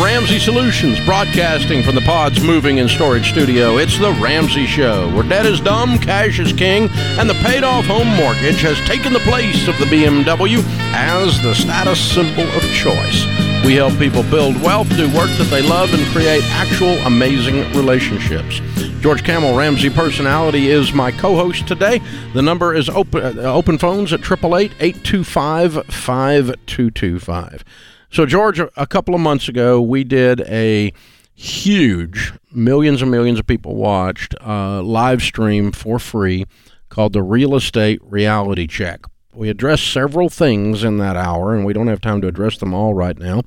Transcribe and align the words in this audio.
Ramsey 0.00 0.38
Solutions, 0.38 0.98
broadcasting 1.04 1.82
from 1.82 1.94
the 1.94 2.00
Pods 2.00 2.42
Moving 2.42 2.80
and 2.80 2.88
Storage 2.88 3.28
Studio. 3.28 3.76
It's 3.76 3.98
The 3.98 4.12
Ramsey 4.12 4.64
Show, 4.64 5.14
where 5.14 5.22
debt 5.22 5.44
is 5.44 5.60
dumb, 5.60 5.98
cash 5.98 6.38
is 6.38 6.54
king, 6.54 6.88
and 7.18 7.28
the 7.28 7.34
paid 7.34 7.64
off 7.64 7.84
home 7.84 8.08
mortgage 8.08 8.62
has 8.62 8.80
taken 8.88 9.12
the 9.12 9.18
place 9.20 9.68
of 9.68 9.76
the 9.78 9.84
BMW 9.84 10.64
as 10.94 11.42
the 11.42 11.54
status 11.54 12.00
symbol 12.00 12.44
of 12.44 12.62
choice. 12.72 13.26
We 13.62 13.74
help 13.74 13.98
people 13.98 14.22
build 14.22 14.62
wealth, 14.62 14.88
do 14.96 15.04
work 15.14 15.28
that 15.36 15.48
they 15.50 15.60
love, 15.60 15.92
and 15.92 16.02
create 16.14 16.42
actual 16.44 16.96
amazing 17.06 17.70
relationships. 17.74 18.62
George 19.00 19.22
Kamel, 19.22 19.54
Ramsey 19.54 19.90
Personality, 19.90 20.70
is 20.70 20.94
my 20.94 21.10
co 21.10 21.36
host 21.36 21.68
today. 21.68 22.00
The 22.32 22.40
number 22.40 22.74
is 22.74 22.88
open, 22.88 23.38
uh, 23.38 23.42
open 23.42 23.76
phones 23.76 24.14
at 24.14 24.20
888 24.20 24.72
825 24.80 25.86
5225. 25.92 27.64
So, 28.12 28.26
George, 28.26 28.58
a 28.58 28.86
couple 28.88 29.14
of 29.14 29.20
months 29.20 29.48
ago, 29.48 29.80
we 29.80 30.02
did 30.02 30.40
a 30.42 30.92
huge, 31.32 32.32
millions 32.52 33.02
and 33.02 33.10
millions 33.10 33.38
of 33.38 33.46
people 33.46 33.76
watched 33.76 34.34
uh, 34.44 34.82
live 34.82 35.22
stream 35.22 35.70
for 35.70 36.00
free 36.00 36.44
called 36.88 37.12
the 37.12 37.22
Real 37.22 37.54
Estate 37.54 38.00
Reality 38.02 38.66
Check. 38.66 39.02
We 39.32 39.48
addressed 39.48 39.92
several 39.92 40.28
things 40.28 40.82
in 40.82 40.98
that 40.98 41.16
hour, 41.16 41.54
and 41.54 41.64
we 41.64 41.72
don't 41.72 41.86
have 41.86 42.00
time 42.00 42.20
to 42.22 42.26
address 42.26 42.58
them 42.58 42.74
all 42.74 42.94
right 42.94 43.16
now. 43.16 43.42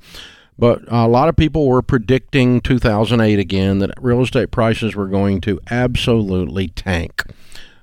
But 0.58 0.80
a 0.88 1.06
lot 1.08 1.28
of 1.28 1.36
people 1.36 1.66
were 1.66 1.82
predicting 1.82 2.62
2008 2.62 3.38
again 3.38 3.80
that 3.80 3.90
real 4.00 4.22
estate 4.22 4.50
prices 4.50 4.96
were 4.96 5.08
going 5.08 5.42
to 5.42 5.60
absolutely 5.70 6.68
tank. 6.68 7.22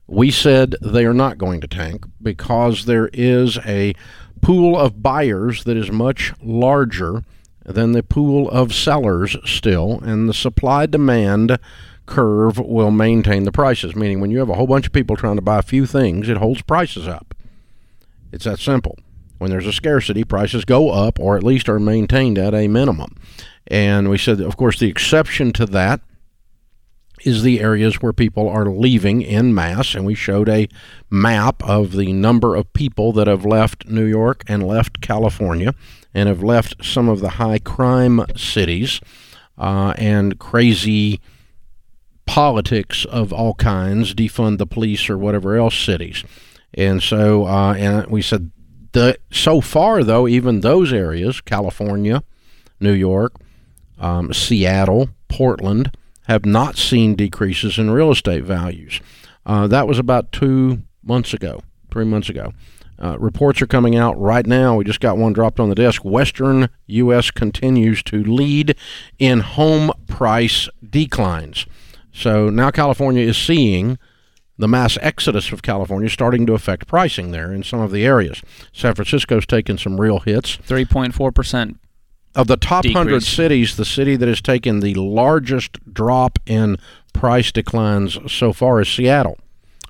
We 0.08 0.31
said 0.31 0.75
they 0.81 1.06
are 1.06 1.13
not 1.13 1.38
going 1.38 1.61
to 1.61 1.67
tank 1.67 2.06
because 2.22 2.86
there 2.86 3.09
is 3.13 3.59
a 3.59 3.94
pool 4.42 4.78
of 4.78 5.02
buyers 5.02 5.64
that 5.64 5.78
is 5.78 5.92
much 5.92 6.34
larger 6.42 7.23
than 7.66 7.92
the 7.92 8.03
pool 8.03 8.50
of 8.50 8.73
sellers 8.73 9.38
still, 9.45 10.00
and 10.03 10.28
the 10.28 10.34
supply 10.34 10.86
demand 10.86 11.59
curve 12.06 12.58
will 12.58 12.92
maintain 12.92 13.44
the 13.44 13.52
prices. 13.52 13.95
Meaning, 13.95 14.19
when 14.19 14.31
you 14.31 14.39
have 14.39 14.50
a 14.50 14.56
whole 14.56 14.67
bunch 14.67 14.88
of 14.88 14.94
people 14.94 15.16
trying 15.16 15.36
to 15.36 15.42
buy 15.42 15.59
a 15.59 15.64
few 15.64 15.86
things, 15.86 16.28
it 16.28 16.38
holds 16.38 16.62
prices 16.62 17.08
up. 17.08 17.36
It's 18.31 18.45
that 18.45 18.59
simple. 18.59 18.97
When 19.38 19.50
there's 19.50 19.67
a 19.67 19.73
scarcity, 19.73 20.23
prices 20.23 20.66
go 20.66 20.92
up 20.92 21.19
or 21.19 21.36
at 21.36 21.44
least 21.44 21.67
are 21.67 21.80
maintained 21.80 22.38
at 22.38 22.53
a 22.53 22.67
minimum. 22.67 23.16
And 23.67 24.09
we 24.09 24.17
said, 24.17 24.39
of 24.39 24.58
course, 24.58 24.80
the 24.80 24.89
exception 24.89 25.52
to 25.53 25.66
that 25.67 26.02
is 27.25 27.44
the 27.44 27.59
areas 27.59 28.02
where 28.02 28.14
people 28.14 28.47
are 28.50 28.66
leaving 28.66 29.22
in 29.22 29.53
mass. 29.53 29.95
And 29.95 30.05
we 30.05 30.16
showed 30.16 30.50
a 30.50 30.67
map 31.09 31.63
of 31.63 31.94
the 31.94 32.13
number 32.13 32.55
of 32.55 32.72
people 32.73 33.11
that 33.13 33.28
have 33.28 33.45
left 33.45 33.88
New 33.88 34.05
York 34.05 34.44
and 34.47 34.67
left 34.67 35.02
California 35.02 35.73
and 36.13 36.28
have 36.28 36.44
left 36.44 36.83
some 36.83 37.08
of 37.09 37.19
the 37.19 37.30
high 37.30 37.59
crime 37.59 38.25
cities 38.36 39.00
uh, 39.58 39.94
and 39.97 40.39
crazy 40.39 41.19
politics 42.25 43.05
of 43.05 43.33
all 43.33 43.53
kinds, 43.56 44.13
defund 44.13 44.58
the 44.58 44.67
police 44.67 45.09
or 45.09 45.17
whatever 45.17 45.58
else 45.58 45.75
cities. 45.75 46.23
And 46.73 47.02
so, 47.02 47.46
uh, 47.46 47.73
and 47.73 48.07
we 48.07 48.22
said, 48.22 48.51
the, 48.94 49.17
so 49.31 49.62
far, 49.62 50.03
though, 50.03 50.28
even 50.28 50.62
those 50.62 50.91
areas, 50.91 51.41
California, 51.41 52.23
New 52.79 52.94
York, 52.94 53.35
um, 54.00 54.34
Seattle, 54.34 55.09
Portland, 55.29 55.96
have 56.31 56.46
not 56.46 56.78
seen 56.78 57.14
decreases 57.14 57.78
in 57.78 57.92
real 57.92 58.09
estate 58.09 58.46
values. 58.46 59.02
Uh, 59.46 59.68
that 59.68 59.86
was 59.86 60.00
about 60.00 60.31
two 60.31 60.81
months 61.03 61.34
ago, 61.34 61.62
three 61.92 62.06
months 62.06 62.30
ago. 62.30 62.53
Uh, 62.97 63.18
reports 63.19 63.62
are 63.62 63.68
coming 63.68 63.97
out 63.97 64.18
right 64.18 64.46
now. 64.46 64.75
We 64.75 64.86
just 64.86 65.02
got 65.02 65.18
one 65.18 65.34
dropped 65.34 65.59
on 65.59 65.68
the 65.68 65.75
desk. 65.75 66.06
Western 66.06 66.70
U.S. 66.86 67.31
continues 67.31 68.02
to 68.03 68.24
lead 68.24 68.78
in 69.20 69.41
home 69.41 69.91
price 70.08 70.70
declines. 70.88 71.66
So 72.14 72.50
now 72.50 72.72
California 72.72 73.25
is 73.28 73.38
seeing 73.38 73.97
the 74.58 74.70
mass 74.70 74.97
exodus 75.02 75.52
of 75.52 75.64
California 75.64 76.09
starting 76.09 76.46
to 76.46 76.53
affect 76.53 76.88
pricing 76.88 77.31
there 77.31 77.52
in 77.52 77.64
some 77.64 77.81
of 77.81 77.91
the 77.91 78.06
areas. 78.06 78.41
San 78.72 78.96
Francisco's 78.96 79.46
taken 79.46 79.78
some 79.78 80.00
real 80.00 80.20
hits. 80.20 80.56
3.4% 80.58 81.78
of 82.36 82.47
the 82.47 82.58
top 82.58 82.84
Decrease. 82.84 82.96
100 82.96 83.24
cities, 83.24 83.75
the 83.75 83.86
city 83.86 84.16
that 84.16 84.28
has 84.28 84.42
taken 84.42 84.80
the 84.80 84.94
largest 84.96 85.94
drop 85.94 86.40
in 86.46 86.78
price 87.14 87.52
declines 87.52 88.18
so 88.31 88.53
far 88.53 88.81
is 88.81 88.90
Seattle. 88.90 89.38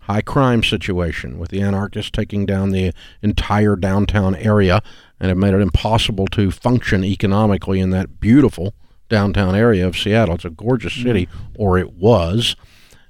High 0.01 0.21
crime 0.21 0.63
situation 0.63 1.37
with 1.37 1.51
the 1.51 1.61
anarchists 1.61 2.11
taking 2.11 2.45
down 2.45 2.71
the 2.71 2.91
entire 3.21 3.75
downtown 3.75 4.35
area 4.35 4.81
and 5.19 5.29
have 5.29 5.37
made 5.37 5.53
it 5.53 5.61
impossible 5.61 6.25
to 6.27 6.49
function 6.49 7.03
economically 7.03 7.79
in 7.79 7.91
that 7.91 8.19
beautiful 8.19 8.73
downtown 9.07 9.55
area 9.55 9.85
of 9.85 9.97
Seattle. 9.97 10.35
It's 10.35 10.45
a 10.45 10.49
gorgeous 10.49 10.93
city, 10.93 11.29
or 11.55 11.77
it 11.77 11.93
was. 11.93 12.55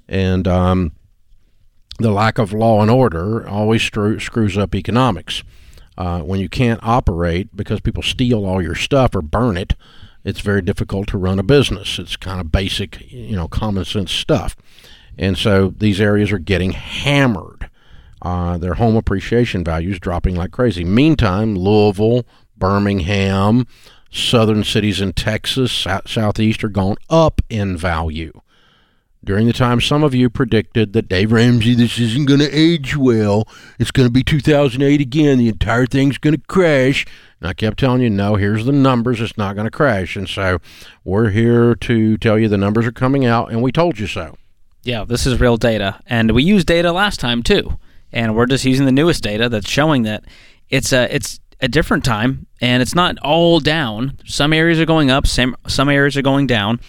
And 0.06 0.46
um, 0.46 0.92
the 1.98 2.10
lack 2.10 2.38
of 2.38 2.52
law 2.52 2.82
and 2.82 2.90
order 2.90 3.48
always 3.48 3.80
stru- 3.80 4.20
screws 4.20 4.58
up 4.58 4.74
economics. 4.74 5.42
Uh, 5.96 6.20
when 6.20 6.40
you 6.40 6.48
can't 6.48 6.80
operate 6.82 7.54
because 7.54 7.80
people 7.80 8.02
steal 8.02 8.46
all 8.46 8.62
your 8.62 8.74
stuff 8.74 9.14
or 9.14 9.22
burn 9.22 9.56
it, 9.56 9.74
it's 10.24 10.40
very 10.40 10.62
difficult 10.62 11.08
to 11.08 11.18
run 11.18 11.38
a 11.38 11.42
business. 11.42 11.98
It's 11.98 12.16
kind 12.16 12.40
of 12.40 12.52
basic, 12.52 13.10
you 13.10 13.36
know, 13.36 13.48
common 13.48 13.84
sense 13.84 14.12
stuff. 14.12 14.56
And 15.18 15.36
so 15.36 15.74
these 15.76 16.00
areas 16.00 16.32
are 16.32 16.38
getting 16.38 16.72
hammered. 16.72 17.68
Uh, 18.22 18.56
their 18.56 18.74
home 18.74 18.96
appreciation 18.96 19.64
values 19.64 19.98
dropping 19.98 20.36
like 20.36 20.52
crazy. 20.52 20.84
Meantime, 20.84 21.56
Louisville, 21.56 22.24
Birmingham, 22.56 23.66
southern 24.10 24.62
cities 24.62 25.00
in 25.00 25.12
Texas, 25.12 25.72
sou- 25.72 26.00
southeast 26.06 26.62
are 26.62 26.68
going 26.68 26.98
up 27.10 27.42
in 27.50 27.76
value 27.76 28.40
during 29.24 29.46
the 29.46 29.52
time 29.52 29.80
some 29.80 30.02
of 30.02 30.14
you 30.14 30.28
predicted 30.28 30.92
that 30.92 31.08
Dave 31.08 31.32
Ramsey, 31.32 31.74
this 31.74 31.98
isn't 31.98 32.26
going 32.26 32.40
to 32.40 32.50
age 32.50 32.96
well. 32.96 33.46
It's 33.78 33.90
going 33.90 34.08
to 34.08 34.12
be 34.12 34.22
2008 34.22 35.00
again. 35.00 35.38
The 35.38 35.48
entire 35.48 35.86
thing's 35.86 36.18
going 36.18 36.34
to 36.34 36.42
crash. 36.48 37.06
And 37.40 37.48
I 37.48 37.54
kept 37.54 37.78
telling 37.78 38.02
you, 38.02 38.10
no, 38.10 38.36
here's 38.36 38.64
the 38.64 38.72
numbers. 38.72 39.20
It's 39.20 39.38
not 39.38 39.54
going 39.54 39.66
to 39.66 39.70
crash. 39.70 40.16
And 40.16 40.28
so 40.28 40.58
we're 41.04 41.30
here 41.30 41.74
to 41.76 42.16
tell 42.18 42.38
you 42.38 42.48
the 42.48 42.58
numbers 42.58 42.86
are 42.86 42.92
coming 42.92 43.24
out, 43.24 43.50
and 43.50 43.62
we 43.62 43.72
told 43.72 43.98
you 43.98 44.06
so. 44.06 44.36
Yeah, 44.82 45.04
this 45.04 45.26
is 45.26 45.40
real 45.40 45.56
data. 45.56 46.00
And 46.06 46.32
we 46.32 46.42
used 46.42 46.66
data 46.66 46.92
last 46.92 47.20
time 47.20 47.42
too. 47.42 47.78
And 48.12 48.34
we're 48.34 48.46
just 48.46 48.64
using 48.64 48.86
the 48.86 48.92
newest 48.92 49.22
data 49.22 49.48
that's 49.48 49.68
showing 49.68 50.02
that 50.02 50.24
it's 50.68 50.92
a 50.92 51.14
it's 51.14 51.40
a 51.60 51.68
different 51.68 52.04
time 52.04 52.46
and 52.60 52.82
it's 52.82 52.94
not 52.94 53.16
all 53.18 53.60
down. 53.60 54.18
Some 54.26 54.52
areas 54.52 54.80
are 54.80 54.86
going 54.86 55.10
up, 55.10 55.26
some 55.26 55.56
some 55.68 55.88
areas 55.88 56.16
are 56.16 56.22
going 56.22 56.46
down. 56.46 56.80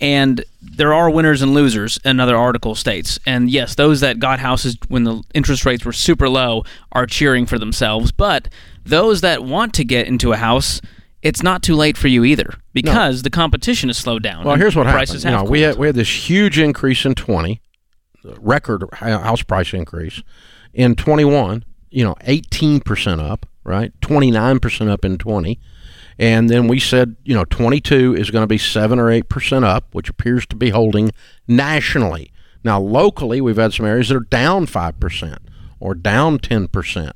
And 0.00 0.44
there 0.62 0.94
are 0.94 1.10
winners 1.10 1.42
and 1.42 1.52
losers, 1.52 1.98
another 2.04 2.36
article 2.36 2.74
states. 2.74 3.18
And 3.26 3.50
yes, 3.50 3.74
those 3.74 4.00
that 4.00 4.18
got 4.18 4.38
houses 4.38 4.78
when 4.88 5.04
the 5.04 5.22
interest 5.34 5.66
rates 5.66 5.84
were 5.84 5.92
super 5.92 6.28
low 6.28 6.64
are 6.92 7.06
cheering 7.06 7.44
for 7.44 7.58
themselves. 7.58 8.10
But 8.10 8.48
those 8.84 9.20
that 9.20 9.44
want 9.44 9.74
to 9.74 9.84
get 9.84 10.06
into 10.06 10.32
a 10.32 10.36
house, 10.36 10.80
it's 11.22 11.42
not 11.42 11.62
too 11.62 11.76
late 11.76 11.98
for 11.98 12.08
you 12.08 12.24
either 12.24 12.54
because 12.72 13.22
the 13.22 13.30
competition 13.30 13.90
has 13.90 13.98
slowed 13.98 14.22
down. 14.22 14.44
Well, 14.44 14.56
here's 14.56 14.74
what 14.74 14.86
prices 14.86 15.22
happened. 15.22 15.44
Know, 15.44 15.50
we 15.50 15.60
had 15.60 15.76
we 15.76 15.88
had 15.88 15.96
this 15.96 16.28
huge 16.28 16.58
increase 16.58 17.04
in 17.04 17.14
20, 17.14 17.60
record 18.38 18.84
house 18.94 19.42
price 19.42 19.74
increase. 19.74 20.22
In 20.72 20.94
21, 20.94 21.64
you 21.90 22.04
know, 22.04 22.14
18% 22.26 23.20
up, 23.20 23.44
right? 23.64 23.92
29% 24.00 24.88
up 24.88 25.04
in 25.04 25.18
20. 25.18 25.60
And 26.20 26.50
then 26.50 26.68
we 26.68 26.78
said, 26.78 27.16
you 27.24 27.34
know, 27.34 27.46
22 27.46 28.14
is 28.14 28.30
going 28.30 28.42
to 28.42 28.46
be 28.46 28.58
7 28.58 28.98
or 28.98 29.06
8% 29.06 29.64
up, 29.64 29.86
which 29.92 30.10
appears 30.10 30.44
to 30.48 30.54
be 30.54 30.68
holding 30.68 31.12
nationally. 31.48 32.30
Now, 32.62 32.78
locally, 32.78 33.40
we've 33.40 33.56
had 33.56 33.72
some 33.72 33.86
areas 33.86 34.10
that 34.10 34.16
are 34.16 34.20
down 34.20 34.66
5% 34.66 35.38
or 35.80 35.94
down 35.94 36.38
10%. 36.38 37.12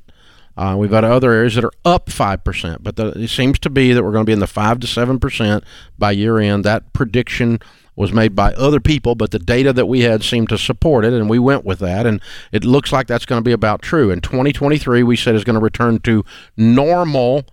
Uh, 0.57 0.75
we've 0.79 0.89
got 0.89 1.03
other 1.03 1.33
areas 1.33 1.53
that 1.53 1.63
are 1.63 1.71
up 1.85 2.07
5%, 2.07 2.77
but 2.81 2.95
the, 2.95 3.09
it 3.09 3.27
seems 3.27 3.59
to 3.59 3.69
be 3.69 3.93
that 3.93 4.03
we're 4.03 4.11
going 4.11 4.25
to 4.25 4.29
be 4.29 4.33
in 4.33 4.39
the 4.39 4.47
5 4.47 4.79
to 4.79 4.87
7% 4.87 5.63
by 5.99 6.11
year 6.11 6.39
end. 6.39 6.63
That 6.63 6.91
prediction 6.91 7.59
was 7.95 8.11
made 8.11 8.35
by 8.35 8.53
other 8.53 8.79
people, 8.79 9.13
but 9.13 9.29
the 9.29 9.37
data 9.37 9.71
that 9.71 9.85
we 9.85 10.01
had 10.01 10.23
seemed 10.23 10.49
to 10.49 10.57
support 10.57 11.05
it, 11.05 11.13
and 11.13 11.29
we 11.29 11.37
went 11.37 11.63
with 11.63 11.77
that. 11.79 12.07
And 12.07 12.19
it 12.51 12.65
looks 12.65 12.91
like 12.91 13.05
that's 13.05 13.25
going 13.25 13.39
to 13.39 13.47
be 13.47 13.51
about 13.51 13.83
true. 13.83 14.09
In 14.09 14.19
2023, 14.19 15.03
we 15.03 15.15
said 15.15 15.35
is 15.35 15.43
going 15.43 15.59
to 15.59 15.59
return 15.59 15.99
to 15.99 16.25
normal 16.57 17.45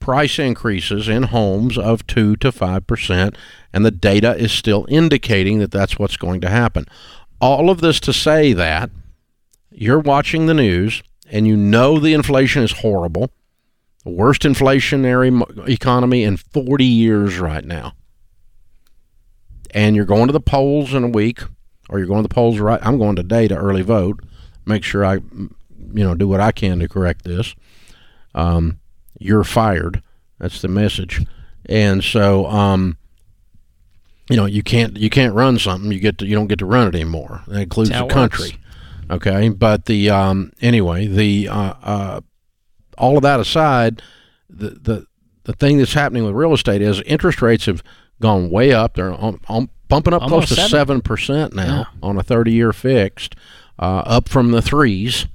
price 0.00 0.38
increases 0.38 1.08
in 1.08 1.24
homes 1.24 1.78
of 1.78 2.06
2 2.06 2.36
to 2.36 2.50
5%, 2.50 3.36
and 3.72 3.84
the 3.84 3.90
data 3.90 4.34
is 4.36 4.50
still 4.50 4.86
indicating 4.88 5.58
that 5.58 5.70
that's 5.70 5.98
what's 5.98 6.16
going 6.16 6.40
to 6.40 6.48
happen. 6.48 6.86
All 7.40 7.70
of 7.70 7.80
this 7.80 8.00
to 8.00 8.12
say 8.12 8.52
that 8.54 8.90
you're 9.70 10.00
watching 10.00 10.46
the 10.46 10.54
news 10.54 11.02
and 11.30 11.46
you 11.46 11.56
know 11.56 11.98
the 11.98 12.12
inflation 12.12 12.62
is 12.62 12.72
horrible, 12.72 13.30
the 14.04 14.10
worst 14.10 14.42
inflationary 14.42 15.68
economy 15.68 16.24
in 16.24 16.36
40 16.36 16.84
years 16.84 17.38
right 17.38 17.64
now. 17.64 17.94
And 19.72 19.94
you're 19.94 20.04
going 20.04 20.26
to 20.26 20.32
the 20.32 20.40
polls 20.40 20.92
in 20.92 21.04
a 21.04 21.08
week, 21.08 21.42
or 21.88 21.98
you're 21.98 22.08
going 22.08 22.22
to 22.22 22.28
the 22.28 22.34
polls 22.34 22.58
right. 22.58 22.80
I'm 22.82 22.98
going 22.98 23.14
today 23.14 23.46
to 23.46 23.56
early 23.56 23.82
vote. 23.82 24.20
Make 24.66 24.82
sure 24.82 25.04
I, 25.04 25.14
you 25.14 25.54
know, 26.04 26.14
do 26.14 26.26
what 26.26 26.40
I 26.40 26.50
can 26.50 26.80
to 26.80 26.88
correct 26.88 27.24
this. 27.24 27.54
Um, 28.34 28.80
you're 29.20 29.44
fired. 29.44 30.02
That's 30.40 30.60
the 30.60 30.68
message. 30.68 31.24
and 31.66 32.02
so 32.02 32.46
um, 32.46 32.96
you 34.28 34.36
know 34.36 34.46
you 34.46 34.62
can't 34.62 34.96
you 34.96 35.10
can't 35.10 35.34
run 35.34 35.58
something 35.58 35.92
you 35.92 36.00
get 36.00 36.18
to, 36.18 36.26
you 36.26 36.34
don't 36.34 36.48
get 36.48 36.58
to 36.58 36.66
run 36.66 36.88
it 36.88 36.94
anymore. 36.96 37.42
That 37.46 37.60
includes 37.60 37.90
the 37.90 38.06
country. 38.06 38.50
Works. 38.50 38.56
Okay, 39.10 39.48
but 39.48 39.84
the 39.84 40.10
um, 40.10 40.52
anyway 40.60 41.06
the 41.06 41.48
uh, 41.48 41.74
uh, 41.82 42.20
all 42.96 43.16
of 43.16 43.22
that 43.22 43.40
aside, 43.40 44.02
the 44.48 44.70
the 44.70 45.06
the 45.44 45.52
thing 45.52 45.78
that's 45.78 45.94
happening 45.94 46.24
with 46.24 46.34
real 46.34 46.52
estate 46.52 46.82
is 46.82 47.00
interest 47.02 47.42
rates 47.42 47.66
have 47.66 47.82
gone 48.20 48.50
way 48.50 48.72
up. 48.72 48.94
They're 48.94 49.12
on, 49.12 49.40
on, 49.48 49.68
bumping 49.88 50.14
up 50.14 50.22
Almost 50.22 50.48
close 50.48 50.58
to 50.58 50.68
seven 50.68 51.00
percent 51.00 51.54
now 51.54 51.88
yeah. 51.92 52.08
on 52.08 52.16
a 52.16 52.22
thirty-year 52.22 52.72
fixed, 52.72 53.34
uh, 53.78 54.02
up 54.06 54.28
from 54.28 54.52
the 54.52 54.62
threes. 54.62 55.26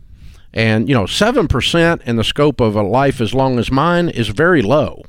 And 0.56 0.88
you 0.88 0.96
know, 0.96 1.06
seven 1.06 1.48
percent 1.48 2.02
in 2.06 2.16
the 2.16 2.24
scope 2.24 2.62
of 2.62 2.76
a 2.76 2.82
life 2.82 3.20
as 3.20 3.34
long 3.34 3.60
as 3.60 3.70
mine 3.70 4.10
is 4.10 4.30
very 4.30 4.62
low. 4.62 5.04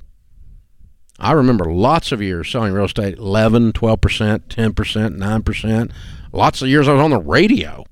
I 1.18 1.32
remember 1.32 1.64
lots 1.72 2.12
of 2.12 2.20
years 2.20 2.50
selling 2.50 2.74
real 2.74 2.84
estate 2.84 3.16
11, 3.16 3.72
12%, 3.72 4.38
10%, 4.48 5.16
9%. 5.16 5.92
Lots 6.32 6.60
of 6.60 6.68
years 6.68 6.88
I 6.88 6.92
was 6.92 7.02
on 7.02 7.10
the 7.10 7.20
radio, 7.20 7.84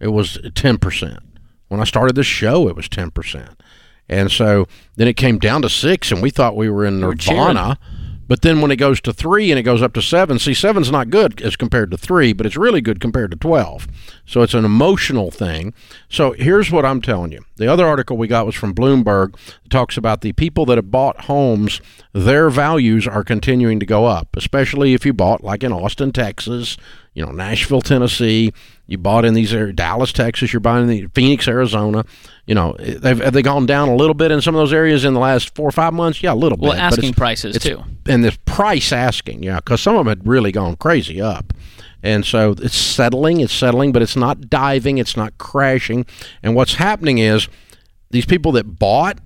it 0.00 0.08
was 0.08 0.38
10%. 0.38 1.18
When 1.68 1.80
I 1.80 1.84
started 1.84 2.16
this 2.16 2.26
show, 2.26 2.68
it 2.68 2.76
was 2.76 2.88
10%. 2.88 3.54
And 4.08 4.30
so 4.30 4.66
then 4.96 5.06
it 5.06 5.16
came 5.16 5.38
down 5.38 5.62
to 5.62 5.68
six, 5.68 6.10
and 6.10 6.22
we 6.22 6.30
thought 6.30 6.56
we 6.56 6.70
were 6.70 6.84
in 6.84 7.00
Nirvana. 7.00 7.78
But 8.30 8.42
then 8.42 8.60
when 8.60 8.70
it 8.70 8.76
goes 8.76 9.00
to 9.00 9.12
three 9.12 9.50
and 9.50 9.58
it 9.58 9.64
goes 9.64 9.82
up 9.82 9.92
to 9.94 10.00
seven, 10.00 10.38
see, 10.38 10.54
seven's 10.54 10.92
not 10.92 11.10
good 11.10 11.42
as 11.42 11.56
compared 11.56 11.90
to 11.90 11.96
three, 11.96 12.32
but 12.32 12.46
it's 12.46 12.56
really 12.56 12.80
good 12.80 13.00
compared 13.00 13.32
to 13.32 13.36
12. 13.36 13.88
So 14.24 14.42
it's 14.42 14.54
an 14.54 14.64
emotional 14.64 15.32
thing. 15.32 15.74
So 16.08 16.30
here's 16.34 16.70
what 16.70 16.86
I'm 16.86 17.02
telling 17.02 17.32
you. 17.32 17.44
The 17.56 17.66
other 17.66 17.84
article 17.84 18.16
we 18.16 18.28
got 18.28 18.46
was 18.46 18.54
from 18.54 18.72
Bloomberg. 18.72 19.34
It 19.64 19.70
talks 19.70 19.96
about 19.96 20.20
the 20.20 20.32
people 20.32 20.64
that 20.66 20.78
have 20.78 20.92
bought 20.92 21.22
homes, 21.22 21.80
their 22.12 22.50
values 22.50 23.04
are 23.04 23.24
continuing 23.24 23.80
to 23.80 23.86
go 23.86 24.06
up, 24.06 24.28
especially 24.36 24.94
if 24.94 25.04
you 25.04 25.12
bought 25.12 25.42
like 25.42 25.64
in 25.64 25.72
Austin, 25.72 26.12
Texas, 26.12 26.76
you 27.14 27.24
know, 27.24 27.32
Nashville, 27.32 27.80
Tennessee. 27.80 28.52
You 28.86 28.98
bought 28.98 29.24
in 29.24 29.34
these 29.34 29.52
areas, 29.52 29.76
Dallas, 29.76 30.12
Texas. 30.12 30.52
You're 30.52 30.60
buying 30.60 30.82
in 30.82 30.88
the 30.88 31.06
Phoenix, 31.14 31.46
Arizona. 31.48 32.04
You 32.46 32.54
know, 32.54 32.76
they've 32.78 33.20
have 33.20 33.32
they 33.32 33.42
gone 33.42 33.66
down 33.66 33.88
a 33.88 33.94
little 33.94 34.14
bit 34.14 34.30
in 34.30 34.40
some 34.40 34.54
of 34.54 34.60
those 34.60 34.72
areas 34.72 35.04
in 35.04 35.14
the 35.14 35.20
last 35.20 35.54
four 35.54 35.68
or 35.68 35.72
five 35.72 35.92
months? 35.92 36.22
Yeah, 36.22 36.32
a 36.32 36.34
little 36.34 36.58
well, 36.58 36.72
bit. 36.72 36.78
Well, 36.78 36.86
asking 36.86 37.14
prices 37.14 37.58
too, 37.58 37.82
and 38.06 38.24
the 38.24 38.36
price 38.44 38.92
asking, 38.92 39.42
yeah, 39.42 39.56
because 39.56 39.80
some 39.80 39.94
of 39.94 40.00
them 40.00 40.08
had 40.08 40.26
really 40.26 40.52
gone 40.52 40.76
crazy 40.76 41.20
up. 41.20 41.52
And 42.02 42.24
so 42.24 42.54
it's 42.58 42.76
settling, 42.76 43.40
it's 43.40 43.52
settling, 43.52 43.92
but 43.92 44.02
it's 44.02 44.16
not 44.16 44.48
diving, 44.48 44.98
it's 44.98 45.16
not 45.16 45.36
crashing. 45.38 46.06
And 46.42 46.54
what's 46.54 46.74
happening 46.74 47.18
is 47.18 47.46
these 48.10 48.24
people 48.24 48.52
that 48.52 48.78
bought 48.78 49.18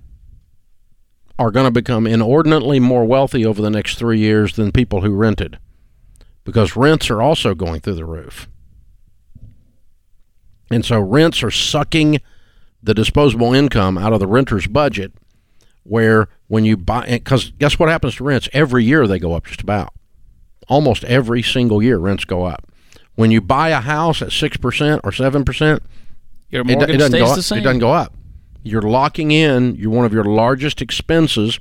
are 1.39 1.51
going 1.51 1.65
to 1.65 1.71
become 1.71 2.05
inordinately 2.05 2.79
more 2.79 3.05
wealthy 3.05 3.45
over 3.45 3.61
the 3.61 3.69
next 3.69 3.95
three 3.95 4.19
years 4.19 4.55
than 4.55 4.71
people 4.71 5.01
who 5.01 5.11
rented 5.11 5.57
because 6.45 6.77
rents 6.77 7.09
are 7.09 7.21
also 7.21 7.53
going 7.53 7.81
through 7.81 7.95
the 7.95 8.05
roof. 8.05 8.47
And 10.71 10.85
so 10.85 10.99
rents 10.99 11.43
are 11.43 11.51
sucking 11.51 12.21
the 12.81 12.93
disposable 12.93 13.53
income 13.53 13.97
out 13.97 14.13
of 14.13 14.19
the 14.19 14.27
renter's 14.27 14.67
budget. 14.67 15.11
Where 15.83 16.29
when 16.47 16.65
you 16.65 16.77
buy, 16.77 17.05
because 17.05 17.51
guess 17.59 17.77
what 17.77 17.89
happens 17.89 18.15
to 18.15 18.23
rents? 18.23 18.49
Every 18.53 18.83
year 18.83 19.05
they 19.05 19.19
go 19.19 19.33
up 19.33 19.45
just 19.45 19.61
about. 19.61 19.93
Almost 20.67 21.03
every 21.03 21.43
single 21.43 21.83
year 21.83 21.97
rents 21.97 22.25
go 22.25 22.43
up. 22.43 22.67
When 23.13 23.29
you 23.29 23.39
buy 23.39 23.69
a 23.69 23.81
house 23.81 24.21
at 24.21 24.29
6% 24.29 24.99
or 25.03 25.11
7%, 25.11 25.79
your 26.49 26.63
mortgage 26.63 26.89
it, 26.89 26.95
it 26.95 26.97
doesn't 26.97 27.11
stays 27.11 27.29
go 27.29 27.35
the 27.35 27.43
same. 27.43 27.59
It 27.59 27.61
doesn't 27.61 27.79
go 27.79 27.91
up. 27.91 28.15
You're 28.63 28.81
locking 28.81 29.31
in 29.31 29.75
you're 29.75 29.91
one 29.91 30.05
of 30.05 30.13
your 30.13 30.23
largest 30.23 30.81
expenses 30.81 31.59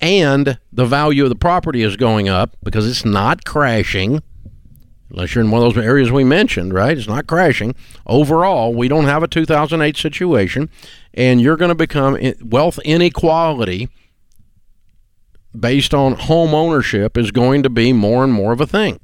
and 0.00 0.58
the 0.72 0.86
value 0.86 1.24
of 1.24 1.28
the 1.28 1.36
property 1.36 1.82
is 1.82 1.96
going 1.96 2.28
up 2.28 2.56
because 2.62 2.88
it's 2.88 3.04
not 3.04 3.44
crashing 3.44 4.22
unless 5.10 5.34
you're 5.34 5.44
in 5.44 5.50
one 5.50 5.62
of 5.62 5.74
those 5.74 5.84
areas 5.84 6.10
we 6.10 6.24
mentioned, 6.24 6.72
right? 6.72 6.96
It's 6.96 7.08
not 7.08 7.26
crashing. 7.26 7.74
Overall, 8.06 8.74
we 8.74 8.88
don't 8.88 9.04
have 9.04 9.22
a 9.22 9.28
2008 9.28 9.96
situation, 9.96 10.70
and 11.12 11.40
you're 11.40 11.56
going 11.56 11.70
to 11.70 11.74
become 11.74 12.16
wealth 12.42 12.78
inequality 12.84 13.88
based 15.58 15.92
on 15.92 16.14
home 16.14 16.54
ownership 16.54 17.16
is 17.16 17.32
going 17.32 17.62
to 17.64 17.70
be 17.70 17.92
more 17.92 18.22
and 18.22 18.32
more 18.32 18.52
of 18.52 18.60
a 18.60 18.66
thing. 18.66 19.00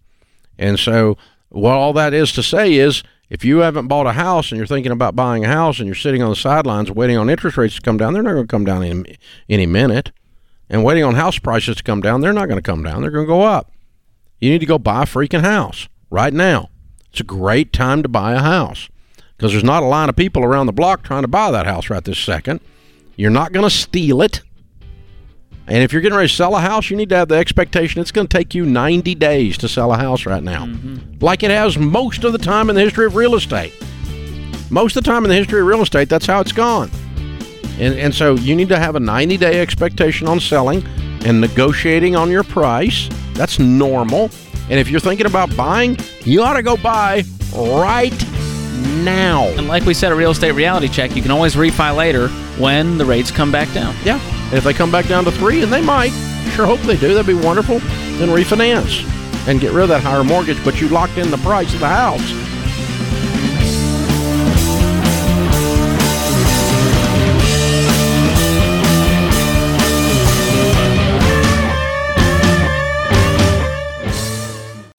And 0.58 0.78
so, 0.78 1.18
what 1.48 1.72
all 1.72 1.92
that 1.94 2.14
is 2.14 2.32
to 2.32 2.42
say 2.42 2.74
is 2.74 3.02
if 3.28 3.44
you 3.44 3.58
haven't 3.58 3.88
bought 3.88 4.06
a 4.06 4.12
house 4.12 4.52
and 4.52 4.58
you're 4.58 4.66
thinking 4.66 4.92
about 4.92 5.16
buying 5.16 5.44
a 5.44 5.48
house 5.48 5.78
and 5.78 5.86
you're 5.86 5.94
sitting 5.96 6.22
on 6.22 6.30
the 6.30 6.36
sidelines 6.36 6.90
waiting 6.90 7.16
on 7.16 7.28
interest 7.28 7.56
rates 7.56 7.76
to 7.76 7.80
come 7.80 7.96
down, 7.96 8.12
they're 8.12 8.22
not 8.22 8.34
going 8.34 8.46
to 8.46 8.50
come 8.50 8.64
down 8.64 8.84
in 8.84 9.06
any 9.48 9.66
minute 9.66 10.12
and 10.68 10.84
waiting 10.84 11.04
on 11.04 11.14
house 11.14 11.38
prices 11.38 11.76
to 11.76 11.82
come 11.82 12.00
down, 12.00 12.20
they're 12.20 12.32
not 12.32 12.46
going 12.46 12.58
to 12.58 12.62
come 12.62 12.82
down. 12.82 13.02
They're 13.02 13.10
going 13.10 13.26
to 13.26 13.32
go 13.32 13.42
up. 13.42 13.70
You 14.40 14.50
need 14.50 14.60
to 14.60 14.66
go 14.66 14.78
buy 14.78 15.02
a 15.02 15.06
freaking 15.06 15.42
house 15.42 15.88
right 16.10 16.32
now. 16.32 16.70
It's 17.10 17.20
a 17.20 17.24
great 17.24 17.72
time 17.72 18.02
to 18.02 18.08
buy 18.08 18.34
a 18.34 18.40
house 18.40 18.88
because 19.36 19.52
there's 19.52 19.64
not 19.64 19.82
a 19.82 19.86
line 19.86 20.08
of 20.08 20.16
people 20.16 20.44
around 20.44 20.66
the 20.66 20.72
block 20.72 21.02
trying 21.02 21.22
to 21.22 21.28
buy 21.28 21.50
that 21.50 21.66
house 21.66 21.88
right 21.88 22.04
this 22.04 22.18
second. 22.18 22.60
You're 23.16 23.30
not 23.30 23.52
going 23.52 23.64
to 23.64 23.70
steal 23.70 24.20
it. 24.20 24.42
And 25.68 25.82
if 25.82 25.92
you're 25.92 26.02
getting 26.02 26.16
ready 26.16 26.28
to 26.28 26.34
sell 26.34 26.54
a 26.54 26.60
house, 26.60 26.90
you 26.90 26.96
need 26.96 27.08
to 27.08 27.16
have 27.16 27.28
the 27.28 27.36
expectation 27.36 28.00
it's 28.00 28.12
going 28.12 28.28
to 28.28 28.36
take 28.36 28.54
you 28.54 28.64
90 28.64 29.14
days 29.16 29.58
to 29.58 29.68
sell 29.68 29.92
a 29.92 29.96
house 29.96 30.24
right 30.24 30.42
now, 30.42 30.66
mm-hmm. 30.66 31.18
like 31.20 31.42
it 31.42 31.50
has 31.50 31.76
most 31.76 32.22
of 32.22 32.32
the 32.32 32.38
time 32.38 32.70
in 32.70 32.76
the 32.76 32.82
history 32.82 33.06
of 33.06 33.16
real 33.16 33.34
estate. 33.34 33.72
Most 34.70 34.96
of 34.96 35.04
the 35.04 35.10
time 35.10 35.24
in 35.24 35.30
the 35.30 35.36
history 35.36 35.60
of 35.60 35.66
real 35.66 35.82
estate, 35.82 36.08
that's 36.08 36.26
how 36.26 36.40
it's 36.40 36.52
gone. 36.52 36.90
And, 37.78 37.94
and 37.94 38.14
so 38.14 38.34
you 38.34 38.56
need 38.56 38.68
to 38.70 38.78
have 38.78 38.96
a 38.96 39.00
90 39.00 39.36
day 39.36 39.60
expectation 39.60 40.28
on 40.28 40.40
selling 40.40 40.86
and 41.24 41.40
negotiating 41.40 42.16
on 42.16 42.30
your 42.30 42.44
price. 42.44 43.08
That's 43.34 43.58
normal. 43.58 44.30
And 44.68 44.80
if 44.80 44.88
you're 44.88 45.00
thinking 45.00 45.26
about 45.26 45.54
buying, 45.56 45.96
you 46.24 46.42
ought 46.42 46.54
to 46.54 46.62
go 46.62 46.76
buy 46.76 47.24
right 47.54 48.12
now. 49.04 49.44
And 49.44 49.68
like 49.68 49.84
we 49.84 49.94
said, 49.94 50.12
a 50.12 50.14
real 50.14 50.30
estate 50.30 50.52
reality 50.52 50.88
check, 50.88 51.14
you 51.14 51.22
can 51.22 51.30
always 51.30 51.54
refi 51.54 51.94
later 51.94 52.28
when 52.58 52.98
the 52.98 53.04
rates 53.04 53.30
come 53.30 53.52
back 53.52 53.72
down. 53.72 53.94
Yeah. 54.04 54.20
And 54.46 54.54
if 54.54 54.64
they 54.64 54.72
come 54.72 54.90
back 54.90 55.06
down 55.06 55.24
to 55.24 55.30
three, 55.30 55.62
and 55.62 55.72
they 55.72 55.82
might, 55.82 56.10
sure 56.54 56.66
hope 56.66 56.80
they 56.80 56.96
do, 56.96 57.14
that'd 57.14 57.26
be 57.26 57.34
wonderful, 57.34 57.78
then 58.18 58.28
refinance 58.28 59.04
and 59.46 59.60
get 59.60 59.72
rid 59.72 59.84
of 59.84 59.88
that 59.88 60.02
higher 60.02 60.24
mortgage, 60.24 60.62
but 60.64 60.80
you 60.80 60.88
locked 60.88 61.18
in 61.18 61.30
the 61.30 61.38
price 61.38 61.72
of 61.72 61.80
the 61.80 61.88
house. 61.88 62.32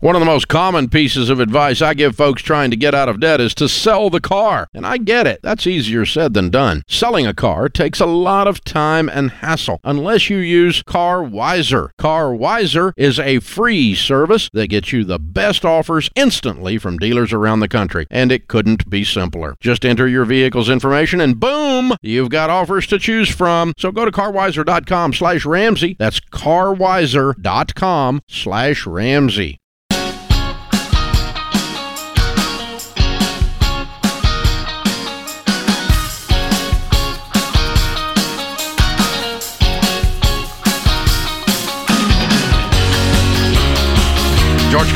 One 0.08 0.16
of 0.16 0.22
the 0.22 0.26
most 0.26 0.48
common 0.48 0.88
pieces 0.88 1.30
of 1.30 1.42
advice 1.42 1.82
I 1.82 1.94
give 1.94 2.16
folks 2.16 2.42
trying 2.42 2.72
to 2.72 2.78
get 2.78 2.96
out 2.96 3.10
of 3.10 3.20
debt 3.20 3.42
is 3.42 3.54
to 3.56 3.68
sell 3.68 4.10
the 4.10 4.22
car. 4.22 4.70
And 4.74 4.88
I 4.88 4.98
get 4.98 5.28
it. 5.28 5.42
That's 5.44 5.68
easier 5.68 6.06
said 6.06 6.34
than 6.34 6.50
done. 6.50 6.84
Selling 6.88 7.28
a 7.28 7.34
car 7.34 7.68
takes 7.68 8.00
a 8.00 8.06
lot 8.06 8.48
of 8.48 8.64
time 8.64 9.10
and 9.10 9.30
hassle 9.30 9.82
unless 9.84 10.30
you 10.30 10.38
use 10.38 10.82
CarWiser. 10.82 11.90
CarWiser 12.00 12.94
is 12.96 13.20
a 13.20 13.40
free 13.40 13.96
service 13.96 14.50
that 14.54 14.70
gets 14.70 14.94
you 14.94 15.04
the 15.04 15.20
best 15.20 15.66
offers 15.66 16.10
instantly 16.16 16.78
from 16.78 16.98
dealers 16.98 17.34
around 17.34 17.60
the 17.60 17.68
country. 17.68 18.08
And 18.10 18.32
it 18.32 18.48
couldn't 18.48 18.90
be 18.90 19.04
simpler. 19.04 19.58
Just 19.60 19.84
enter 19.84 20.08
your 20.08 20.24
vehicle's 20.24 20.70
information 20.70 21.20
and 21.20 21.38
boom, 21.38 21.92
you've 22.02 22.30
got 22.30 22.50
offers 22.50 22.88
to 22.88 22.98
choose 22.98 23.28
from. 23.28 23.74
So 23.78 23.92
go 23.92 24.06
to 24.06 24.12
carwiser.com 24.12 25.12
slash 25.12 25.46
Ramsey. 25.46 25.98
That's 26.00 26.22
carwiser.com 26.22 28.22
slash 28.30 28.88
Ramsey. 28.88 29.60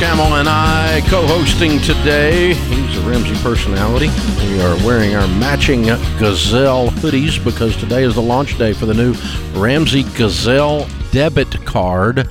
Kamel 0.02 0.34
and 0.40 0.50
I 0.50 1.02
co-hosting 1.10 1.78
today. 1.82 2.56
He's 2.56 2.98
a 2.98 3.02
Ramsey 3.02 3.36
personality. 3.44 4.08
We 4.48 4.60
are 4.60 4.76
wearing 4.84 5.14
our 5.16 5.28
matching 5.28 5.84
Gazelle 6.18 6.88
hoodies 6.90 7.42
because 7.44 7.78
today 7.78 8.02
is 8.02 8.16
the 8.16 8.22
launch 8.22 8.58
day 8.58 8.74
for 8.74 8.88
the 8.88 8.96
new 8.96 9.14
Ramsey 9.54 10.02
Gazelle 10.18 10.88
debit 11.12 11.52
card. 11.68 12.28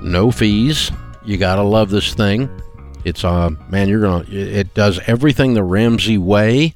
No 0.00 0.30
fees. 0.30 0.90
You 1.26 1.36
gotta 1.36 1.62
love 1.62 1.90
this 1.90 2.14
thing. 2.14 2.48
It's 3.04 3.22
uh 3.22 3.50
man, 3.68 3.90
you're 3.90 4.00
gonna. 4.00 4.24
It 4.30 4.72
does 4.72 4.98
everything 5.06 5.52
the 5.52 5.62
Ramsey 5.62 6.16
way. 6.16 6.72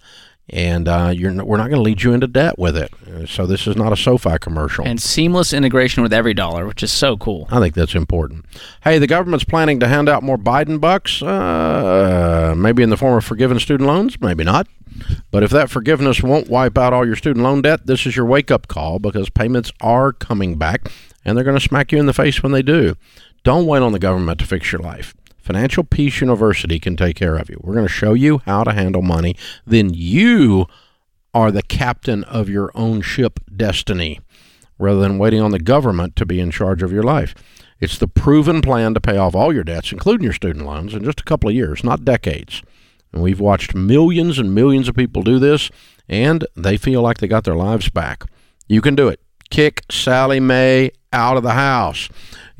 And 0.50 0.88
uh, 0.88 1.12
you're 1.14 1.30
n- 1.30 1.44
we're 1.44 1.58
not 1.58 1.68
going 1.68 1.76
to 1.76 1.82
lead 1.82 2.02
you 2.02 2.14
into 2.14 2.26
debt 2.26 2.58
with 2.58 2.76
it. 2.76 2.90
So 3.28 3.46
this 3.46 3.66
is 3.66 3.76
not 3.76 3.92
a 3.92 3.96
SoFi 3.96 4.38
commercial. 4.38 4.86
And 4.86 5.00
seamless 5.00 5.52
integration 5.52 6.02
with 6.02 6.10
EveryDollar, 6.12 6.66
which 6.66 6.82
is 6.82 6.90
so 6.90 7.16
cool. 7.18 7.46
I 7.50 7.60
think 7.60 7.74
that's 7.74 7.94
important. 7.94 8.46
Hey, 8.82 8.98
the 8.98 9.06
government's 9.06 9.44
planning 9.44 9.78
to 9.80 9.88
hand 9.88 10.08
out 10.08 10.22
more 10.22 10.38
Biden 10.38 10.80
bucks, 10.80 11.22
uh, 11.22 12.54
maybe 12.56 12.82
in 12.82 12.90
the 12.90 12.96
form 12.96 13.16
of 13.18 13.24
forgiven 13.24 13.58
student 13.58 13.86
loans, 13.86 14.18
maybe 14.20 14.42
not. 14.44 14.66
But 15.30 15.42
if 15.42 15.50
that 15.50 15.70
forgiveness 15.70 16.22
won't 16.22 16.48
wipe 16.48 16.78
out 16.78 16.92
all 16.92 17.06
your 17.06 17.16
student 17.16 17.44
loan 17.44 17.62
debt, 17.62 17.86
this 17.86 18.06
is 18.06 18.16
your 18.16 18.24
wake 18.24 18.50
up 18.50 18.68
call 18.68 18.98
because 18.98 19.28
payments 19.28 19.70
are 19.80 20.12
coming 20.12 20.56
back 20.56 20.90
and 21.24 21.36
they're 21.36 21.44
going 21.44 21.58
to 21.58 21.62
smack 21.62 21.92
you 21.92 21.98
in 21.98 22.06
the 22.06 22.12
face 22.14 22.42
when 22.42 22.52
they 22.52 22.62
do. 22.62 22.96
Don't 23.44 23.66
wait 23.66 23.82
on 23.82 23.92
the 23.92 23.98
government 23.98 24.40
to 24.40 24.46
fix 24.46 24.72
your 24.72 24.80
life. 24.80 25.14
Financial 25.48 25.82
Peace 25.82 26.20
University 26.20 26.78
can 26.78 26.94
take 26.94 27.16
care 27.16 27.36
of 27.36 27.48
you. 27.48 27.58
We're 27.62 27.72
going 27.72 27.86
to 27.86 27.90
show 27.92 28.12
you 28.12 28.42
how 28.44 28.64
to 28.64 28.72
handle 28.74 29.00
money. 29.00 29.34
Then 29.66 29.94
you 29.94 30.66
are 31.32 31.50
the 31.50 31.62
captain 31.62 32.22
of 32.24 32.50
your 32.50 32.70
own 32.74 33.00
ship 33.00 33.40
destiny 33.56 34.20
rather 34.78 35.00
than 35.00 35.16
waiting 35.16 35.40
on 35.40 35.52
the 35.52 35.58
government 35.58 36.16
to 36.16 36.26
be 36.26 36.38
in 36.38 36.50
charge 36.50 36.82
of 36.82 36.92
your 36.92 37.02
life. 37.02 37.34
It's 37.80 37.96
the 37.96 38.06
proven 38.06 38.60
plan 38.60 38.92
to 38.92 39.00
pay 39.00 39.16
off 39.16 39.34
all 39.34 39.50
your 39.50 39.64
debts, 39.64 39.90
including 39.90 40.24
your 40.24 40.34
student 40.34 40.66
loans, 40.66 40.92
in 40.92 41.02
just 41.02 41.20
a 41.20 41.24
couple 41.24 41.48
of 41.48 41.56
years, 41.56 41.82
not 41.82 42.04
decades. 42.04 42.62
And 43.10 43.22
we've 43.22 43.40
watched 43.40 43.74
millions 43.74 44.38
and 44.38 44.54
millions 44.54 44.86
of 44.86 44.96
people 44.96 45.22
do 45.22 45.38
this, 45.38 45.70
and 46.10 46.46
they 46.56 46.76
feel 46.76 47.00
like 47.00 47.18
they 47.18 47.26
got 47.26 47.44
their 47.44 47.56
lives 47.56 47.88
back. 47.88 48.24
You 48.68 48.82
can 48.82 48.94
do 48.94 49.08
it. 49.08 49.18
Kick 49.48 49.84
Sallie 49.90 50.40
Mae 50.40 50.90
out 51.10 51.38
of 51.38 51.42
the 51.42 51.54
house. 51.54 52.10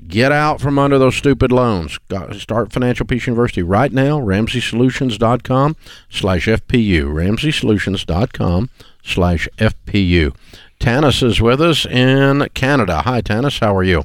Get 0.06 0.32
out 0.32 0.60
from 0.60 0.78
under 0.78 0.98
those 0.98 1.16
stupid 1.16 1.50
loans. 1.50 1.98
Start 2.32 2.72
Financial 2.72 3.04
Peace 3.04 3.26
University 3.26 3.62
right 3.62 3.92
now. 3.92 4.20
RamseySolutions.com 4.20 5.76
slash 6.08 6.46
FPU. 6.46 7.04
RamseySolutions.com 7.04 8.70
slash 9.02 9.48
FPU. 9.58 10.34
Tanis 10.78 11.22
is 11.22 11.40
with 11.40 11.60
us 11.60 11.84
in 11.84 12.48
Canada. 12.54 13.02
Hi, 13.02 13.20
Tanis. 13.20 13.58
How 13.60 13.76
are 13.76 13.82
you? 13.82 14.04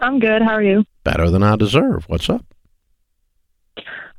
I'm 0.00 0.18
good. 0.18 0.42
How 0.42 0.52
are 0.52 0.62
you? 0.62 0.84
Better 1.04 1.30
than 1.30 1.42
I 1.42 1.56
deserve. 1.56 2.04
What's 2.08 2.28
up? 2.28 2.44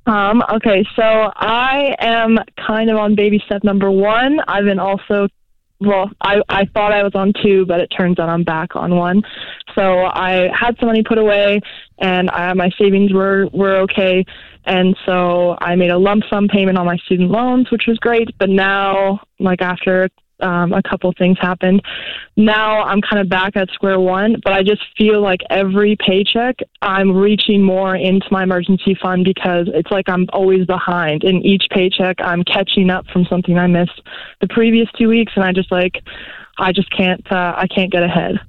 Um, 0.06 0.44
okay, 0.54 0.84
so 0.96 1.04
I 1.36 1.96
am 2.00 2.40
kind 2.66 2.90
of 2.90 2.98
on 2.98 3.16
baby 3.16 3.42
step 3.46 3.64
number 3.64 3.92
one. 3.92 4.40
I've 4.48 4.66
been 4.66 4.80
also, 4.80 5.28
well, 5.80 6.10
I, 6.22 6.42
I 6.50 6.66
thought 6.66 6.92
I 6.92 7.04
was 7.04 7.14
on 7.16 7.34
two, 7.42 7.66
but 7.66 7.80
it 7.80 7.88
turns 7.88 8.20
out 8.20 8.30
I'm 8.30 8.44
back 8.44 8.76
on 8.76 8.96
one. 8.96 9.22
So 9.76 10.06
I 10.06 10.50
had 10.54 10.78
some 10.80 10.88
money 10.88 11.04
put 11.04 11.18
away, 11.18 11.62
and 12.00 12.30
I, 12.30 12.54
my 12.54 12.70
savings 12.78 13.14
were 13.14 13.48
were 13.54 13.78
okay, 13.82 14.26
and 14.66 14.96
so 15.06 15.58
I 15.62 15.76
made 15.76 15.92
a 15.92 15.98
lump 15.98 16.24
sum 16.30 16.48
payment 16.48 16.78
on 16.78 16.86
my 16.86 16.98
student 16.98 17.32
loans, 17.32 17.72
which 17.72 17.84
was 17.88 17.98
great. 18.00 18.28
But 18.38 18.50
now, 18.50 19.22
like 19.40 19.62
after 19.62 20.10
um, 20.42 20.74
a 20.74 20.82
couple 20.82 21.14
things 21.18 21.38
happened. 21.40 21.82
Now 22.38 22.84
I'm 22.84 23.02
kind 23.02 23.22
of 23.22 23.30
back 23.30 23.56
at 23.56 23.70
square 23.72 24.00
one, 24.00 24.38
but 24.44 24.54
I 24.54 24.64
just 24.64 24.82
feel 24.98 25.22
like 25.22 25.42
every 25.50 25.96
paycheck 25.96 26.60
I'm 26.82 27.16
reaching 27.16 27.64
more 27.64 27.96
into 27.96 28.26
my 28.32 28.44
emergency 28.44 28.98
fund 29.02 29.26
because 29.26 29.68
it's 29.74 29.92
like 29.92 30.08
I'm 30.08 30.26
always 30.34 30.66
behind. 30.66 31.24
In 31.24 31.46
each 31.46 31.64
paycheck, 31.72 32.18
I'm 32.20 32.44
catching 32.44 32.90
up 32.90 33.06
from 33.08 33.26
something 33.26 33.58
I 33.58 33.68
missed 33.68 34.02
the 34.42 34.48
previous 34.48 34.88
two 34.98 35.10
weeks, 35.10 35.34
and 35.36 35.44
I 35.44 35.52
just 35.52 35.72
like, 35.72 36.02
I 36.58 36.72
just 36.72 36.90
can't, 36.96 37.26
uh, 37.32 37.54
I 37.56 37.68
can't 37.68 37.92
get 37.92 38.04
ahead. 38.04 38.40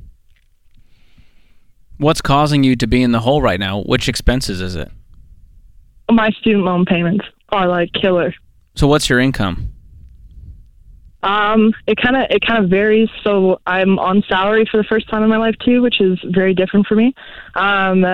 What's 1.99 2.23
causing 2.23 2.65
you 2.65 2.77
to 2.77 2.87
be 2.87 3.03
in 3.03 3.13
the 3.13 3.21
hole 3.21 3.43
right 3.43 3.61
now? 3.61 3.83
Which 3.83 4.09
expenses 4.09 4.61
is 4.61 4.75
it? 4.75 4.91
My 6.11 6.31
student 6.31 6.65
loan 6.65 6.87
payments 6.87 7.25
are 7.51 7.69
like 7.69 7.93
killer. 7.93 8.35
So 8.75 8.87
what's 8.87 9.09
your 9.09 9.21
income? 9.21 9.73
Um, 11.23 11.73
it 11.87 11.99
kind 12.01 12.17
of 12.17 12.27
it 12.31 12.45
kind 12.47 12.65
of 12.65 12.71
varies. 12.71 13.09
So 13.23 13.61
I'm 13.67 13.99
on 13.99 14.23
salary 14.29 14.67
for 14.71 14.79
the 14.79 14.85
first 14.85 15.09
time 15.09 15.23
in 15.23 15.29
my 15.29 15.37
life 15.37 15.57
too, 15.65 15.83
which 15.83 16.01
is 16.01 16.19
very 16.25 16.55
different 16.55 16.87
for 16.87 16.95
me. 16.97 17.15
Um, 17.55 18.05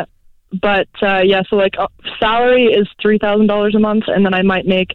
but 0.61 0.89
uh, 1.03 1.23
yeah, 1.25 1.43
so 1.49 1.57
like 1.57 1.75
uh, 1.79 1.89
salary 2.19 2.67
is 2.67 2.89
three 3.01 3.19
thousand 3.19 3.47
dollars 3.47 3.75
a 3.75 3.79
month, 3.79 4.05
and 4.09 4.25
then 4.25 4.35
I 4.35 4.43
might 4.43 4.67
make 4.67 4.91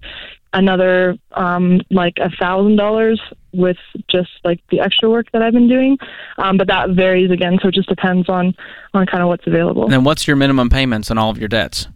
another 0.53 1.15
um, 1.32 1.82
like 1.89 2.15
a 2.18 2.30
thousand 2.39 2.75
dollars 2.75 3.22
with 3.53 3.77
just 4.10 4.30
like 4.44 4.60
the 4.70 4.80
extra 4.80 5.10
work 5.10 5.27
that 5.34 5.41
I've 5.41 5.53
been 5.53 5.70
doing. 5.70 5.98
Um, 6.38 6.58
but 6.58 6.68
that 6.68 6.89
varies 6.91 7.32
again, 7.32 7.60
so 7.62 7.70
it 7.70 7.75
just 7.75 7.89
depends 7.89 8.30
on 8.30 8.53
on 8.94 9.06
kind 9.06 9.22
of 9.24 9.30
what's 9.30 9.46
available. 9.48 9.84
And 9.84 9.94
then 9.94 10.03
what's 10.03 10.27
your 10.27 10.36
minimum 10.36 10.70
payments 10.70 11.12
on 11.12 11.18
all 11.18 11.30
of 11.30 11.38
your 11.38 11.50
debts? 11.50 11.88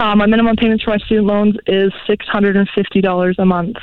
Um, 0.00 0.18
my 0.18 0.26
minimum 0.26 0.56
payments 0.56 0.82
for 0.82 0.90
my 0.90 0.98
student 0.98 1.26
loans 1.26 1.56
is 1.66 1.92
six 2.06 2.26
hundred 2.26 2.56
and 2.56 2.68
fifty 2.74 3.00
dollars 3.00 3.36
a 3.38 3.44
month, 3.44 3.76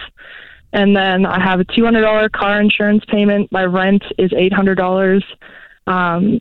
and 0.73 0.95
then 0.95 1.25
I 1.25 1.39
have 1.39 1.59
a 1.59 1.63
two 1.65 1.83
hundred 1.83 2.01
dollar 2.01 2.29
car 2.29 2.59
insurance 2.61 3.03
payment. 3.07 3.51
My 3.51 3.65
rent 3.65 4.03
is 4.17 4.31
eight 4.35 4.53
hundred 4.53 4.75
dollars, 4.75 5.23
um, 5.87 6.39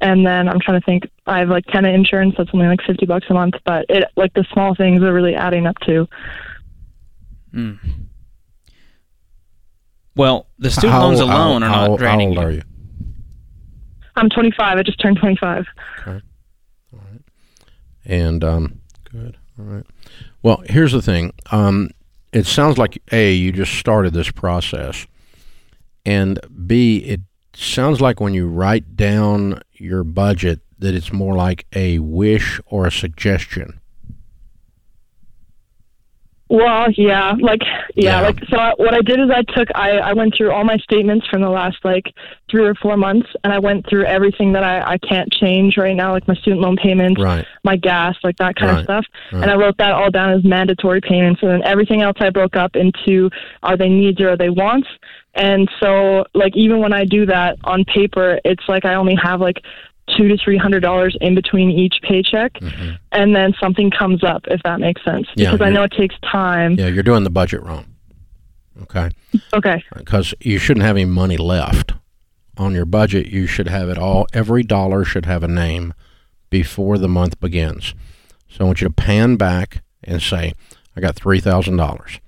and 0.00 0.26
then 0.26 0.48
I'm 0.48 0.60
trying 0.60 0.80
to 0.80 0.84
think. 0.84 1.04
I 1.26 1.38
have 1.40 1.48
like 1.48 1.64
tenant 1.66 1.94
insurance. 1.94 2.34
That's 2.36 2.50
only 2.52 2.66
like 2.66 2.80
fifty 2.86 3.06
bucks 3.06 3.26
a 3.30 3.34
month, 3.34 3.54
but 3.64 3.86
it 3.88 4.04
like 4.16 4.32
the 4.34 4.44
small 4.52 4.74
things 4.74 5.02
are 5.02 5.12
really 5.12 5.34
adding 5.34 5.66
up 5.66 5.78
to. 5.86 6.08
Hmm. 7.52 7.74
Well, 10.16 10.46
the 10.58 10.70
student 10.70 10.92
How- 10.92 11.02
loans 11.06 11.20
how- 11.20 11.26
alone 11.26 11.62
are 11.62 11.68
how- 11.70 11.86
not 11.88 11.98
draining 11.98 12.34
How 12.34 12.42
old 12.42 12.52
you. 12.52 12.58
are 12.58 12.60
you? 12.60 12.62
I'm 14.16 14.28
25. 14.28 14.76
I 14.78 14.82
just 14.82 15.00
turned 15.00 15.18
twenty 15.18 15.36
five. 15.36 15.64
All 16.06 16.12
right. 16.14 16.22
And 18.04 18.42
um, 18.42 18.80
good. 19.10 19.36
All 19.58 19.64
right. 19.66 19.86
Well, 20.42 20.62
here's 20.66 20.92
the 20.92 21.00
thing. 21.02 21.32
Um, 21.52 21.90
it 22.32 22.46
sounds 22.46 22.78
like 22.78 23.02
a 23.12 23.32
you 23.32 23.52
just 23.52 23.74
started 23.74 24.12
this 24.12 24.30
process, 24.30 25.06
and 26.04 26.38
b 26.66 26.98
it 26.98 27.20
sounds 27.54 28.00
like 28.00 28.20
when 28.20 28.34
you 28.34 28.46
write 28.46 28.96
down 28.96 29.60
your 29.72 30.04
budget 30.04 30.60
that 30.78 30.94
it's 30.94 31.12
more 31.12 31.34
like 31.34 31.66
a 31.74 31.98
wish 31.98 32.60
or 32.66 32.86
a 32.86 32.92
suggestion. 32.92 33.79
Well, 36.50 36.90
yeah, 36.96 37.34
like 37.40 37.60
Yeah. 37.94 38.18
yeah, 38.18 38.20
like 38.22 38.38
so. 38.50 38.56
I, 38.58 38.72
what 38.76 38.92
I 38.92 39.02
did 39.02 39.20
is 39.20 39.30
I 39.30 39.42
took 39.56 39.68
I 39.76 39.98
I 39.98 40.12
went 40.14 40.34
through 40.36 40.50
all 40.50 40.64
my 40.64 40.78
statements 40.78 41.24
from 41.28 41.42
the 41.42 41.48
last 41.48 41.76
like 41.84 42.12
three 42.50 42.66
or 42.66 42.74
four 42.74 42.96
months, 42.96 43.28
and 43.44 43.52
I 43.52 43.60
went 43.60 43.88
through 43.88 44.04
everything 44.06 44.52
that 44.54 44.64
I 44.64 44.94
I 44.94 44.98
can't 44.98 45.32
change 45.32 45.76
right 45.76 45.94
now, 45.94 46.10
like 46.12 46.26
my 46.26 46.34
student 46.34 46.60
loan 46.60 46.76
payments, 46.76 47.20
Right. 47.22 47.46
my 47.62 47.76
gas, 47.76 48.16
like 48.24 48.36
that 48.38 48.56
kind 48.56 48.72
Right, 48.72 48.78
of 48.80 48.84
stuff. 48.84 49.04
right. 49.32 49.42
And 49.42 49.50
I 49.50 49.54
wrote 49.54 49.78
that 49.78 49.92
all 49.92 50.10
down 50.10 50.30
as 50.32 50.42
mandatory 50.42 51.00
payments, 51.00 51.40
and 51.40 51.52
then 51.52 51.62
everything 51.62 52.02
else 52.02 52.16
I 52.18 52.30
broke 52.30 52.56
up 52.56 52.74
into 52.74 53.30
are 53.62 53.76
they 53.76 53.88
needs 53.88 54.20
or 54.20 54.30
are 54.30 54.36
they 54.36 54.50
wants. 54.50 54.88
And 55.36 55.70
so, 55.80 56.24
like 56.34 56.56
even 56.56 56.80
when 56.80 56.92
I 56.92 57.04
do 57.04 57.26
that 57.26 57.58
on 57.62 57.84
paper, 57.84 58.40
it's 58.44 58.64
like 58.68 58.84
I 58.84 58.94
only 58.94 59.14
have 59.22 59.40
like 59.40 59.62
two 60.16 60.28
to 60.28 60.36
three 60.36 60.56
hundred 60.58 60.80
dollars 60.80 61.16
in 61.20 61.34
between 61.34 61.70
each 61.70 61.96
paycheck, 62.02 62.52
Mhm. 62.54 62.98
and 63.12 63.34
then 63.34 63.54
something 63.60 63.90
comes 63.90 64.22
up 64.24 64.44
if 64.48 64.60
that 64.64 64.80
makes 64.80 65.02
sense. 65.04 65.26
Yeah, 65.36 65.52
Because 65.52 65.66
I 65.66 65.70
know 65.70 65.82
it 65.82 65.92
takes 65.92 66.14
time. 66.30 66.74
Yeah, 66.78 66.88
you're 66.88 67.02
doing 67.02 67.24
the 67.24 67.30
budget 67.30 67.62
wrong. 67.62 67.86
Okay. 68.82 69.10
Okay. 69.52 69.82
because 69.96 70.32
you 70.40 70.58
shouldn't 70.58 70.84
have 70.86 70.96
any 70.96 71.04
money 71.04 71.36
left 71.36 71.92
on 72.56 72.74
your 72.74 72.86
budget. 72.86 73.26
You 73.26 73.46
should 73.46 73.68
have 73.68 73.88
it 73.90 73.98
all. 73.98 74.26
Every 74.32 74.62
dollar 74.62 75.04
should 75.04 75.26
have 75.26 75.42
a 75.42 75.48
name 75.48 75.92
before 76.48 76.96
the 76.98 77.08
month 77.08 77.38
begins. 77.40 77.94
So 78.48 78.64
I 78.64 78.66
want 78.66 78.80
you 78.80 78.88
to 78.88 78.92
pan 78.94 79.36
back 79.36 79.82
and 80.02 80.20
say, 80.22 80.54
"I 80.96 81.00
got 81.00 81.14
three 81.14 81.40
thousand 81.40 81.76
dollars." 81.76 82.20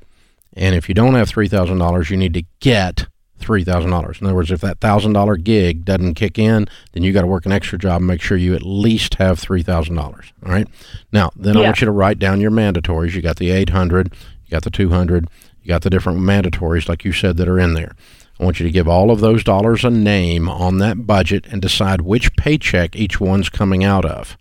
And 0.54 0.74
if 0.74 0.88
you 0.88 0.94
don't 0.94 1.14
have 1.14 1.28
three 1.30 1.48
thousand 1.48 1.78
dollars, 1.78 2.10
you 2.10 2.16
need 2.18 2.34
to 2.34 2.42
get 2.60 3.06
three 3.42 3.64
thousand 3.64 3.90
dollars. 3.90 4.20
In 4.20 4.26
other 4.26 4.36
words, 4.36 4.50
if 4.50 4.60
that 4.60 4.80
thousand 4.80 5.12
dollar 5.12 5.36
gig 5.36 5.84
doesn't 5.84 6.14
kick 6.14 6.38
in, 6.38 6.66
then 6.92 7.02
you 7.02 7.12
got 7.12 7.22
to 7.22 7.26
work 7.26 7.44
an 7.46 7.52
extra 7.52 7.78
job 7.78 7.96
and 7.98 8.06
make 8.06 8.22
sure 8.22 8.36
you 8.36 8.54
at 8.54 8.62
least 8.62 9.14
have 9.14 9.38
three 9.38 9.62
thousand 9.62 9.96
dollars. 9.96 10.32
All 10.44 10.52
right. 10.52 10.66
Now, 11.12 11.30
then 11.36 11.56
I 11.56 11.60
want 11.62 11.80
you 11.80 11.84
to 11.86 11.92
write 11.92 12.18
down 12.18 12.40
your 12.40 12.50
mandatories. 12.50 13.14
You 13.14 13.22
got 13.22 13.36
the 13.36 13.50
eight 13.50 13.70
hundred, 13.70 14.14
you 14.44 14.50
got 14.50 14.64
the 14.64 14.70
two 14.70 14.90
hundred, 14.90 15.28
you 15.62 15.68
got 15.68 15.82
the 15.82 15.90
different 15.90 16.20
mandatories, 16.20 16.88
like 16.88 17.04
you 17.04 17.12
said, 17.12 17.36
that 17.36 17.48
are 17.48 17.58
in 17.58 17.74
there. 17.74 17.94
I 18.40 18.44
want 18.44 18.58
you 18.58 18.66
to 18.66 18.72
give 18.72 18.88
all 18.88 19.10
of 19.10 19.20
those 19.20 19.44
dollars 19.44 19.84
a 19.84 19.90
name 19.90 20.48
on 20.48 20.78
that 20.78 21.06
budget 21.06 21.46
and 21.50 21.62
decide 21.62 22.00
which 22.00 22.34
paycheck 22.36 22.96
each 22.96 23.20
one's 23.20 23.48
coming 23.48 23.84
out 23.84 24.04
of. 24.04 24.36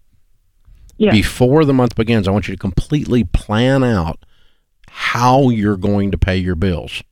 Yeah. 0.97 1.11
Before 1.11 1.65
the 1.65 1.73
month 1.73 1.95
begins, 1.95 2.27
I 2.27 2.31
want 2.31 2.47
you 2.47 2.55
to 2.55 2.59
completely 2.59 3.23
plan 3.23 3.83
out 3.83 4.23
how 4.89 5.49
you're 5.49 5.77
going 5.77 6.11
to 6.11 6.17
pay 6.17 6.37
your 6.37 6.55
bills. 6.55 7.03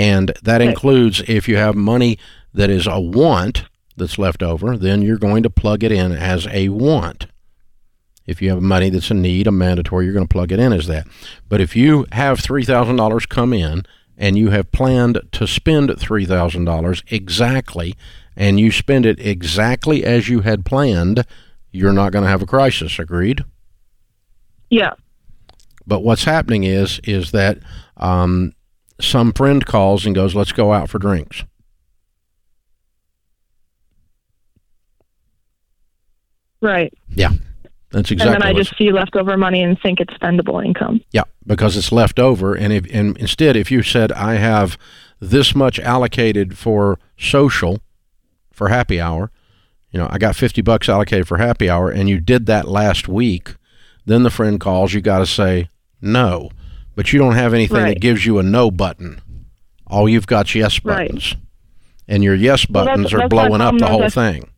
And 0.00 0.32
that 0.42 0.62
includes 0.62 1.22
if 1.28 1.46
you 1.46 1.58
have 1.58 1.74
money 1.74 2.18
that 2.54 2.70
is 2.70 2.86
a 2.86 2.98
want 2.98 3.64
that's 3.98 4.18
left 4.18 4.42
over, 4.42 4.74
then 4.78 5.02
you're 5.02 5.18
going 5.18 5.42
to 5.42 5.50
plug 5.50 5.84
it 5.84 5.92
in 5.92 6.12
as 6.12 6.46
a 6.46 6.70
want. 6.70 7.26
If 8.26 8.40
you 8.40 8.48
have 8.48 8.62
money 8.62 8.88
that's 8.88 9.10
a 9.10 9.14
need, 9.14 9.46
a 9.46 9.52
mandatory, 9.52 10.06
you're 10.06 10.14
going 10.14 10.26
to 10.26 10.32
plug 10.32 10.52
it 10.52 10.58
in 10.58 10.72
as 10.72 10.86
that. 10.86 11.06
But 11.50 11.60
if 11.60 11.76
you 11.76 12.06
have 12.12 12.40
$3,000 12.40 13.28
come 13.28 13.52
in 13.52 13.82
and 14.16 14.38
you 14.38 14.48
have 14.48 14.72
planned 14.72 15.20
to 15.32 15.46
spend 15.46 15.90
$3,000 15.90 17.12
exactly, 17.12 17.94
and 18.34 18.58
you 18.58 18.72
spend 18.72 19.04
it 19.04 19.20
exactly 19.20 20.02
as 20.02 20.30
you 20.30 20.40
had 20.40 20.64
planned, 20.64 21.26
you're 21.72 21.92
not 21.92 22.12
going 22.12 22.24
to 22.24 22.30
have 22.30 22.40
a 22.40 22.46
crisis. 22.46 22.98
Agreed? 22.98 23.44
Yeah. 24.70 24.94
But 25.86 26.00
what's 26.00 26.24
happening 26.24 26.64
is 26.64 27.00
is 27.04 27.32
that 27.32 27.58
um, 27.98 28.54
some 29.00 29.32
friend 29.32 29.64
calls 29.64 30.06
and 30.06 30.14
goes, 30.14 30.34
"Let's 30.34 30.52
go 30.52 30.72
out 30.72 30.88
for 30.90 30.98
drinks." 30.98 31.44
Right. 36.62 36.92
Yeah, 37.14 37.30
that's 37.90 38.10
exactly. 38.10 38.34
and 38.34 38.42
then 38.42 38.48
I 38.48 38.52
just 38.52 38.76
see 38.76 38.92
leftover 38.92 39.36
money 39.36 39.62
and 39.62 39.80
think 39.80 40.00
it's 40.00 40.12
spendable 40.14 40.64
income. 40.64 41.00
Yeah, 41.12 41.24
because 41.46 41.76
it's 41.76 41.90
left 41.90 42.18
over, 42.18 42.54
and 42.54 42.72
if 42.72 42.86
and 42.92 43.16
instead, 43.16 43.56
if 43.56 43.70
you 43.70 43.82
said 43.82 44.12
I 44.12 44.34
have 44.34 44.78
this 45.20 45.54
much 45.54 45.78
allocated 45.80 46.56
for 46.56 46.98
social, 47.18 47.80
for 48.52 48.68
happy 48.68 49.00
hour, 49.00 49.30
you 49.90 49.98
know, 49.98 50.08
I 50.10 50.18
got 50.18 50.36
fifty 50.36 50.60
bucks 50.62 50.88
allocated 50.88 51.26
for 51.26 51.38
happy 51.38 51.70
hour, 51.70 51.90
and 51.90 52.08
you 52.08 52.20
did 52.20 52.46
that 52.46 52.68
last 52.68 53.08
week, 53.08 53.54
then 54.04 54.22
the 54.22 54.30
friend 54.30 54.60
calls, 54.60 54.92
you 54.92 55.00
got 55.00 55.20
to 55.20 55.26
say 55.26 55.68
no, 56.02 56.50
but 56.94 57.12
you 57.12 57.18
don't 57.18 57.34
have 57.34 57.54
anything 57.54 57.84
that 57.84 58.00
gives 58.00 58.24
you 58.26 58.38
a 58.38 58.42
no 58.42 58.70
button. 58.70 59.20
All 59.86 60.08
you've 60.08 60.26
got's 60.26 60.54
yes 60.54 60.84
Right. 60.84 61.08
buttons, 61.08 61.36
and 62.08 62.22
your 62.22 62.34
yes 62.34 62.68
Well, 62.68 62.84
that's- 62.84 62.96
buttons 62.96 63.14
are 63.14 63.18
that's 63.18 63.28
blowing 63.30 63.60
up 63.60 63.76
the 63.78 63.86
whole 63.86 64.02
is 64.04 64.16
I- 64.16 64.32
thing. 64.32 64.50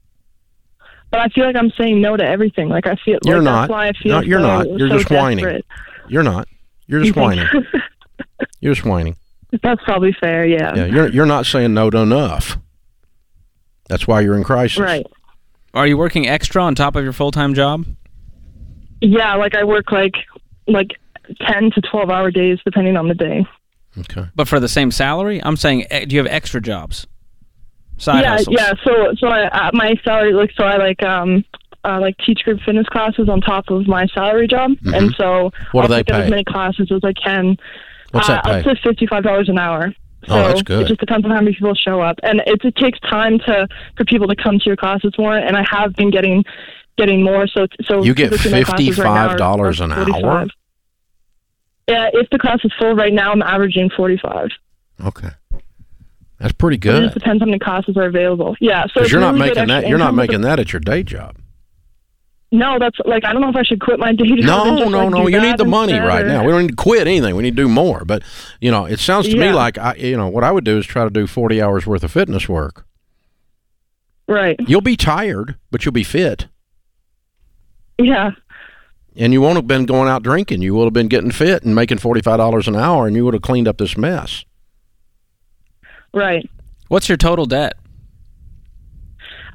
But 1.11 1.21
I 1.21 1.29
feel 1.29 1.45
like 1.45 1.57
I'm 1.57 1.71
saying 1.79 2.01
no 2.01 2.17
to 2.17 2.25
everything. 2.25 2.69
Like 2.71 2.87
I 2.87 2.95
feel 2.97 3.19
You're 3.25 3.37
like 3.37 3.45
not. 3.45 3.61
That's 3.63 3.71
why 3.71 3.89
I 3.89 3.93
feel 3.93 4.13
No, 4.13 4.21
you're 4.23 4.41
so, 4.41 4.47
not. 4.47 4.67
You're 4.79 4.89
so 4.89 4.99
just 4.99 5.11
whining. 5.11 5.45
desperate. 5.45 5.67
You're 6.09 6.23
not. 6.23 6.49
You're 6.87 7.01
just 7.03 7.15
You 7.17 7.23
whining. 7.23 7.47
You're 8.61 8.75
just 8.75 8.87
whining. 8.87 9.17
That's 9.63 9.83
probably 9.85 10.17
fair. 10.19 10.47
Yeah. 10.47 10.75
Yeah, 10.75 10.87
you're 10.87 11.09
you're 11.11 11.27
not 11.27 11.45
saying 11.45 11.75
no 11.75 11.91
to 11.91 11.99
enough. 11.99 12.57
That's 13.89 14.07
why 14.07 14.23
you're 14.23 14.37
in 14.37 14.43
crisis. 14.45 14.79
Right. 14.79 15.07
Are 15.75 15.87
you 15.87 15.99
working 15.99 16.27
extra 16.27 16.63
on 16.63 16.75
top 16.75 16.97
of 16.97 17.05
your 17.05 17.13
full 17.13 17.31
time 17.31 17.53
job? 17.53 17.85
Yeah. 19.03 19.35
Like 19.35 19.55
I 19.55 19.65
work 19.65 19.93
like 19.93 20.15
like 20.67 20.99
ten 21.41 21.71
to 21.71 21.81
twelve 21.81 22.11
hour 22.11 22.31
days 22.31 22.59
depending 22.65 22.97
on 22.97 23.09
the 23.09 23.15
day. 23.15 23.47
Okay. 23.99 24.27
But 24.35 24.49
for 24.49 24.59
the 24.59 24.69
same 24.69 24.91
salary? 24.91 25.43
I'm 25.43 25.57
saying, 25.57 25.87
eh, 25.91 26.07
do 26.07 26.15
you 26.15 26.23
have 26.23 26.33
extra 26.33 26.61
jobs? 26.61 27.07
Side 27.99 28.23
yeah. 28.23 28.31
hustles? 28.31 28.57
Yeah. 28.59 28.73
So 28.85 29.15
so 29.19 29.27
I, 29.29 29.45
uh, 29.49 29.71
my 29.75 29.95
salary 30.05 30.33
like 30.33 30.51
so 30.57 30.65
I 30.65 30.77
like 30.77 31.03
um. 31.03 31.45
Uh, 31.85 31.99
like 32.01 32.17
teach 32.25 32.45
group 32.45 32.61
fitness 32.65 32.87
classes 32.87 33.29
on 33.29 33.41
top 33.41 33.69
of 33.69 33.89
my 33.89 34.07
salary 34.15 34.47
job, 34.47 34.71
and 34.95 35.13
so 35.17 35.51
Mm-hmm. 35.51 35.77
What 35.77 35.83
I'll 35.83 35.89
they 35.89 36.05
pick 36.05 36.15
up 36.15 36.21
as 36.21 36.31
many 36.31 36.45
classes 36.45 36.93
as 36.93 37.01
I 37.03 37.13
can. 37.13 37.57
What's 38.13 38.29
uh, 38.29 38.35
that 38.35 38.45
pay? 38.45 38.59
Up 38.61 38.65
to 38.65 38.77
fifty-five 38.85 39.25
dollars 39.25 39.49
an 39.49 39.59
hour. 39.59 39.93
So 40.27 40.35
Oh, 40.35 40.49
that's 40.49 40.63
good. 40.63 40.83
It 40.83 40.89
just 40.89 41.01
depends 41.01 41.25
on 41.25 41.33
how 41.33 41.41
many 41.41 41.57
people 41.57 41.75
show 41.75 42.01
up, 42.01 42.21
and 42.23 42.41
it, 42.47 42.65
it 42.65 42.77
takes 42.77 43.01
time 43.01 43.41
to 43.41 43.67
for 43.97 44.05
people 44.05 44.29
to 44.29 44.37
come 44.37 44.61
to 44.61 44.65
your 44.65 44.77
classes 44.77 45.13
more. 45.19 45.37
And 45.37 45.57
I 45.57 45.65
have 45.69 45.95
been 45.95 46.11
getting 46.11 46.45
getting 46.97 47.25
more. 47.25 47.49
So 47.49 47.67
so 47.85 48.03
You 48.03 48.15
get 48.15 48.31
typically 48.31 48.53
my 48.53 48.63
classes 48.63 48.99
right 48.99 49.39
$55 49.39 49.81
an 49.81 49.93
hour? 49.93 50.47
45. 51.89 52.13
Yeah, 52.15 52.21
if 52.21 52.31
the 52.31 52.39
class 52.39 52.59
is 52.65 52.73
full 52.79 52.95
right 52.95 53.13
now, 53.13 53.33
I'm 53.33 53.43
averaging 53.43 53.91
forty-five. 53.97 54.49
Okay. 55.05 55.31
That's 56.39 56.53
pretty 56.55 56.77
It 56.77 56.81
good. 56.81 57.03
just 57.05 57.15
depends 57.15 57.41
how 57.41 57.47
many 57.47 57.59
classes 57.59 57.97
are 57.97 58.05
available. 58.07 58.57
Yeah, 58.61 58.85
so 58.93 59.05
you're 59.05 59.21
not 59.21 59.35
really 59.35 59.49
good 59.51 59.57
making 59.59 59.69
that. 59.69 59.89
You're 59.89 59.99
not 59.99 60.15
making 60.15 60.41
that 60.43 60.59
at 60.59 60.73
your 60.73 60.81
day 60.81 61.03
job. 61.03 61.37
No, 62.55 62.79
that's 62.79 62.99
like 63.07 63.25
I 63.25 63.33
don't 63.33 63.41
know 63.41 63.49
if 63.49 63.57
I 63.57 63.63
should 63.63 63.81
quit 63.81 63.99
my 63.99 64.13
day 64.13 64.27
job. 64.29 64.39
No, 64.45 64.77
just, 64.79 64.91
no, 64.91 64.99
like, 65.07 65.11
no. 65.11 65.27
You 65.29 65.41
need 65.41 65.57
the 65.57 65.65
money 65.65 65.95
right 65.99 66.27
now. 66.27 66.45
We 66.45 66.53
don't 66.53 66.63
need 66.63 66.71
to 66.71 66.77
quit 66.77 67.07
anything. 67.07 67.35
We 67.37 67.43
need 67.43 67.57
to 67.57 67.63
do 67.63 67.69
more. 67.69 68.05
But 68.05 68.23
you 68.61 68.71
know, 68.71 68.85
it 68.85 68.99
sounds 68.99 69.29
to 69.29 69.37
me 69.37 69.53
like 69.53 69.79
I, 69.79 69.95
you 69.95 70.17
know, 70.17 70.29
what 70.29 70.45
I 70.45 70.51
would 70.51 70.65
do 70.65 70.77
is 70.79 70.85
try 70.87 71.05
to 71.05 71.11
do 71.11 71.27
40 71.27 71.63
hours 71.63 71.87
worth 71.87 72.05
of 72.05 72.13
fitness 72.13 72.49
work. 72.49 72.85
Right. 74.29 74.57
You'll 74.67 74.81
be 74.83 74.97
tired, 74.97 75.57
but 75.71 75.85
you'll 75.85 75.93
be 75.93 76.05
fit, 76.05 76.47
Yeah. 77.99 78.33
And 79.17 79.33
you 79.33 79.41
won't 79.41 79.57
have 79.57 79.67
been 79.67 79.85
going 79.87 80.09
out 80.09 80.23
drinking. 80.23 80.63
You 80.63 80.75
would 80.75 80.85
have 80.85 80.93
been 80.93 81.09
getting 81.09 81.31
fit 81.31 81.63
and 81.65 81.75
making 81.75 81.99
45 81.99 82.37
dollars 82.39 82.69
an 82.69 82.77
hour, 82.77 83.07
and 83.07 83.15
you 83.17 83.25
would 83.25 83.35
have 83.35 83.43
cleaned 83.43 83.69
up 83.69 83.79
this 83.79 83.97
mess. 83.97 84.45
Right. 86.15 86.49
What's 86.89 87.09
your 87.09 87.17
total 87.19 87.47
debt? 87.47 87.75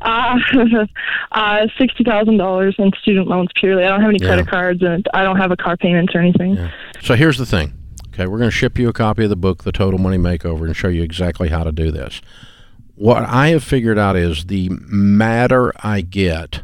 Uh, 0.01 0.37
uh, 1.31 1.67
sixty 1.77 2.03
thousand 2.03 2.37
dollars 2.37 2.75
in 2.77 2.91
student 3.01 3.27
loans 3.27 3.49
purely. 3.55 3.83
I 3.83 3.89
don't 3.89 4.01
have 4.01 4.09
any 4.09 4.19
Yeah. 4.21 4.27
credit 4.27 4.47
cards, 4.47 4.81
and 4.83 5.05
I 5.13 5.23
don't 5.23 5.37
have 5.37 5.51
a 5.51 5.57
car 5.57 5.75
payments 5.77 6.13
or 6.13 6.19
anything. 6.19 6.55
Yeah. 6.55 6.71
So 7.01 7.15
here's 7.15 7.37
the 7.37 7.45
thing. 7.45 7.73
Okay, 8.13 8.25
we're 8.27 8.37
going 8.39 8.49
to 8.49 8.55
ship 8.55 8.77
you 8.79 8.89
a 8.89 8.93
copy 8.93 9.23
of 9.23 9.29
the 9.29 9.35
book, 9.35 9.63
The 9.63 9.71
Total 9.71 9.99
Money 9.99 10.17
Makeover, 10.17 10.65
and 10.65 10.75
show 10.75 10.87
you 10.87 11.03
exactly 11.03 11.49
how 11.49 11.63
to 11.63 11.71
do 11.71 11.91
this. 11.91 12.19
What 12.95 13.23
I 13.25 13.49
have 13.49 13.63
figured 13.63 13.99
out 13.99 14.15
is 14.15 14.45
the 14.45 14.69
madder 14.71 15.71
I 15.83 16.01
get 16.01 16.63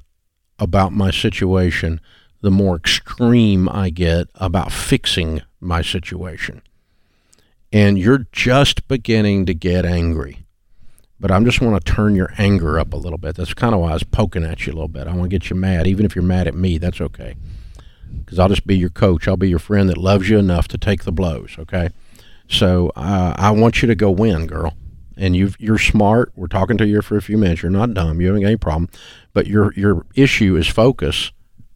about 0.57 0.93
my 0.93 1.11
situation, 1.11 2.01
the 2.43 2.51
more 2.51 2.75
extreme 2.75 3.67
I 3.69 3.89
get 3.89 4.27
about 4.35 4.71
fixing 4.71 5.41
my 5.59 5.81
situation. 5.81 6.61
And 7.71 7.97
you're 7.97 8.27
just 8.31 8.87
beginning 8.87 9.47
to 9.47 9.55
get 9.55 9.85
angry. 9.85 10.45
But 11.19 11.31
I 11.31 11.39
just 11.43 11.61
want 11.61 11.83
to 11.83 11.91
turn 11.91 12.15
your 12.15 12.33
anger 12.37 12.77
up 12.77 12.93
a 12.93 12.97
little 12.97 13.17
bit. 13.17 13.35
That's 13.35 13.53
kind 13.53 13.73
of 13.73 13.81
why 13.81 13.89
I 13.91 13.93
was 13.93 14.03
poking 14.03 14.43
at 14.43 14.67
you 14.67 14.73
a 14.73 14.75
little 14.75 14.87
bit. 14.87 15.07
I 15.07 15.15
want 15.15 15.23
to 15.23 15.39
get 15.39 15.49
you 15.49 15.55
mad, 15.55 15.87
even 15.87 16.05
if 16.05 16.15
you're 16.15 16.23
mad 16.23 16.47
at 16.47 16.53
me. 16.53 16.77
That's 16.77 17.01
okay 17.01 17.35
because 18.19 18.39
I'll 18.39 18.49
just 18.49 18.67
be 18.67 18.77
your 18.77 18.89
coach. 18.89 19.27
I'll 19.27 19.37
be 19.37 19.49
your 19.49 19.59
friend 19.59 19.89
that 19.89 19.97
loves 19.97 20.29
you 20.29 20.37
enough 20.37 20.67
to 20.69 20.77
take 20.77 21.03
the 21.03 21.11
blows. 21.11 21.55
Okay, 21.59 21.89
so 22.47 22.91
uh, 22.95 23.33
I 23.37 23.51
want 23.51 23.81
you 23.81 23.87
to 23.87 23.95
go 23.95 24.11
win, 24.11 24.47
girl. 24.47 24.75
And 25.15 25.35
you 25.35 25.51
you're 25.59 25.77
smart. 25.77 26.31
We're 26.35 26.47
talking 26.47 26.77
to 26.77 26.87
you 26.87 27.01
for 27.01 27.17
a 27.17 27.21
few 27.21 27.37
minutes. 27.37 27.61
You're 27.61 27.71
not 27.71 27.93
dumb. 27.93 28.19
You 28.19 28.31
got 28.31 28.45
any 28.45 28.57
problem. 28.57 28.89
But 29.33 29.47
your 29.47 29.73
your 29.73 30.05
issue 30.15 30.55
is 30.55 30.67
focus, 30.67 31.31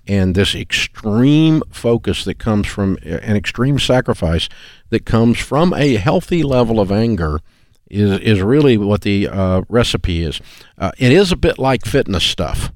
and 0.08 0.36
this 0.36 0.56
extreme 0.56 1.62
focus 1.70 2.24
that 2.24 2.40
comes 2.40 2.68
from 2.68 2.98
an 3.04 3.36
extreme 3.36 3.78
sacrifice 3.78 4.48
that 4.90 5.06
comes 5.06 5.38
from 5.38 5.74
a 5.74 5.96
healthy 5.96 6.44
level 6.44 6.80
of 6.80 6.92
anger 6.92 7.42
is 7.90 8.20
is 8.20 8.42
really 8.42 8.78
what 8.78 9.02
the 9.02 9.28
uh, 9.28 9.62
recipe 9.70 10.24
is. 10.24 10.42
Uh, 10.78 10.92
it 10.98 11.12
is 11.12 11.32
a 11.32 11.38
bit 11.38 11.58
like 11.58 11.86
fitness 11.86 12.24
stuff. 12.24 12.72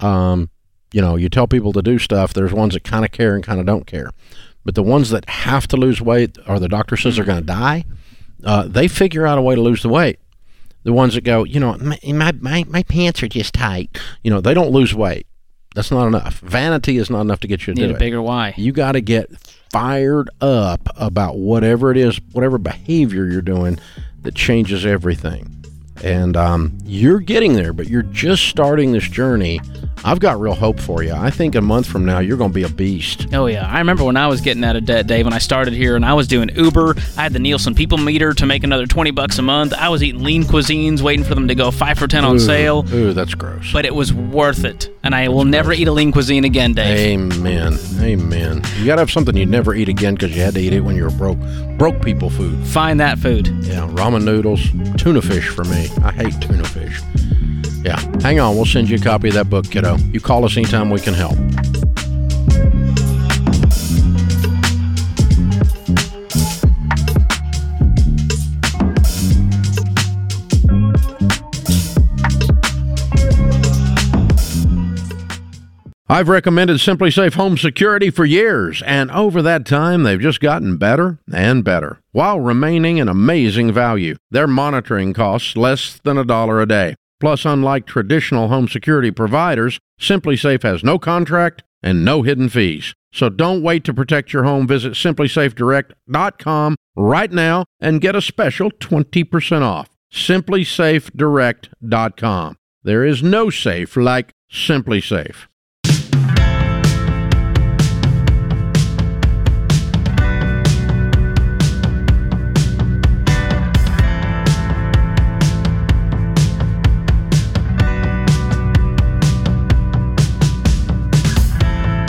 Um, 0.00 0.50
you 0.92 1.00
know, 1.00 1.16
you 1.16 1.28
tell 1.28 1.46
people 1.46 1.72
to 1.72 1.82
do 1.82 1.98
stuff. 1.98 2.32
There's 2.32 2.52
ones 2.52 2.74
that 2.74 2.84
kind 2.84 3.04
of 3.04 3.12
care 3.12 3.34
and 3.34 3.44
kind 3.44 3.60
of 3.60 3.66
don't 3.66 3.86
care, 3.86 4.10
but 4.64 4.74
the 4.74 4.82
ones 4.82 5.10
that 5.10 5.28
have 5.28 5.66
to 5.68 5.76
lose 5.76 6.00
weight 6.00 6.36
or 6.46 6.58
the 6.58 6.68
doctor 6.68 6.96
says 6.96 7.16
they're 7.16 7.24
going 7.24 7.40
to 7.40 7.46
die, 7.46 7.84
uh, 8.44 8.66
they 8.66 8.88
figure 8.88 9.26
out 9.26 9.38
a 9.38 9.42
way 9.42 9.54
to 9.54 9.60
lose 9.60 9.82
the 9.82 9.88
weight. 9.88 10.18
The 10.84 10.92
ones 10.92 11.14
that 11.14 11.22
go, 11.22 11.44
you 11.44 11.60
know, 11.60 11.76
my, 11.78 11.98
my 12.04 12.32
my 12.32 12.64
my 12.68 12.82
pants 12.82 13.22
are 13.22 13.28
just 13.28 13.54
tight. 13.54 13.96
You 14.24 14.32
know, 14.32 14.40
they 14.40 14.54
don't 14.54 14.72
lose 14.72 14.94
weight. 14.94 15.26
That's 15.74 15.90
not 15.90 16.06
enough. 16.06 16.38
Vanity 16.40 16.98
is 16.98 17.08
not 17.10 17.22
enough 17.22 17.40
to 17.40 17.46
get 17.48 17.66
you 17.66 17.74
to 17.74 17.80
Need 17.80 17.86
do 17.86 17.92
a 17.92 17.96
it. 17.96 17.98
bigger 17.98 18.20
why. 18.22 18.54
You 18.56 18.72
got 18.72 18.92
to 18.92 19.00
get 19.00 19.30
fired 19.70 20.28
up 20.40 20.86
about 20.96 21.36
whatever 21.38 21.90
it 21.90 21.96
is, 21.96 22.20
whatever 22.32 22.58
behavior 22.58 23.26
you're 23.26 23.40
doing 23.40 23.78
that 24.22 24.34
changes 24.34 24.84
everything. 24.84 25.48
And 26.04 26.36
um, 26.36 26.76
you're 26.84 27.20
getting 27.20 27.54
there, 27.54 27.72
but 27.72 27.88
you're 27.88 28.02
just 28.02 28.44
starting 28.48 28.92
this 28.92 29.08
journey. 29.08 29.60
I've 30.04 30.18
got 30.18 30.40
real 30.40 30.54
hope 30.54 30.80
for 30.80 31.02
you. 31.02 31.12
I 31.12 31.30
think 31.30 31.54
a 31.54 31.60
month 31.60 31.86
from 31.86 32.04
now, 32.04 32.18
you're 32.18 32.36
going 32.36 32.50
to 32.50 32.54
be 32.54 32.64
a 32.64 32.68
beast. 32.68 33.28
Oh 33.32 33.46
yeah, 33.46 33.66
I 33.66 33.78
remember 33.78 34.04
when 34.04 34.16
I 34.16 34.26
was 34.26 34.40
getting 34.40 34.64
out 34.64 34.74
of 34.74 34.84
debt, 34.84 35.06
Dave. 35.06 35.24
When 35.24 35.32
I 35.32 35.38
started 35.38 35.74
here, 35.74 35.94
and 35.96 36.04
I 36.04 36.14
was 36.14 36.26
doing 36.26 36.50
Uber. 36.54 36.96
I 37.16 37.22
had 37.22 37.32
the 37.32 37.38
Nielsen 37.38 37.74
People 37.74 37.98
Meter 37.98 38.32
to 38.34 38.46
make 38.46 38.64
another 38.64 38.86
twenty 38.86 39.12
bucks 39.12 39.38
a 39.38 39.42
month. 39.42 39.72
I 39.72 39.88
was 39.88 40.02
eating 40.02 40.22
lean 40.22 40.44
cuisines, 40.44 41.00
waiting 41.00 41.24
for 41.24 41.34
them 41.34 41.48
to 41.48 41.54
go 41.54 41.70
five 41.70 41.98
for 41.98 42.08
ten 42.08 42.24
on 42.24 42.36
Ooh, 42.36 42.40
sale. 42.40 42.84
Ooh, 42.92 43.12
that's 43.12 43.34
gross. 43.34 43.72
But 43.72 43.84
it 43.84 43.94
was 43.94 44.12
worth 44.12 44.64
it, 44.64 44.90
and 45.02 45.14
I 45.14 45.28
will 45.28 45.44
never 45.44 45.72
eat 45.72 45.86
a 45.86 45.92
lean 45.92 46.10
cuisine 46.10 46.44
again, 46.44 46.72
Dave. 46.72 47.20
Amen. 47.20 47.78
Amen. 48.00 48.62
You 48.78 48.86
got 48.86 48.96
to 48.96 49.02
have 49.02 49.10
something 49.10 49.36
you'd 49.36 49.48
never 49.48 49.74
eat 49.74 49.88
again 49.88 50.14
because 50.14 50.34
you 50.34 50.42
had 50.42 50.54
to 50.54 50.60
eat 50.60 50.72
it 50.72 50.80
when 50.80 50.96
you 50.96 51.04
were 51.04 51.10
broke. 51.10 51.38
Broke 51.78 52.02
people 52.02 52.28
food. 52.30 52.66
Find 52.66 52.98
that 53.00 53.18
food. 53.18 53.48
Yeah, 53.62 53.86
ramen 53.88 54.24
noodles, 54.24 54.68
tuna 54.96 55.22
fish 55.22 55.48
for 55.48 55.64
me. 55.64 55.88
I 56.02 56.12
hate 56.12 56.40
tuna 56.40 56.64
fish. 56.64 57.00
Yeah, 57.84 58.00
hang 58.20 58.38
on. 58.38 58.54
We'll 58.54 58.64
send 58.64 58.88
you 58.88 58.96
a 58.96 59.00
copy 59.00 59.28
of 59.28 59.34
that 59.34 59.50
book, 59.50 59.68
kiddo. 59.70 59.96
You 60.12 60.20
call 60.20 60.44
us 60.44 60.56
anytime 60.56 60.90
we 60.90 61.00
can 61.00 61.14
help. 61.14 61.36
I've 76.12 76.28
recommended 76.28 76.76
SimpliSafe 76.76 77.32
Home 77.34 77.56
Security 77.56 78.10
for 78.10 78.26
years, 78.26 78.82
and 78.82 79.10
over 79.10 79.40
that 79.40 79.64
time, 79.64 80.02
they've 80.02 80.20
just 80.20 80.40
gotten 80.40 80.76
better 80.76 81.18
and 81.32 81.64
better 81.64 82.00
while 82.12 82.38
remaining 82.38 83.00
an 83.00 83.08
amazing 83.08 83.72
value. 83.72 84.16
Their 84.30 84.46
monitoring 84.46 85.14
costs 85.14 85.56
less 85.56 85.98
than 86.04 86.18
a 86.18 86.24
dollar 86.24 86.60
a 86.60 86.66
day. 86.66 86.96
Plus, 87.22 87.44
unlike 87.44 87.86
traditional 87.86 88.48
home 88.48 88.66
security 88.66 89.12
providers, 89.12 89.78
SimpliSafe 90.00 90.64
has 90.64 90.82
no 90.82 90.98
contract 90.98 91.62
and 91.80 92.04
no 92.04 92.22
hidden 92.22 92.48
fees. 92.48 92.96
So 93.12 93.28
don't 93.28 93.62
wait 93.62 93.84
to 93.84 93.94
protect 93.94 94.32
your 94.32 94.42
home. 94.42 94.66
Visit 94.66 94.94
simplisafedirect.com 94.94 96.74
right 96.96 97.30
now 97.30 97.64
and 97.78 98.00
get 98.00 98.16
a 98.16 98.20
special 98.20 98.72
20% 98.72 99.62
off. 99.62 99.88
simplisafedirect.com. 100.12 102.56
There 102.82 103.04
is 103.04 103.22
no 103.22 103.50
safe 103.50 103.96
like 103.96 104.32
Simply 104.50 105.00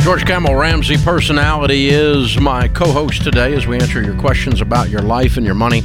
George 0.03 0.25
Kamel 0.25 0.53
Ramsey 0.53 0.97
personality 0.97 1.87
is 1.87 2.37
my 2.37 2.67
co-host 2.67 3.23
today 3.23 3.53
as 3.53 3.65
we 3.65 3.77
answer 3.77 4.03
your 4.03 4.19
questions 4.19 4.59
about 4.59 4.89
your 4.89 5.01
life 5.01 5.37
and 5.37 5.45
your 5.45 5.55
money. 5.55 5.79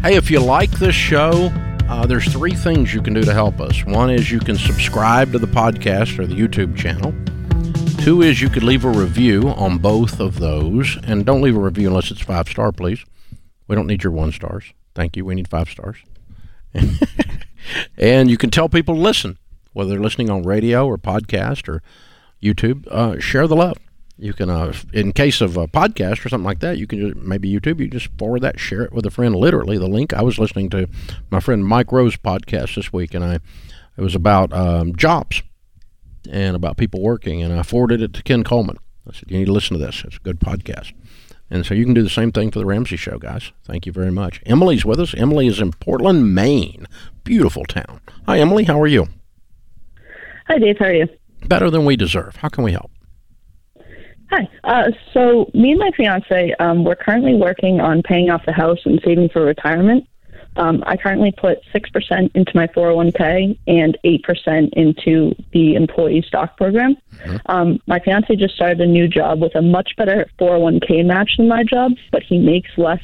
Hey, 0.00 0.14
if 0.14 0.30
you 0.30 0.38
like 0.38 0.70
this 0.70 0.94
show, 0.94 1.50
uh, 1.88 2.06
there's 2.06 2.32
three 2.32 2.52
things 2.52 2.94
you 2.94 3.02
can 3.02 3.14
do 3.14 3.24
to 3.24 3.34
help 3.34 3.60
us. 3.60 3.84
One 3.84 4.10
is 4.10 4.30
you 4.30 4.38
can 4.38 4.56
subscribe 4.56 5.32
to 5.32 5.40
the 5.40 5.48
podcast 5.48 6.20
or 6.20 6.26
the 6.28 6.36
YouTube 6.36 6.76
channel. 6.76 7.12
Two 8.04 8.22
is 8.22 8.40
you 8.40 8.48
could 8.48 8.62
leave 8.62 8.84
a 8.84 8.90
review 8.90 9.48
on 9.48 9.78
both 9.78 10.20
of 10.20 10.38
those, 10.38 10.96
and 11.02 11.26
don't 11.26 11.42
leave 11.42 11.56
a 11.56 11.60
review 11.60 11.88
unless 11.88 12.12
it's 12.12 12.20
five 12.20 12.48
star, 12.48 12.70
please. 12.70 13.04
We 13.66 13.74
don't 13.74 13.88
need 13.88 14.04
your 14.04 14.12
one 14.12 14.30
stars. 14.30 14.72
Thank 14.94 15.16
you. 15.16 15.24
We 15.24 15.34
need 15.34 15.48
five 15.48 15.68
stars. 15.68 15.96
and 17.98 18.30
you 18.30 18.36
can 18.36 18.50
tell 18.50 18.68
people 18.68 18.94
to 18.94 19.00
listen, 19.00 19.36
whether 19.72 19.90
they're 19.90 19.98
listening 19.98 20.30
on 20.30 20.44
radio 20.44 20.86
or 20.86 20.96
podcast 20.96 21.68
or 21.68 21.82
YouTube. 22.42 22.86
Uh, 22.88 23.18
share 23.18 23.46
the 23.46 23.56
love. 23.56 23.78
You 24.16 24.32
can, 24.32 24.48
uh, 24.48 24.72
in 24.92 25.12
case 25.12 25.40
of 25.40 25.56
a 25.56 25.66
podcast 25.66 26.24
or 26.24 26.28
something 26.28 26.44
like 26.44 26.60
that, 26.60 26.78
you 26.78 26.86
can 26.86 27.00
just, 27.00 27.16
maybe 27.16 27.52
YouTube. 27.52 27.80
You 27.80 27.88
just 27.88 28.08
forward 28.16 28.42
that, 28.42 28.60
share 28.60 28.82
it 28.82 28.92
with 28.92 29.04
a 29.06 29.10
friend. 29.10 29.34
Literally, 29.34 29.76
the 29.76 29.88
link. 29.88 30.12
I 30.12 30.22
was 30.22 30.38
listening 30.38 30.70
to 30.70 30.88
my 31.30 31.40
friend 31.40 31.64
Mike 31.66 31.90
Rowe's 31.90 32.16
podcast 32.16 32.76
this 32.76 32.92
week, 32.92 33.12
and 33.14 33.24
I 33.24 33.40
it 33.96 34.02
was 34.02 34.14
about 34.14 34.52
um, 34.52 34.94
jobs 34.94 35.42
and 36.30 36.54
about 36.56 36.76
people 36.76 37.00
working, 37.00 37.42
and 37.42 37.52
I 37.52 37.62
forwarded 37.62 38.02
it 38.02 38.12
to 38.14 38.22
Ken 38.22 38.44
Coleman. 38.44 38.78
I 39.08 39.12
said, 39.12 39.30
"You 39.30 39.38
need 39.38 39.46
to 39.46 39.52
listen 39.52 39.78
to 39.78 39.84
this. 39.84 40.02
It's 40.04 40.16
a 40.16 40.20
good 40.20 40.38
podcast." 40.38 40.92
And 41.50 41.66
so 41.66 41.74
you 41.74 41.84
can 41.84 41.94
do 41.94 42.02
the 42.02 42.08
same 42.10 42.32
thing 42.32 42.50
for 42.50 42.58
the 42.58 42.66
Ramsey 42.66 42.96
Show, 42.96 43.18
guys. 43.18 43.52
Thank 43.64 43.84
you 43.84 43.92
very 43.92 44.10
much. 44.10 44.40
Emily's 44.46 44.84
with 44.84 44.98
us. 44.98 45.14
Emily 45.14 45.46
is 45.46 45.60
in 45.60 45.72
Portland, 45.72 46.34
Maine. 46.34 46.86
Beautiful 47.22 47.64
town. 47.64 48.00
Hi, 48.26 48.38
Emily. 48.38 48.64
How 48.64 48.80
are 48.80 48.86
you? 48.86 49.08
Hi, 50.48 50.58
Dave. 50.58 50.78
How 50.78 50.86
are 50.86 50.94
you? 50.94 51.08
Better 51.46 51.70
than 51.70 51.84
we 51.84 51.96
deserve. 51.96 52.36
How 52.36 52.48
can 52.48 52.64
we 52.64 52.72
help? 52.72 52.90
Hi. 54.30 54.48
Uh, 54.64 54.90
so, 55.12 55.50
me 55.54 55.72
and 55.72 55.78
my 55.78 55.90
fiance, 55.96 56.54
um, 56.58 56.84
we're 56.84 56.96
currently 56.96 57.34
working 57.34 57.80
on 57.80 58.02
paying 58.02 58.30
off 58.30 58.42
the 58.46 58.52
house 58.52 58.78
and 58.84 59.00
saving 59.04 59.28
for 59.28 59.44
retirement. 59.44 60.06
Um, 60.56 60.84
I 60.86 60.96
currently 60.96 61.32
put 61.32 61.58
6% 61.74 62.30
into 62.34 62.52
my 62.54 62.66
401k 62.68 63.58
and 63.66 63.98
8% 64.04 64.72
into 64.74 65.34
the 65.52 65.74
employee 65.74 66.24
stock 66.26 66.56
program. 66.56 66.96
Mm-hmm. 67.16 67.36
Um, 67.46 67.80
my 67.86 67.98
fiance 67.98 68.34
just 68.36 68.54
started 68.54 68.80
a 68.80 68.86
new 68.86 69.08
job 69.08 69.40
with 69.40 69.54
a 69.56 69.62
much 69.62 69.90
better 69.96 70.26
401k 70.38 71.04
match 71.04 71.32
than 71.36 71.48
my 71.48 71.64
job, 71.64 71.92
but 72.12 72.22
he 72.22 72.38
makes 72.38 72.70
less 72.76 73.02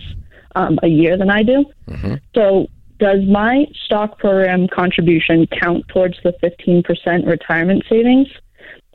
um, 0.55 0.79
a 0.83 0.89
year 0.89 1.17
than 1.17 1.31
I 1.31 1.43
do. 1.43 1.65
Mm-hmm. 1.89 2.15
So, 2.35 2.69
does 3.01 3.25
my 3.27 3.67
stock 3.85 4.19
program 4.19 4.69
contribution 4.69 5.47
count 5.47 5.89
towards 5.89 6.19
the 6.23 6.35
15% 6.43 7.27
retirement 7.27 7.83
savings? 7.89 8.29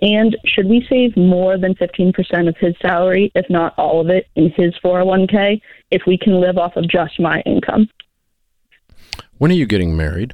And 0.02 0.38
should 0.46 0.68
we 0.68 0.86
save 0.89 1.18
more 1.18 1.58
than 1.58 1.74
15% 1.76 2.48
of 2.48 2.56
his 2.58 2.76
salary, 2.82 3.32
if 3.34 3.50
not 3.50 3.74
all 3.78 4.00
of 4.00 4.10
it, 4.10 4.28
in 4.36 4.52
his 4.52 4.74
401k 4.84 5.60
if 5.89 6.04
we 6.06 6.18
can 6.18 6.39
live 6.39 6.58
off 6.58 6.76
of 6.76 6.88
just 6.88 7.20
my 7.20 7.41
income? 7.41 7.89
When 9.38 9.52
are 9.52 9.56
you 9.56 9.65
getting 9.65 9.98
married? 9.98 10.34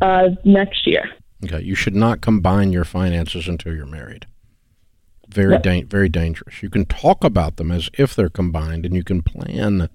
Uh, 0.00 0.30
next 0.44 0.86
year. 0.86 1.04
Okay, 1.44 1.62
you 1.62 1.74
should 1.74 1.94
not 1.94 2.20
combine 2.20 2.72
your 2.72 2.84
finances 2.84 3.48
until 3.48 3.74
you're 3.74 3.86
married. 3.86 4.26
Very, 5.28 5.52
yep. 5.54 5.62
da- 5.62 5.84
very 5.84 6.08
dangerous. 6.08 6.62
You 6.62 6.70
can 6.70 6.84
talk 6.84 7.24
about 7.24 7.56
them 7.56 7.72
as 7.72 7.90
if 7.98 8.14
they're 8.14 8.28
combined, 8.28 8.84
and 8.84 8.94
you 8.94 9.02
can 9.02 9.22
plan 9.22 9.88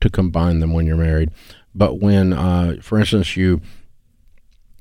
to 0.00 0.10
combine 0.10 0.60
them 0.60 0.72
when 0.72 0.86
you're 0.86 0.96
married. 0.96 1.30
But 1.74 2.00
when, 2.00 2.32
uh, 2.32 2.76
for 2.80 2.98
instance, 2.98 3.36
you 3.36 3.60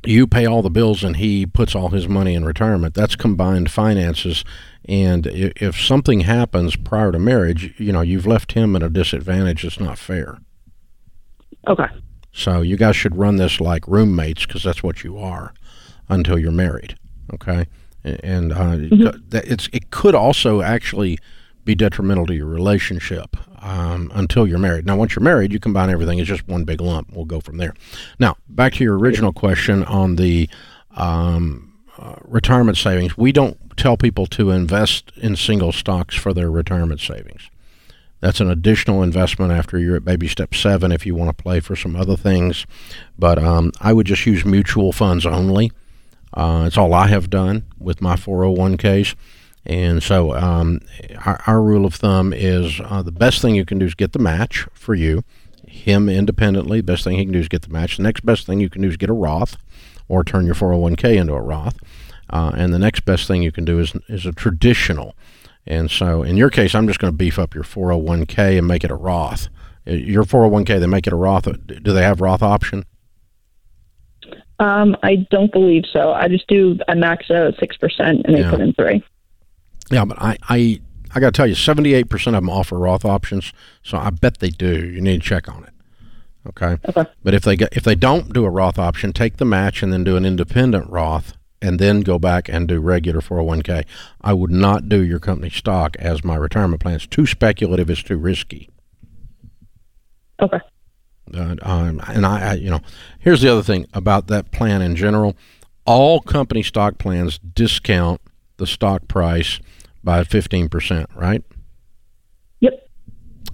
you 0.05 0.27
pay 0.27 0.45
all 0.45 0.61
the 0.61 0.69
bills 0.69 1.03
and 1.03 1.15
he 1.15 1.45
puts 1.45 1.75
all 1.75 1.89
his 1.89 2.07
money 2.07 2.35
in 2.35 2.43
retirement, 2.43 2.93
that's 2.93 3.15
combined 3.15 3.71
finances. 3.71 4.43
And 4.85 5.27
if 5.27 5.79
something 5.79 6.21
happens 6.21 6.75
prior 6.75 7.11
to 7.11 7.19
marriage, 7.19 7.73
you 7.79 7.93
know, 7.93 8.01
you've 8.01 8.27
left 8.27 8.51
him 8.51 8.75
at 8.75 8.83
a 8.83 8.89
disadvantage. 8.89 9.63
It's 9.63 9.79
not 9.79 9.97
fair. 9.97 10.39
Okay. 11.67 11.87
So 12.33 12.61
you 12.61 12.75
guys 12.75 12.95
should 12.95 13.15
run 13.15 13.37
this 13.37 13.61
like 13.61 13.87
roommates 13.87 14.45
because 14.45 14.63
that's 14.63 14.83
what 14.83 15.03
you 15.03 15.17
are 15.17 15.53
until 16.09 16.37
you're 16.37 16.51
married. 16.51 16.97
Okay. 17.33 17.67
And 18.03 18.51
uh, 18.51 18.75
mm-hmm. 18.75 19.37
it's 19.37 19.69
it 19.71 19.89
could 19.89 20.15
also 20.15 20.61
actually 20.61 21.17
be 21.63 21.75
detrimental 21.75 22.25
to 22.25 22.35
your 22.35 22.47
relationship 22.47 23.37
um, 23.63 24.11
until 24.13 24.45
you're 24.45 24.59
married. 24.59 24.85
Now, 24.85 24.97
once 24.97 25.15
you're 25.15 25.23
married, 25.23 25.53
you 25.53 25.59
combine 25.59 25.89
everything. 25.89 26.19
It's 26.19 26.27
just 26.27 26.47
one 26.47 26.65
big 26.65 26.81
lump. 26.81 27.13
We'll 27.13 27.25
go 27.25 27.39
from 27.39 27.57
there. 27.57 27.73
Now, 28.19 28.35
back 28.49 28.73
to 28.73 28.83
your 28.83 28.97
original 28.99 29.31
question 29.31 29.83
on 29.85 30.17
the 30.17 30.49
um, 30.91 31.73
uh, 31.97 32.15
retirement 32.25 32.77
savings. 32.77 33.17
We 33.17 33.31
don't 33.31 33.57
tell 33.77 33.95
people 33.95 34.25
to 34.27 34.51
invest 34.51 35.11
in 35.15 35.37
single 35.37 35.71
stocks 35.71 36.13
for 36.13 36.33
their 36.33 36.51
retirement 36.51 36.99
savings. 36.99 37.49
That's 38.19 38.41
an 38.41 38.49
additional 38.49 39.01
investment 39.01 39.51
after 39.51 39.77
you're 39.79 39.95
at 39.95 40.05
baby 40.05 40.27
step 40.27 40.53
seven 40.53 40.91
if 40.91 41.05
you 41.05 41.15
want 41.15 41.35
to 41.35 41.43
play 41.43 41.59
for 41.61 41.75
some 41.75 41.95
other 41.95 42.17
things. 42.17 42.65
But 43.17 43.39
um, 43.39 43.71
I 43.79 43.93
would 43.93 44.07
just 44.07 44.25
use 44.25 44.45
mutual 44.45 44.91
funds 44.91 45.25
only. 45.25 45.71
Uh, 46.33 46.65
it's 46.67 46.77
all 46.77 46.93
I 46.93 47.07
have 47.07 47.29
done 47.29 47.63
with 47.79 48.01
my 48.01 48.15
401ks. 48.15 49.15
And 49.65 50.03
so 50.03 50.33
um, 50.35 50.81
our, 51.25 51.41
our, 51.47 51.61
rule 51.61 51.85
of 51.85 51.95
thumb 51.95 52.33
is 52.33 52.81
uh, 52.83 53.01
the 53.01 53.13
best 53.13 53.41
thing 53.41 53.55
you 53.55 53.65
can 53.65 53.79
do 53.79 53.85
is 53.85 53.95
get 53.95 54.11
the 54.11 54.19
match 54.19 54.67
for 54.73 54.93
you, 54.93 55.23
him 55.65 56.09
independently. 56.09 56.81
Best 56.81 57.05
thing 57.05 57.17
he 57.17 57.23
can 57.23 57.33
do 57.33 57.39
is 57.39 57.47
get 57.47 57.61
the 57.61 57.69
match. 57.69 57.95
The 57.95 58.03
next 58.03 58.25
best 58.25 58.45
thing 58.45 58.59
you 58.59 58.69
can 58.69 58.81
do 58.81 58.89
is 58.89 58.97
get 58.97 59.09
a 59.09 59.13
Roth 59.13 59.55
or 60.09 60.23
turn 60.23 60.45
your 60.45 60.55
401k 60.55 61.15
into 61.15 61.33
a 61.33 61.41
Roth. 61.41 61.79
Uh, 62.29 62.51
and 62.55 62.73
the 62.73 62.79
next 62.79 63.01
best 63.05 63.27
thing 63.27 63.41
you 63.41 63.51
can 63.51 63.63
do 63.63 63.79
is, 63.79 63.93
is 64.09 64.25
a 64.25 64.33
traditional. 64.33 65.15
And 65.65 65.89
so 65.89 66.23
in 66.23 66.35
your 66.35 66.49
case, 66.49 66.75
I'm 66.75 66.87
just 66.87 66.99
going 66.99 67.13
to 67.13 67.17
beef 67.17 67.39
up 67.39 67.55
your 67.55 67.63
401k 67.63 68.57
and 68.57 68.67
make 68.67 68.83
it 68.83 68.91
a 68.91 68.95
Roth. 68.95 69.47
Uh, 69.87 69.91
your 69.91 70.23
401k, 70.23 70.79
they 70.79 70.87
make 70.87 71.07
it 71.07 71.13
a 71.13 71.17
Roth. 71.17 71.45
Do 71.67 71.93
they 71.93 72.03
have 72.03 72.19
Roth 72.19 72.41
option? 72.41 72.85
Um, 74.59 74.95
I 75.03 75.27
don't 75.29 75.51
believe 75.51 75.83
so. 75.91 76.11
I 76.11 76.27
just 76.27 76.47
do, 76.47 76.77
I 76.87 76.95
max 76.95 77.31
out 77.31 77.47
at 77.47 77.57
6% 77.57 77.99
and 77.99 78.35
they 78.35 78.41
yeah. 78.41 78.49
put 78.49 78.61
in 78.61 78.73
three. 78.73 79.03
Yeah, 79.89 80.05
but 80.05 80.21
I, 80.21 80.37
I, 80.49 80.81
I 81.13 81.19
got 81.19 81.33
to 81.33 81.37
tell 81.37 81.47
you, 81.47 81.55
78% 81.55 82.11
of 82.27 82.33
them 82.33 82.49
offer 82.49 82.77
Roth 82.79 83.05
options, 83.05 83.53
so 83.83 83.97
I 83.97 84.09
bet 84.09 84.39
they 84.39 84.49
do. 84.49 84.87
You 84.87 85.01
need 85.01 85.21
to 85.21 85.27
check 85.27 85.47
on 85.47 85.63
it. 85.63 85.69
Okay. 86.47 86.77
Okay. 86.89 87.09
But 87.23 87.33
if 87.33 87.43
they 87.43 87.55
get, 87.55 87.69
if 87.75 87.83
they 87.83 87.95
don't 87.95 88.33
do 88.33 88.45
a 88.45 88.49
Roth 88.49 88.77
option, 88.77 89.13
take 89.13 89.37
the 89.37 89.45
match 89.45 89.81
and 89.81 89.93
then 89.93 90.03
do 90.03 90.17
an 90.17 90.25
independent 90.25 90.89
Roth, 90.89 91.33
and 91.61 91.79
then 91.79 92.01
go 92.01 92.19
back 92.19 92.49
and 92.49 92.67
do 92.67 92.81
regular 92.81 93.21
401k. 93.21 93.85
I 94.21 94.33
would 94.33 94.51
not 94.51 94.89
do 94.89 95.01
your 95.01 95.19
company 95.19 95.49
stock 95.49 95.95
as 95.97 96.23
my 96.23 96.35
retirement 96.35 96.81
plan. 96.81 96.95
It's 96.95 97.07
too 97.07 97.25
speculative. 97.25 97.89
It's 97.89 98.03
too 98.03 98.17
risky. 98.17 98.69
Okay. 100.41 100.59
Uh, 101.33 101.55
um, 101.61 102.01
and 102.07 102.25
I, 102.25 102.51
I, 102.51 102.53
you 102.55 102.69
know, 102.69 102.81
here's 103.19 103.41
the 103.41 103.49
other 103.49 103.63
thing 103.63 103.87
about 103.93 104.27
that 104.27 104.51
plan 104.51 104.81
in 104.81 104.97
general. 104.97 105.37
All 105.85 106.19
company 106.19 106.63
stock 106.63 106.97
plans 106.97 107.39
discount 107.39 108.19
the 108.57 108.67
stock 108.67 109.07
price 109.07 109.59
by 110.03 110.23
15%, 110.23 111.05
right? 111.15 111.43
Yep. 112.59 112.89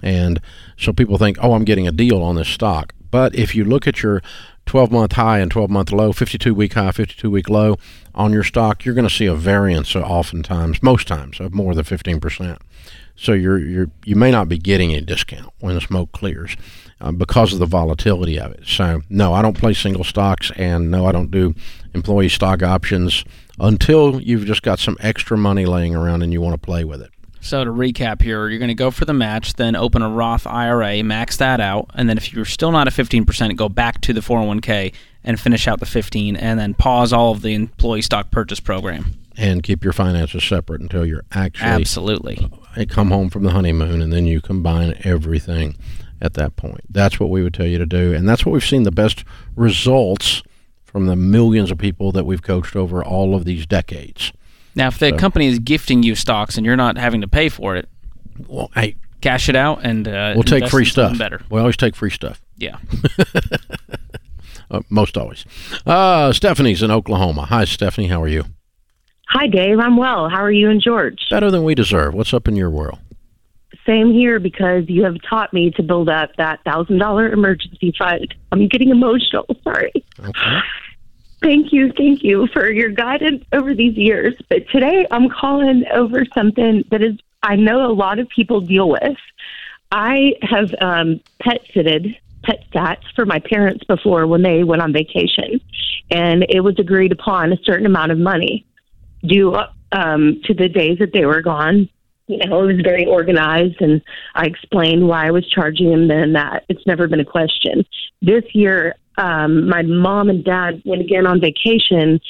And 0.02 0.40
so 0.76 0.92
people 0.92 1.18
think, 1.18 1.38
oh, 1.40 1.52
I'm 1.52 1.64
getting 1.64 1.86
a 1.86 1.92
deal 1.92 2.22
on 2.22 2.36
this 2.36 2.48
stock. 2.48 2.94
But 3.10 3.34
if 3.34 3.54
you 3.54 3.64
look 3.64 3.86
at 3.86 4.02
your 4.02 4.22
12 4.66 4.92
month 4.92 5.12
high 5.12 5.40
and 5.40 5.50
12 5.50 5.70
month 5.70 5.92
low, 5.92 6.12
52 6.12 6.54
week 6.54 6.74
high, 6.74 6.92
52 6.92 7.30
week 7.30 7.48
low 7.48 7.76
on 8.14 8.32
your 8.32 8.44
stock, 8.44 8.84
you're 8.84 8.94
going 8.94 9.08
to 9.08 9.14
see 9.14 9.26
a 9.26 9.34
variance 9.34 9.96
oftentimes, 9.96 10.82
most 10.82 11.08
times, 11.08 11.40
of 11.40 11.52
more 11.52 11.74
than 11.74 11.84
15%. 11.84 12.58
So 13.16 13.32
you're, 13.32 13.58
you're, 13.58 13.90
you 14.04 14.16
may 14.16 14.30
not 14.30 14.48
be 14.48 14.58
getting 14.58 14.94
a 14.94 15.00
discount 15.00 15.52
when 15.58 15.74
the 15.74 15.80
smoke 15.80 16.12
clears 16.12 16.56
uh, 17.00 17.12
because 17.12 17.52
of 17.52 17.58
the 17.58 17.66
volatility 17.66 18.38
of 18.38 18.52
it. 18.52 18.66
So, 18.66 19.02
no, 19.10 19.34
I 19.34 19.42
don't 19.42 19.58
play 19.58 19.74
single 19.74 20.04
stocks, 20.04 20.50
and 20.56 20.90
no, 20.90 21.04
I 21.04 21.12
don't 21.12 21.30
do 21.30 21.54
employee 21.92 22.28
stock 22.28 22.62
options 22.62 23.24
until 23.60 24.20
you've 24.20 24.46
just 24.46 24.62
got 24.62 24.78
some 24.78 24.96
extra 25.00 25.36
money 25.36 25.66
laying 25.66 25.94
around 25.94 26.22
and 26.22 26.32
you 26.32 26.40
want 26.40 26.60
to 26.60 26.66
play 26.66 26.84
with 26.84 27.02
it. 27.02 27.10
So 27.42 27.64
to 27.64 27.70
recap 27.70 28.20
here, 28.20 28.48
you're 28.48 28.58
going 28.58 28.68
to 28.68 28.74
go 28.74 28.90
for 28.90 29.06
the 29.06 29.14
match, 29.14 29.54
then 29.54 29.74
open 29.74 30.02
a 30.02 30.10
Roth 30.10 30.46
IRA, 30.46 31.02
max 31.02 31.38
that 31.38 31.60
out, 31.60 31.90
and 31.94 32.08
then 32.08 32.18
if 32.18 32.32
you're 32.32 32.44
still 32.44 32.70
not 32.70 32.86
at 32.86 32.92
15%, 32.92 33.56
go 33.56 33.68
back 33.68 34.00
to 34.02 34.12
the 34.12 34.20
401k 34.20 34.92
and 35.24 35.40
finish 35.40 35.66
out 35.66 35.80
the 35.80 35.86
15 35.86 36.36
and 36.36 36.60
then 36.60 36.74
pause 36.74 37.12
all 37.12 37.32
of 37.32 37.42
the 37.42 37.54
employee 37.54 38.02
stock 38.02 38.30
purchase 38.30 38.60
program. 38.60 39.14
And 39.36 39.62
keep 39.62 39.84
your 39.84 39.94
finances 39.94 40.44
separate 40.44 40.82
until 40.82 41.06
you're 41.06 41.24
actually 41.32 41.68
Absolutely. 41.68 42.50
Uh, 42.76 42.84
come 42.88 43.10
home 43.10 43.30
from 43.30 43.44
the 43.44 43.50
honeymoon 43.50 44.02
and 44.02 44.12
then 44.12 44.26
you 44.26 44.42
combine 44.42 44.98
everything 45.02 45.76
at 46.20 46.34
that 46.34 46.56
point. 46.56 46.82
That's 46.90 47.18
what 47.18 47.30
we 47.30 47.42
would 47.42 47.54
tell 47.54 47.66
you 47.66 47.78
to 47.78 47.86
do 47.86 48.12
and 48.12 48.28
that's 48.28 48.44
what 48.44 48.52
we've 48.52 48.64
seen 48.64 48.82
the 48.82 48.90
best 48.90 49.24
results 49.56 50.42
from 50.90 51.06
the 51.06 51.16
millions 51.16 51.70
of 51.70 51.78
people 51.78 52.10
that 52.12 52.24
we've 52.24 52.42
coached 52.42 52.74
over 52.74 53.04
all 53.04 53.34
of 53.34 53.44
these 53.44 53.66
decades. 53.66 54.32
Now, 54.74 54.88
if 54.88 54.98
the 54.98 55.10
so, 55.10 55.16
company 55.16 55.46
is 55.46 55.58
gifting 55.58 56.02
you 56.02 56.14
stocks 56.14 56.56
and 56.56 56.66
you're 56.66 56.76
not 56.76 56.96
having 56.96 57.20
to 57.20 57.28
pay 57.28 57.48
for 57.48 57.76
it, 57.76 57.88
well, 58.48 58.70
hey, 58.74 58.96
cash 59.20 59.48
it 59.48 59.56
out 59.56 59.84
and 59.84 60.06
uh, 60.08 60.32
we'll 60.34 60.42
take 60.42 60.68
free 60.68 60.84
stuff. 60.84 61.16
Better. 61.16 61.42
We 61.50 61.60
always 61.60 61.76
take 61.76 61.94
free 61.94 62.10
stuff. 62.10 62.40
Yeah. 62.56 62.78
uh, 64.70 64.80
most 64.88 65.16
always. 65.16 65.44
Uh, 65.86 66.32
Stephanie's 66.32 66.82
in 66.82 66.90
Oklahoma. 66.90 67.46
Hi, 67.46 67.64
Stephanie. 67.64 68.08
How 68.08 68.22
are 68.22 68.28
you? 68.28 68.44
Hi, 69.28 69.46
Dave. 69.46 69.78
I'm 69.78 69.96
well. 69.96 70.28
How 70.28 70.42
are 70.42 70.50
you 70.50 70.70
and 70.70 70.80
George? 70.80 71.26
Better 71.30 71.50
than 71.50 71.62
we 71.62 71.74
deserve. 71.74 72.14
What's 72.14 72.34
up 72.34 72.48
in 72.48 72.56
your 72.56 72.70
world? 72.70 72.98
Same 73.90 74.12
here 74.12 74.38
because 74.38 74.88
you 74.88 75.02
have 75.02 75.16
taught 75.28 75.52
me 75.52 75.72
to 75.72 75.82
build 75.82 76.08
up 76.08 76.30
that 76.36 76.62
thousand 76.62 76.98
dollar 76.98 77.32
emergency 77.32 77.92
fund. 77.98 78.32
I'm 78.52 78.68
getting 78.68 78.90
emotional. 78.90 79.46
Sorry. 79.64 79.92
Okay. 80.20 80.58
Thank 81.42 81.72
you, 81.72 81.90
thank 81.96 82.22
you 82.22 82.46
for 82.52 82.70
your 82.70 82.90
guidance 82.90 83.42
over 83.52 83.74
these 83.74 83.96
years. 83.96 84.34
But 84.48 84.68
today 84.68 85.08
I'm 85.10 85.28
calling 85.28 85.84
over 85.92 86.24
something 86.34 86.84
that 86.92 87.02
is 87.02 87.16
I 87.42 87.56
know 87.56 87.84
a 87.84 87.92
lot 87.92 88.20
of 88.20 88.28
people 88.28 88.60
deal 88.60 88.88
with. 88.88 89.16
I 89.90 90.34
have 90.42 90.72
um, 90.80 91.20
pet 91.40 91.62
sitted 91.74 92.16
pet 92.44 92.62
stats 92.72 93.02
for 93.16 93.26
my 93.26 93.40
parents 93.40 93.82
before 93.84 94.24
when 94.28 94.42
they 94.42 94.62
went 94.62 94.82
on 94.82 94.92
vacation, 94.92 95.60
and 96.12 96.46
it 96.48 96.60
was 96.60 96.78
agreed 96.78 97.10
upon 97.10 97.52
a 97.52 97.56
certain 97.64 97.86
amount 97.86 98.12
of 98.12 98.18
money 98.18 98.64
due 99.24 99.56
um, 99.90 100.40
to 100.44 100.54
the 100.54 100.68
days 100.68 100.98
that 101.00 101.12
they 101.12 101.26
were 101.26 101.42
gone. 101.42 101.88
You 102.30 102.38
know, 102.38 102.62
it 102.62 102.74
was 102.74 102.80
very 102.84 103.06
organized, 103.06 103.80
and 103.80 104.00
I 104.36 104.46
explained 104.46 105.08
why 105.08 105.26
I 105.26 105.32
was 105.32 105.44
charging 105.48 105.90
them 105.90 106.06
then 106.06 106.34
that. 106.34 106.64
It's 106.68 106.86
never 106.86 107.08
been 107.08 107.18
a 107.18 107.24
question. 107.24 107.84
This 108.22 108.44
year, 108.52 108.94
um, 109.18 109.68
my 109.68 109.82
mom 109.82 110.30
and 110.30 110.44
dad 110.44 110.80
went 110.84 111.02
again 111.02 111.26
on 111.26 111.40
vacation. 111.40 112.20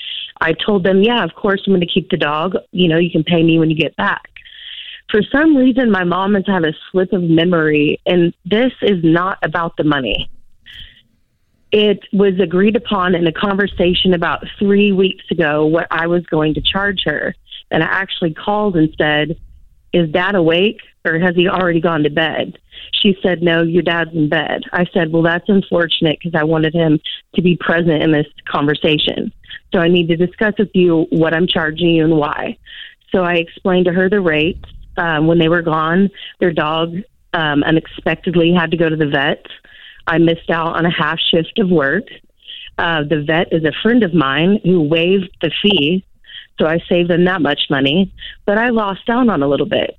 I 0.40 0.54
told 0.54 0.84
them, 0.84 1.02
yeah, 1.02 1.22
of 1.22 1.34
course, 1.34 1.62
I'm 1.66 1.74
going 1.74 1.82
to 1.82 1.86
keep 1.86 2.08
the 2.08 2.16
dog. 2.16 2.54
You 2.72 2.88
know, 2.88 2.96
you 2.96 3.10
can 3.10 3.24
pay 3.24 3.42
me 3.42 3.58
when 3.58 3.68
you 3.68 3.76
get 3.76 3.94
back. 3.96 4.22
For 5.10 5.20
some 5.30 5.54
reason, 5.54 5.90
my 5.90 6.04
mom 6.04 6.34
has 6.34 6.44
had 6.46 6.64
a 6.64 6.72
slip 6.90 7.12
of 7.12 7.22
memory, 7.22 8.00
and 8.06 8.32
this 8.46 8.72
is 8.80 9.04
not 9.04 9.36
about 9.42 9.76
the 9.76 9.84
money. 9.84 10.30
It 11.72 12.00
was 12.10 12.40
agreed 12.40 12.74
upon 12.74 13.14
in 13.14 13.26
a 13.26 13.32
conversation 13.32 14.14
about 14.14 14.46
three 14.58 14.92
weeks 14.92 15.24
ago 15.30 15.66
what 15.66 15.88
I 15.90 16.06
was 16.06 16.24
going 16.24 16.54
to 16.54 16.62
charge 16.62 17.02
her. 17.04 17.34
And 17.70 17.82
I 17.82 17.86
actually 17.86 18.32
called 18.32 18.76
and 18.76 18.88
said, 18.96 19.36
Is 19.92 20.10
dad 20.10 20.34
awake 20.34 20.80
or 21.04 21.18
has 21.18 21.34
he 21.34 21.48
already 21.48 21.80
gone 21.80 22.02
to 22.04 22.10
bed? 22.10 22.58
She 23.02 23.16
said, 23.22 23.42
No, 23.42 23.62
your 23.62 23.82
dad's 23.82 24.14
in 24.14 24.28
bed. 24.28 24.62
I 24.72 24.86
said, 24.92 25.12
Well, 25.12 25.22
that's 25.22 25.48
unfortunate 25.48 26.18
because 26.22 26.38
I 26.38 26.44
wanted 26.44 26.74
him 26.74 27.00
to 27.34 27.42
be 27.42 27.56
present 27.56 28.02
in 28.02 28.12
this 28.12 28.26
conversation. 28.48 29.32
So 29.72 29.80
I 29.80 29.88
need 29.88 30.08
to 30.08 30.16
discuss 30.16 30.54
with 30.58 30.70
you 30.74 31.06
what 31.10 31.34
I'm 31.34 31.46
charging 31.46 31.90
you 31.90 32.04
and 32.04 32.16
why. 32.16 32.58
So 33.12 33.22
I 33.22 33.34
explained 33.34 33.86
to 33.86 33.92
her 33.92 34.08
the 34.08 34.20
rates. 34.20 34.64
Um, 34.96 35.26
when 35.28 35.38
they 35.38 35.48
were 35.48 35.62
gone, 35.62 36.10
their 36.40 36.52
dog 36.52 36.94
um, 37.32 37.62
unexpectedly 37.62 38.52
had 38.52 38.70
to 38.72 38.76
go 38.76 38.88
to 38.88 38.96
the 38.96 39.06
vet. 39.06 39.46
I 40.06 40.18
missed 40.18 40.50
out 40.50 40.76
on 40.76 40.84
a 40.84 40.90
half 40.90 41.18
shift 41.30 41.58
of 41.58 41.70
work. 41.70 42.04
Uh, 42.76 43.04
the 43.04 43.22
vet 43.22 43.52
is 43.52 43.64
a 43.64 43.72
friend 43.82 44.02
of 44.02 44.12
mine 44.12 44.58
who 44.64 44.82
waived 44.82 45.30
the 45.40 45.50
fee, 45.62 46.04
so 46.60 46.66
I 46.66 46.78
saved 46.88 47.08
them 47.10 47.24
that 47.24 47.40
much 47.40 47.62
money, 47.70 48.12
but 48.44 48.58
I 48.58 48.68
lost 48.68 49.08
out 49.08 49.28
on 49.28 49.42
a 49.42 49.48
little 49.48 49.66
bit. 49.66 49.96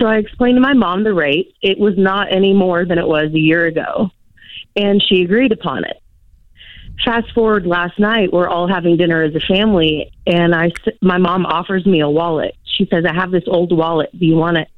So 0.00 0.06
I 0.06 0.16
explained 0.16 0.56
to 0.56 0.60
my 0.60 0.72
mom 0.72 1.04
the 1.04 1.12
rate. 1.12 1.54
It 1.60 1.78
was 1.78 1.94
not 1.96 2.32
any 2.32 2.52
more 2.52 2.84
than 2.84 2.98
it 2.98 3.06
was 3.06 3.30
a 3.32 3.38
year 3.38 3.66
ago, 3.66 4.10
and 4.76 5.02
she 5.02 5.22
agreed 5.22 5.52
upon 5.52 5.84
it. 5.84 6.00
Fast 7.04 7.32
forward 7.34 7.66
last 7.66 7.98
night, 7.98 8.32
we're 8.32 8.48
all 8.48 8.68
having 8.68 8.96
dinner 8.96 9.22
as 9.22 9.34
a 9.34 9.40
family, 9.40 10.12
and 10.26 10.54
I, 10.54 10.70
my 11.02 11.18
mom 11.18 11.44
offers 11.44 11.84
me 11.86 12.00
a 12.00 12.08
wallet. 12.08 12.56
She 12.64 12.86
says, 12.86 13.04
"I 13.04 13.14
have 13.14 13.30
this 13.30 13.44
old 13.46 13.76
wallet. 13.76 14.10
Do 14.18 14.24
you 14.24 14.36
want 14.36 14.58
it? 14.58 14.68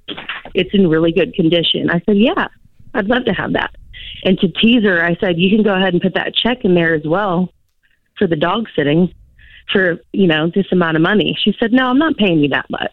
It's 0.55 0.71
in 0.73 0.89
really 0.89 1.13
good 1.13 1.35
condition." 1.35 1.91
I 1.91 2.01
said, 2.07 2.17
"Yeah, 2.17 2.49
I'd 2.95 3.09
love 3.09 3.27
to 3.27 3.33
have 3.33 3.53
that." 3.53 3.75
And 4.25 4.39
to 4.39 4.49
tease 4.49 4.85
her, 4.85 5.05
I 5.05 5.17
said, 5.17 5.39
"You 5.39 5.51
can 5.51 5.63
go 5.63 5.75
ahead 5.75 5.93
and 5.93 6.03
put 6.03 6.15
that 6.15 6.35
check 6.35 6.65
in 6.65 6.75
there 6.75 6.95
as 6.95 7.05
well 7.05 7.53
for 8.19 8.27
the 8.27 8.37
dog 8.37 8.67
sitting 8.75 9.13
for 9.73 9.99
you 10.13 10.27
know 10.27 10.51
this 10.55 10.67
amount 10.73 10.97
of 10.97 11.03
money." 11.03 11.37
She 11.43 11.55
said, 11.59 11.73
"No, 11.73 11.87
I'm 11.87 11.99
not 11.99 12.17
paying 12.17 12.41
you 12.41 12.49
that 12.51 12.69
much." 12.71 12.93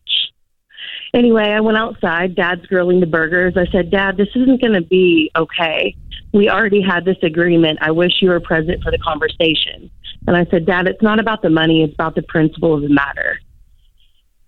Anyway, 1.14 1.44
I 1.44 1.60
went 1.60 1.78
outside. 1.78 2.36
Dad's 2.36 2.66
grilling 2.66 3.00
the 3.00 3.06
burgers. 3.06 3.54
I 3.56 3.72
said, 3.72 3.92
Dad, 3.92 4.18
this 4.18 4.30
isn't 4.36 4.62
going 4.62 4.74
to 4.74 4.82
be 4.82 5.30
okay. 5.36 5.96
We 6.34 6.50
already 6.50 6.82
had 6.82 7.06
this 7.06 7.18
agreement. 7.22 7.78
I 7.82 7.92
wish 7.92 8.14
you 8.20 8.30
were 8.30 8.40
present 8.40 8.82
for 8.82 8.90
the 8.90 8.98
conversation. 8.98 9.92
And 10.26 10.36
I 10.36 10.46
said, 10.50 10.66
Dad, 10.66 10.88
it's 10.88 11.04
not 11.04 11.20
about 11.20 11.44
the 11.44 11.52
money, 11.52 11.84
it's 11.84 11.94
about 11.94 12.16
the 12.16 12.24
principle 12.24 12.74
of 12.74 12.82
the 12.82 12.90
matter. 12.90 13.40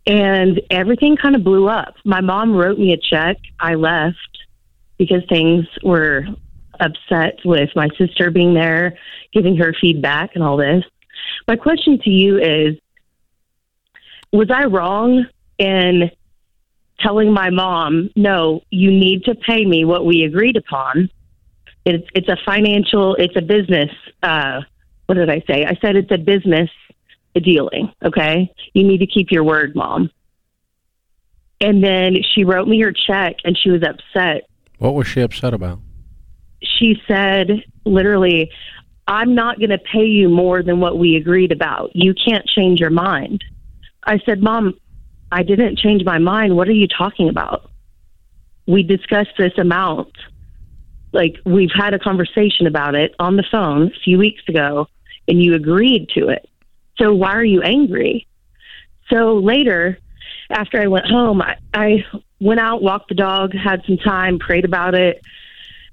And 0.08 0.62
everything 0.72 1.18
kind 1.18 1.36
of 1.36 1.44
blew 1.44 1.68
up. 1.68 1.96
My 2.04 2.22
mom 2.22 2.56
wrote 2.56 2.80
me 2.80 2.94
a 2.94 2.98
check. 2.98 3.38
I 3.60 3.76
left 3.76 4.18
because 4.98 5.24
things 5.30 5.66
were 5.84 6.26
upset 6.80 7.40
with 7.46 7.70
my 7.76 7.90
sister 7.98 8.32
being 8.32 8.54
there, 8.54 8.98
giving 9.34 9.58
her 9.58 9.74
feedback 9.80 10.32
and 10.34 10.44
all 10.44 10.58
this. 10.58 10.84
My 11.48 11.56
question 11.56 12.00
to 12.04 12.10
you 12.10 12.38
is 12.38 12.78
Was 14.32 14.50
I 14.52 14.66
wrong 14.66 15.26
in 15.58 16.12
telling 17.00 17.34
my 17.34 17.50
mom, 17.50 18.10
no, 18.16 18.62
you 18.70 18.92
need 18.92 19.26
to 19.26 19.36
pay 19.36 19.66
me 19.66 19.86
what 19.86 20.06
we 20.06 20.24
agreed 20.24 20.58
upon. 20.58 21.10
It's, 21.86 22.08
it's 22.16 22.30
a 22.30 22.38
financial, 22.46 23.16
it's 23.16 23.36
a 23.36 23.42
business. 23.42 23.92
Uh, 24.24 24.62
what 25.06 25.16
did 25.16 25.30
I 25.30 25.44
say? 25.48 25.66
I 25.66 25.78
said 25.82 25.96
it's 25.96 26.12
a 26.12 26.18
business 26.18 26.70
dealing. 27.36 27.92
Okay. 28.04 28.52
You 28.74 28.84
need 28.84 29.00
to 29.00 29.08
keep 29.08 29.28
your 29.30 29.44
word, 29.44 29.76
mom. 29.76 30.10
And 31.62 31.84
then 31.84 32.16
she 32.34 32.44
wrote 32.44 32.68
me 32.68 32.82
her 32.82 32.92
check 32.92 33.36
and 33.44 33.58
she 33.58 33.70
was 33.70 33.82
upset. 33.84 34.50
What 34.78 34.94
was 34.94 35.08
she 35.08 35.22
upset 35.22 35.54
about? 35.54 35.80
She 36.62 36.96
said, 37.08 37.64
literally, 37.86 38.52
I'm 39.08 39.36
not 39.36 39.60
going 39.60 39.70
to 39.70 39.78
pay 39.78 40.06
you 40.06 40.30
more 40.30 40.64
than 40.64 40.80
what 40.80 40.98
we 40.98 41.16
agreed 41.16 41.52
about. 41.52 41.92
You 41.94 42.14
can't 42.14 42.46
change 42.48 42.80
your 42.80 42.90
mind. 42.90 43.44
I 44.04 44.20
said, 44.26 44.42
Mom, 44.42 44.74
I 45.32 45.44
didn't 45.44 45.78
change 45.78 46.04
my 46.04 46.18
mind. 46.18 46.56
What 46.56 46.68
are 46.68 46.74
you 46.74 46.88
talking 46.88 47.30
about? 47.30 47.70
We 48.68 48.84
discussed 48.84 49.34
this 49.38 49.58
amount. 49.58 50.12
Like, 51.12 51.36
we've 51.46 51.72
had 51.74 51.94
a 51.94 52.00
conversation 52.00 52.68
about 52.68 52.96
it 52.96 53.16
on 53.20 53.36
the 53.36 53.46
phone 53.52 53.88
a 53.88 54.00
few 54.04 54.18
weeks 54.18 54.42
ago, 54.48 54.88
and 55.28 55.42
you 55.42 55.54
agreed 55.54 56.10
to 56.16 56.30
it. 56.30 56.50
So, 56.98 57.14
why 57.14 57.34
are 57.36 57.44
you 57.44 57.62
angry? 57.62 58.28
So, 59.10 59.36
later, 59.36 60.00
after 60.50 60.82
I 60.82 60.88
went 60.88 61.06
home, 61.06 61.42
I, 61.42 61.58
I 61.74 62.06
went 62.40 62.60
out, 62.60 62.82
walked 62.82 63.10
the 63.10 63.16
dog, 63.16 63.54
had 63.54 63.84
some 63.86 63.98
time, 63.98 64.40
prayed 64.40 64.66
about 64.66 64.96
it, 64.96 65.22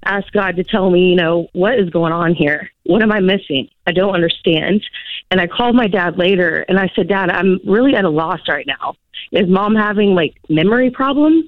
asked 0.05 0.31
God 0.31 0.55
to 0.57 0.63
tell 0.63 0.89
me, 0.89 1.09
you 1.09 1.15
know, 1.15 1.47
what 1.53 1.79
is 1.79 1.89
going 1.89 2.13
on 2.13 2.33
here? 2.35 2.69
What 2.85 3.01
am 3.01 3.11
I 3.11 3.19
missing? 3.19 3.69
I 3.87 3.91
don't 3.91 4.13
understand. 4.13 4.83
And 5.31 5.41
I 5.41 5.47
called 5.47 5.75
my 5.75 5.87
dad 5.87 6.17
later 6.17 6.65
and 6.67 6.79
I 6.79 6.91
said, 6.95 7.07
Dad, 7.07 7.29
I'm 7.29 7.59
really 7.65 7.95
at 7.95 8.05
a 8.05 8.09
loss 8.09 8.41
right 8.47 8.67
now. 8.67 8.95
Is 9.31 9.49
mom 9.49 9.75
having 9.75 10.13
like 10.13 10.35
memory 10.49 10.91
problems? 10.91 11.45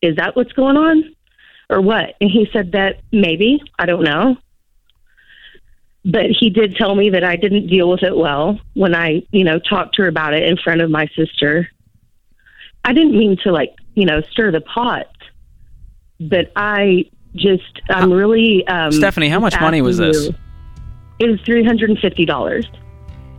Is 0.00 0.16
that 0.16 0.36
what's 0.36 0.52
going 0.52 0.76
on? 0.76 1.14
Or 1.68 1.80
what? 1.80 2.14
And 2.20 2.30
he 2.30 2.48
said 2.52 2.72
that 2.72 3.00
maybe, 3.10 3.60
I 3.78 3.86
don't 3.86 4.04
know. 4.04 4.36
But 6.04 6.26
he 6.38 6.50
did 6.50 6.76
tell 6.76 6.94
me 6.94 7.10
that 7.10 7.24
I 7.24 7.36
didn't 7.36 7.68
deal 7.68 7.88
with 7.88 8.02
it 8.02 8.16
well 8.16 8.60
when 8.74 8.94
I, 8.94 9.22
you 9.30 9.44
know, 9.44 9.58
talked 9.58 9.96
to 9.96 10.02
her 10.02 10.08
about 10.08 10.34
it 10.34 10.42
in 10.42 10.56
front 10.56 10.82
of 10.82 10.90
my 10.90 11.06
sister. 11.16 11.68
I 12.84 12.92
didn't 12.92 13.16
mean 13.16 13.36
to 13.44 13.52
like, 13.52 13.74
you 13.94 14.04
know, 14.04 14.20
stir 14.32 14.50
the 14.50 14.60
pot, 14.60 15.06
but 16.18 16.50
I 16.56 17.10
just, 17.36 17.80
I'm 17.90 18.12
really. 18.12 18.66
Um, 18.66 18.92
Stephanie, 18.92 19.28
how 19.28 19.40
much 19.40 19.58
money 19.60 19.80
was 19.82 19.98
this? 19.98 20.26
you- 20.26 20.34
It 21.20 21.30
was 21.30 21.40
three 21.42 21.64
hundred 21.64 21.90
and 21.90 21.98
fifty 21.98 22.24
dollars. 22.24 22.66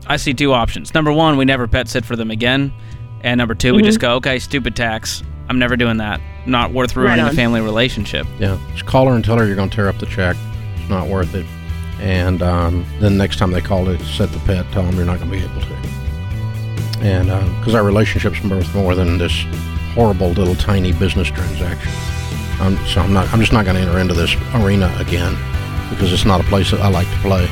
I 0.08 0.18
see 0.18 0.34
two 0.34 0.52
options. 0.54 0.94
Number 0.94 1.12
one, 1.14 1.38
we 1.38 1.46
never 1.46 1.68
pet 1.68 1.88
sit 1.88 2.04
for 2.06 2.16
them 2.16 2.30
again. 2.32 2.74
And 3.22 3.38
number 3.38 3.56
2 3.56 3.72
we 3.74 3.80
Mm-hmm. 3.80 3.86
just 3.86 4.02
go, 4.02 4.16
okay, 4.16 4.38
stupid 4.38 4.76
tax. 4.76 5.24
I'm 5.48 5.58
never 5.58 5.78
doing 5.78 5.96
that. 5.98 6.20
Not 6.46 6.74
worth 6.74 6.98
ruining 6.98 7.24
Right 7.24 7.30
the 7.32 7.36
family 7.38 7.62
relationship. 7.62 8.28
Yeah. 8.38 8.58
Just 8.74 8.86
call 8.86 9.08
her 9.08 9.14
and 9.14 9.24
tell 9.24 9.38
her 9.38 9.46
you're 9.48 9.56
going 9.56 9.70
to 9.70 9.76
tear 9.76 9.88
up 9.88 9.98
the 10.00 10.06
check. 10.08 10.36
It's 10.76 10.90
not 10.90 11.08
worth 11.08 11.34
it. 11.36 11.46
And 12.02 12.42
um, 12.42 12.86
then 13.00 13.16
next 13.18 13.38
time 13.38 13.52
they 13.52 13.62
call 13.62 13.86
to 13.86 13.98
set 14.04 14.30
the 14.34 14.40
pet, 14.40 14.70
tell 14.74 14.84
them 14.84 14.98
you're 14.98 15.06
not 15.06 15.20
going 15.20 15.32
to 15.32 15.38
be 15.38 15.42
able 15.42 15.62
to. 15.62 15.74
And 17.02 17.28
because 17.60 17.74
our 17.76 17.84
relationship's 17.84 18.44
worth 18.44 18.76
more 18.76 18.94
than 18.96 19.18
this 19.18 19.46
horrible 19.94 20.32
little 20.32 20.56
tiny 20.56 20.92
business 20.92 21.30
transaction. 21.30 21.92
Um, 22.64 22.78
so 22.86 23.02
I'm 23.02 23.12
not. 23.12 23.28
I'm 23.34 23.42
just 23.42 23.52
not 23.52 23.66
going 23.66 23.76
to 23.76 23.82
enter 23.82 24.00
into 24.00 24.14
this 24.14 24.38
arena 24.56 24.94
again 24.98 25.36
because 25.90 26.14
it's 26.14 26.24
not 26.24 26.40
a 26.40 26.46
place 26.46 26.72
that 26.72 26.80
I 26.80 26.88
like 26.88 27.10
to 27.10 27.18
play, 27.18 27.46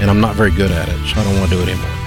and 0.00 0.08
I'm 0.08 0.20
not 0.20 0.36
very 0.36 0.52
good 0.52 0.70
at 0.70 0.88
it. 0.88 0.96
So 1.08 1.20
I 1.20 1.24
don't 1.24 1.36
want 1.40 1.50
to 1.50 1.56
do 1.56 1.62
it 1.62 1.68
anymore. 1.70 2.03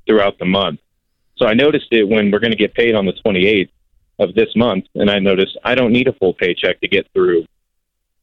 throughout 0.07 0.39
the 0.39 0.45
month. 0.45 0.79
So 1.37 1.47
I 1.47 1.53
noticed 1.53 1.87
it 1.91 2.07
when 2.07 2.31
we're 2.31 2.39
going 2.39 2.51
to 2.51 2.57
get 2.57 2.73
paid 2.73 2.95
on 2.95 3.05
the 3.05 3.13
28th 3.25 3.69
of 4.19 4.35
this 4.35 4.55
month, 4.55 4.85
and 4.95 5.09
I 5.09 5.19
noticed 5.19 5.57
I 5.63 5.75
don't 5.75 5.91
need 5.91 6.07
a 6.07 6.13
full 6.13 6.33
paycheck 6.33 6.79
to 6.81 6.87
get 6.87 7.07
through 7.13 7.45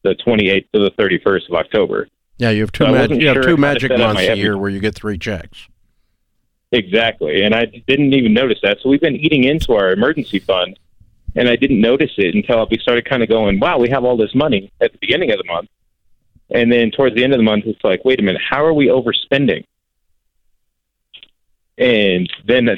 the 0.03 0.15
28th 0.15 0.67
to 0.73 0.79
the 0.81 0.91
31st 0.93 1.49
of 1.49 1.55
October. 1.55 2.09
Yeah, 2.39 2.51
you 2.51 2.61
have 2.61 2.73
two, 2.73 2.85
so 2.85 2.93
mag- 2.93 3.21
you 3.21 3.29
have 3.29 3.43
two 3.43 3.57
magic 3.57 3.97
months 3.97 4.21
a 4.23 4.37
year 4.37 4.59
where 4.59 4.71
you 4.71 4.79
get 4.79 4.95
three 4.95 5.19
checks. 5.19 5.69
Exactly, 6.71 7.43
and 7.43 7.55
I 7.55 7.65
didn't 7.65 8.13
even 8.13 8.35
notice 8.35 8.59
that. 8.63 8.79
So 8.83 8.91
we've 8.91 9.01
been 9.01 9.17
eating 9.17 9.45
into 9.45 9.73
our 9.73 9.93
emergency 9.93 10.39
fund, 10.39 10.79
and 11.35 11.49
I 11.49 11.57
didn't 11.57 11.81
notice 11.81 12.11
it 12.19 12.35
until 12.35 12.67
we 12.71 12.79
started 12.79 13.09
kind 13.09 13.23
of 13.23 13.29
going, 13.29 13.59
"Wow, 13.59 13.79
we 13.79 13.89
have 13.89 14.05
all 14.05 14.17
this 14.17 14.35
money 14.35 14.71
at 14.81 14.93
the 14.93 14.99
beginning 14.99 15.31
of 15.31 15.39
the 15.39 15.45
month," 15.45 15.71
and 16.51 16.71
then 16.71 16.91
towards 16.91 17.17
the 17.17 17.25
end 17.25 17.33
of 17.33 17.39
the 17.39 17.45
month, 17.45 17.65
it's 17.67 17.83
like, 17.83 18.05
"Wait 18.05 18.21
a 18.21 18.23
minute, 18.23 18.43
how 18.47 18.65
are 18.65 18.75
we 18.75 18.89
overspending?" 18.89 19.65
And 21.79 22.29
then 22.47 22.69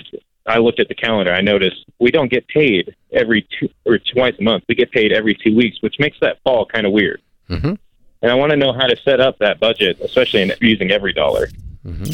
I 0.48 0.58
looked 0.58 0.80
at 0.80 0.88
the 0.88 0.94
calendar. 0.94 1.32
I 1.32 1.42
noticed 1.42 1.84
we 2.00 2.10
don't 2.10 2.30
get 2.30 2.48
paid 2.48 2.96
every 3.12 3.46
two 3.58 3.68
or 3.84 3.98
twice 3.98 4.34
a 4.38 4.42
month. 4.42 4.64
We 4.68 4.74
get 4.74 4.90
paid 4.90 5.12
every 5.12 5.34
two 5.34 5.54
weeks, 5.54 5.76
which 5.82 5.96
makes 5.98 6.16
that 6.20 6.38
fall 6.42 6.64
kind 6.66 6.86
of 6.86 6.92
weird. 6.92 7.20
Mm-hmm. 7.50 7.74
And 8.22 8.32
I 8.32 8.34
want 8.34 8.50
to 8.50 8.56
know 8.56 8.72
how 8.72 8.86
to 8.86 8.96
set 9.04 9.20
up 9.20 9.38
that 9.38 9.60
budget, 9.60 10.00
especially 10.00 10.42
in 10.42 10.52
using 10.60 10.88
EveryDollar. 10.88 11.52
Mm-hmm. 11.84 12.12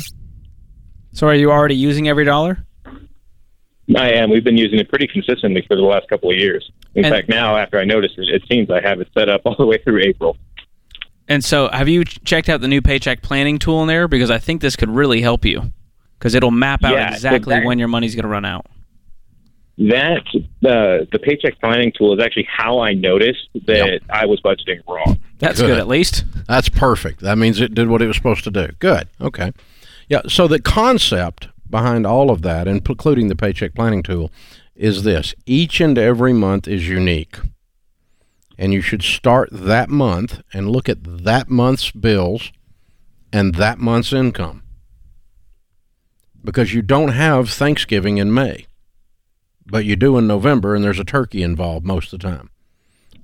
So, 1.12 1.28
are 1.28 1.34
you 1.34 1.50
already 1.50 1.76
using 1.76 2.04
EveryDollar? 2.06 2.64
I 3.96 4.12
am. 4.12 4.30
We've 4.30 4.44
been 4.44 4.56
using 4.56 4.78
it 4.78 4.88
pretty 4.88 5.06
consistently 5.06 5.64
for 5.68 5.76
the 5.76 5.82
last 5.82 6.08
couple 6.08 6.30
of 6.30 6.36
years. 6.36 6.70
In 6.94 7.04
and, 7.04 7.14
fact, 7.14 7.28
now 7.28 7.56
after 7.56 7.78
I 7.78 7.84
noticed 7.84 8.18
it, 8.18 8.28
it 8.28 8.42
seems 8.50 8.70
I 8.70 8.80
have 8.80 9.00
it 9.00 9.08
set 9.14 9.28
up 9.28 9.42
all 9.44 9.56
the 9.56 9.66
way 9.66 9.78
through 9.78 10.00
April. 10.02 10.36
And 11.28 11.44
so, 11.44 11.68
have 11.68 11.88
you 11.88 12.04
checked 12.04 12.48
out 12.48 12.60
the 12.60 12.68
new 12.68 12.82
paycheck 12.82 13.22
planning 13.22 13.58
tool 13.58 13.80
in 13.82 13.88
there? 13.88 14.08
Because 14.08 14.30
I 14.30 14.38
think 14.38 14.60
this 14.60 14.74
could 14.74 14.90
really 14.90 15.22
help 15.22 15.44
you 15.44 15.72
because 16.24 16.34
it'll 16.34 16.50
map 16.50 16.82
out 16.82 16.94
yeah, 16.94 17.12
exactly 17.12 17.54
that, 17.54 17.66
when 17.66 17.78
your 17.78 17.86
money's 17.86 18.14
going 18.14 18.22
to 18.22 18.30
run 18.30 18.46
out. 18.46 18.64
That 19.76 20.22
uh, 20.34 21.04
the 21.12 21.18
paycheck 21.22 21.60
planning 21.60 21.92
tool 21.94 22.18
is 22.18 22.24
actually 22.24 22.48
how 22.50 22.80
I 22.80 22.94
noticed 22.94 23.50
that 23.66 23.86
yep. 23.86 24.02
I 24.08 24.24
was 24.24 24.40
budgeting 24.40 24.80
wrong. 24.88 25.20
That's 25.38 25.60
good. 25.60 25.66
good. 25.66 25.78
at 25.78 25.86
least. 25.86 26.24
That's 26.48 26.70
perfect. 26.70 27.20
That 27.20 27.36
means 27.36 27.60
it 27.60 27.74
did 27.74 27.88
what 27.88 28.00
it 28.00 28.06
was 28.06 28.16
supposed 28.16 28.42
to 28.44 28.50
do. 28.50 28.68
Good. 28.78 29.08
Okay. 29.20 29.52
Yeah. 30.08 30.22
So 30.26 30.48
the 30.48 30.62
concept 30.62 31.48
behind 31.68 32.06
all 32.06 32.30
of 32.30 32.40
that, 32.40 32.66
including 32.66 33.28
the 33.28 33.36
paycheck 33.36 33.74
planning 33.74 34.02
tool, 34.02 34.32
is 34.74 35.02
this: 35.02 35.34
each 35.44 35.78
and 35.78 35.98
every 35.98 36.32
month 36.32 36.66
is 36.66 36.88
unique, 36.88 37.36
and 38.56 38.72
you 38.72 38.80
should 38.80 39.02
start 39.02 39.50
that 39.52 39.90
month 39.90 40.40
and 40.54 40.70
look 40.70 40.88
at 40.88 41.04
that 41.04 41.50
month's 41.50 41.90
bills 41.90 42.50
and 43.30 43.56
that 43.56 43.78
month's 43.78 44.14
income 44.14 44.63
because 46.44 46.74
you 46.74 46.82
don't 46.82 47.08
have 47.08 47.50
Thanksgiving 47.50 48.18
in 48.18 48.32
May, 48.32 48.66
but 49.66 49.84
you 49.84 49.96
do 49.96 50.18
in 50.18 50.26
November, 50.26 50.74
and 50.74 50.84
there's 50.84 51.00
a 51.00 51.04
turkey 51.04 51.42
involved 51.42 51.86
most 51.86 52.12
of 52.12 52.20
the 52.20 52.28
time. 52.28 52.50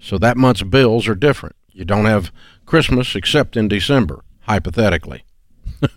So 0.01 0.17
that 0.19 0.37
month's 0.37 0.63
bills 0.63 1.07
are 1.07 1.15
different. 1.15 1.55
You 1.69 1.85
don't 1.85 2.07
have 2.07 2.33
Christmas 2.65 3.15
except 3.15 3.57
in 3.57 3.69
December, 3.69 4.25
hypothetically. 4.41 5.25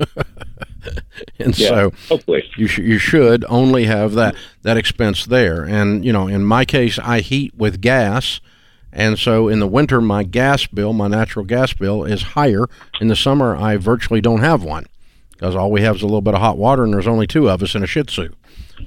and 1.39 1.57
yeah, 1.57 1.67
so 1.67 1.93
hopefully. 2.09 2.43
you 2.57 2.67
sh- 2.67 2.79
you 2.79 2.97
should 2.97 3.43
only 3.49 3.85
have 3.85 4.13
that 4.13 4.35
that 4.61 4.77
expense 4.77 5.25
there. 5.25 5.63
And 5.63 6.05
you 6.05 6.13
know, 6.13 6.27
in 6.27 6.45
my 6.45 6.63
case, 6.65 6.99
I 6.99 7.19
heat 7.21 7.53
with 7.55 7.81
gas, 7.81 8.39
and 8.91 9.17
so 9.17 9.47
in 9.47 9.59
the 9.59 9.67
winter, 9.67 9.99
my 9.99 10.23
gas 10.23 10.67
bill, 10.67 10.93
my 10.93 11.07
natural 11.07 11.43
gas 11.45 11.73
bill, 11.73 12.03
is 12.03 12.21
higher. 12.21 12.65
In 13.01 13.07
the 13.07 13.15
summer, 13.15 13.55
I 13.55 13.77
virtually 13.77 14.21
don't 14.21 14.41
have 14.41 14.63
one 14.63 14.85
because 15.43 15.57
all 15.57 15.71
we 15.71 15.81
have 15.81 15.97
is 15.97 16.01
a 16.01 16.05
little 16.05 16.21
bit 16.21 16.33
of 16.33 16.39
hot 16.39 16.57
water, 16.57 16.85
and 16.85 16.93
there's 16.93 17.05
only 17.05 17.27
two 17.27 17.49
of 17.49 17.61
us 17.61 17.75
in 17.75 17.83
a 17.83 17.85
Shih 17.85 18.03
Tzu. 18.03 18.29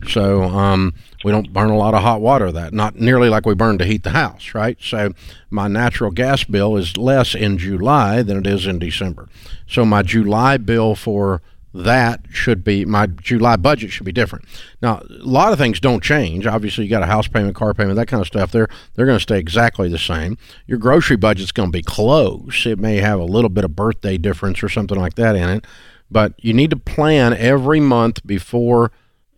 So 0.08 0.44
um, 0.44 0.94
we 1.22 1.30
don't 1.30 1.52
burn 1.52 1.68
a 1.68 1.76
lot 1.76 1.92
of 1.92 2.00
hot 2.00 2.22
water. 2.22 2.50
That 2.50 2.72
not 2.72 2.96
nearly 2.96 3.28
like 3.28 3.44
we 3.44 3.54
burn 3.54 3.76
to 3.76 3.84
heat 3.84 4.04
the 4.04 4.10
house, 4.10 4.54
right? 4.54 4.78
So 4.80 5.12
my 5.50 5.68
natural 5.68 6.10
gas 6.10 6.44
bill 6.44 6.78
is 6.78 6.96
less 6.96 7.34
in 7.34 7.58
July 7.58 8.22
than 8.22 8.38
it 8.38 8.46
is 8.46 8.66
in 8.66 8.78
December. 8.78 9.28
So 9.68 9.84
my 9.84 10.00
July 10.00 10.56
bill 10.56 10.94
for 10.94 11.42
that 11.74 12.22
should 12.30 12.64
be 12.64 12.86
my 12.86 13.04
July 13.04 13.56
budget 13.56 13.90
should 13.90 14.06
be 14.06 14.12
different. 14.12 14.46
Now, 14.80 15.02
a 15.10 15.28
lot 15.28 15.52
of 15.52 15.58
things 15.58 15.78
don't 15.78 16.02
change. 16.02 16.46
Obviously, 16.46 16.84
you 16.84 16.90
got 16.90 17.02
a 17.02 17.06
house 17.06 17.28
payment, 17.28 17.54
car 17.54 17.74
payment, 17.74 17.96
that 17.96 18.08
kind 18.08 18.22
of 18.22 18.26
stuff. 18.26 18.50
They're 18.50 18.68
they're 18.94 19.04
going 19.04 19.18
to 19.18 19.22
stay 19.22 19.38
exactly 19.38 19.90
the 19.90 19.98
same. 19.98 20.38
Your 20.66 20.78
grocery 20.78 21.16
budget's 21.16 21.52
going 21.52 21.70
to 21.70 21.78
be 21.78 21.82
close. 21.82 22.64
It 22.64 22.78
may 22.78 22.96
have 22.96 23.20
a 23.20 23.24
little 23.24 23.50
bit 23.50 23.64
of 23.64 23.76
birthday 23.76 24.16
difference 24.16 24.62
or 24.62 24.70
something 24.70 24.98
like 24.98 25.16
that 25.16 25.36
in 25.36 25.50
it. 25.50 25.66
But 26.10 26.34
you 26.38 26.52
need 26.52 26.70
to 26.70 26.76
plan 26.76 27.34
every 27.34 27.80
month 27.80 28.24
before 28.26 28.92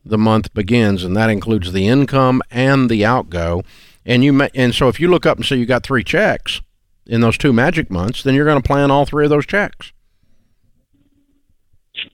the 0.05 0.19
month 0.19 0.53
begins, 0.55 1.05
and 1.05 1.17
that 1.17 1.31
includes 1.31 1.73
the 1.73 1.87
income 1.87 2.43
and 2.51 2.91
the 2.91 3.05
outgo. 3.05 3.63
And 4.05 4.25
you 4.25 4.33
may, 4.33 4.51
and 4.55 4.75
so 4.75 4.89
if 4.89 5.01
you 5.01 5.09
look 5.09 5.27
up 5.27 5.37
and 5.37 5.47
say 5.47 5.57
you 5.57 5.67
got 5.67 5.83
three 5.83 6.05
checks 6.05 6.61
in 7.07 7.21
those 7.21 7.39
two 7.39 7.53
magic 7.53 7.91
months, 7.91 8.23
then 8.23 8.35
you're 8.35 8.45
going 8.47 8.61
to 8.61 8.67
plan 8.67 8.91
all 8.91 9.05
three 9.05 9.25
of 9.25 9.31
those 9.31 9.47
checks. 9.47 9.93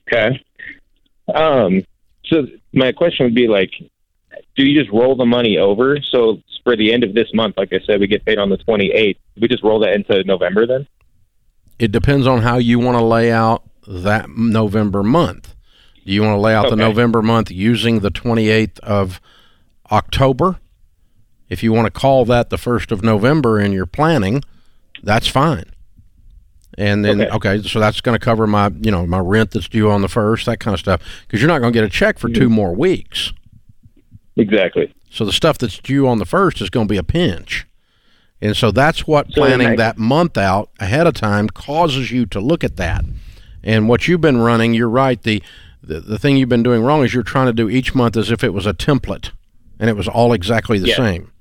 Okay. 0.07 0.43
Um, 1.33 1.83
so 2.25 2.47
my 2.73 2.91
question 2.91 3.25
would 3.25 3.35
be 3.35 3.47
like, 3.47 3.71
do 4.55 4.65
you 4.65 4.79
just 4.79 4.91
roll 4.91 5.15
the 5.15 5.25
money 5.25 5.57
over? 5.57 5.99
So 6.01 6.41
for 6.63 6.75
the 6.75 6.91
end 6.91 7.03
of 7.03 7.13
this 7.13 7.33
month, 7.33 7.55
like 7.57 7.71
I 7.71 7.79
said, 7.85 7.99
we 7.99 8.07
get 8.07 8.25
paid 8.25 8.37
on 8.37 8.49
the 8.49 8.57
28th. 8.57 9.17
We 9.39 9.47
just 9.47 9.63
roll 9.63 9.79
that 9.79 9.93
into 9.93 10.23
November 10.23 10.65
then? 10.65 10.87
It 11.77 11.91
depends 11.91 12.25
on 12.25 12.41
how 12.41 12.57
you 12.57 12.79
want 12.79 12.97
to 12.97 13.03
lay 13.03 13.31
out 13.31 13.63
that 13.87 14.29
November 14.29 15.03
month. 15.03 15.55
Do 16.05 16.11
you 16.13 16.21
want 16.21 16.35
to 16.35 16.39
lay 16.39 16.53
out 16.53 16.65
okay. 16.65 16.75
the 16.75 16.75
November 16.75 17.21
month 17.21 17.49
using 17.51 17.99
the 17.99 18.11
28th 18.11 18.79
of 18.79 19.19
October? 19.91 20.59
If 21.49 21.63
you 21.63 21.73
want 21.73 21.85
to 21.85 21.91
call 21.91 22.25
that 22.25 22.49
the 22.49 22.57
1st 22.57 22.91
of 22.91 23.03
November 23.03 23.59
in 23.59 23.71
your 23.71 23.85
planning, 23.85 24.43
that's 25.03 25.27
fine. 25.27 25.65
And 26.77 27.05
then 27.05 27.21
okay, 27.21 27.53
okay 27.53 27.67
so 27.67 27.79
that's 27.79 28.01
going 28.01 28.17
to 28.17 28.23
cover 28.23 28.45
my, 28.45 28.69
you 28.81 28.91
know, 28.91 29.05
my 29.07 29.19
rent 29.19 29.51
that's 29.51 29.69
due 29.69 29.89
on 29.89 30.01
the 30.01 30.07
1st, 30.07 30.45
that 30.45 30.59
kind 30.59 30.73
of 30.73 30.79
stuff 30.79 31.01
because 31.25 31.41
you're 31.41 31.47
not 31.47 31.59
going 31.59 31.71
to 31.71 31.77
get 31.77 31.85
a 31.85 31.89
check 31.89 32.19
for 32.19 32.27
mm-hmm. 32.27 32.41
2 32.41 32.49
more 32.49 32.75
weeks. 32.75 33.31
Exactly. 34.35 34.93
So 35.09 35.23
the 35.23 35.31
stuff 35.31 35.57
that's 35.57 35.79
due 35.79 36.07
on 36.07 36.17
the 36.17 36.25
1st 36.25 36.61
is 36.61 36.69
going 36.69 36.87
to 36.87 36.91
be 36.91 36.97
a 36.97 37.03
pinch. 37.03 37.65
And 38.41 38.55
so 38.55 38.69
that's 38.69 39.07
what 39.07 39.29
planning 39.29 39.77
that 39.77 39.97
month 39.97 40.37
out 40.37 40.69
ahead 40.79 41.07
of 41.07 41.13
time 41.13 41.49
causes 41.49 42.11
you 42.11 42.25
to 42.27 42.41
look 42.41 42.63
at 42.63 42.75
that. 42.75 43.05
And 43.65 43.89
what 43.89 44.07
you've 44.07 44.21
been 44.21 44.37
running, 44.37 44.73
you're 44.73 44.87
right. 44.87 45.21
The, 45.21 45.43
the 45.83 45.99
the 45.99 46.19
thing 46.19 46.37
you've 46.37 46.49
been 46.49 46.63
doing 46.63 46.83
wrong 46.83 47.03
is 47.03 47.13
you're 47.13 47.23
trying 47.23 47.47
to 47.47 47.53
do 47.53 47.67
each 47.69 47.93
month 47.93 48.15
as 48.15 48.31
if 48.31 48.43
it 48.43 48.53
was 48.53 48.65
a 48.65 48.73
template, 48.73 49.31
and 49.79 49.89
it 49.89 49.97
was 49.97 50.07
all 50.07 50.31
exactly 50.31 50.79
the 50.79 50.89
yeah. 50.89 50.95
same. 50.95 51.31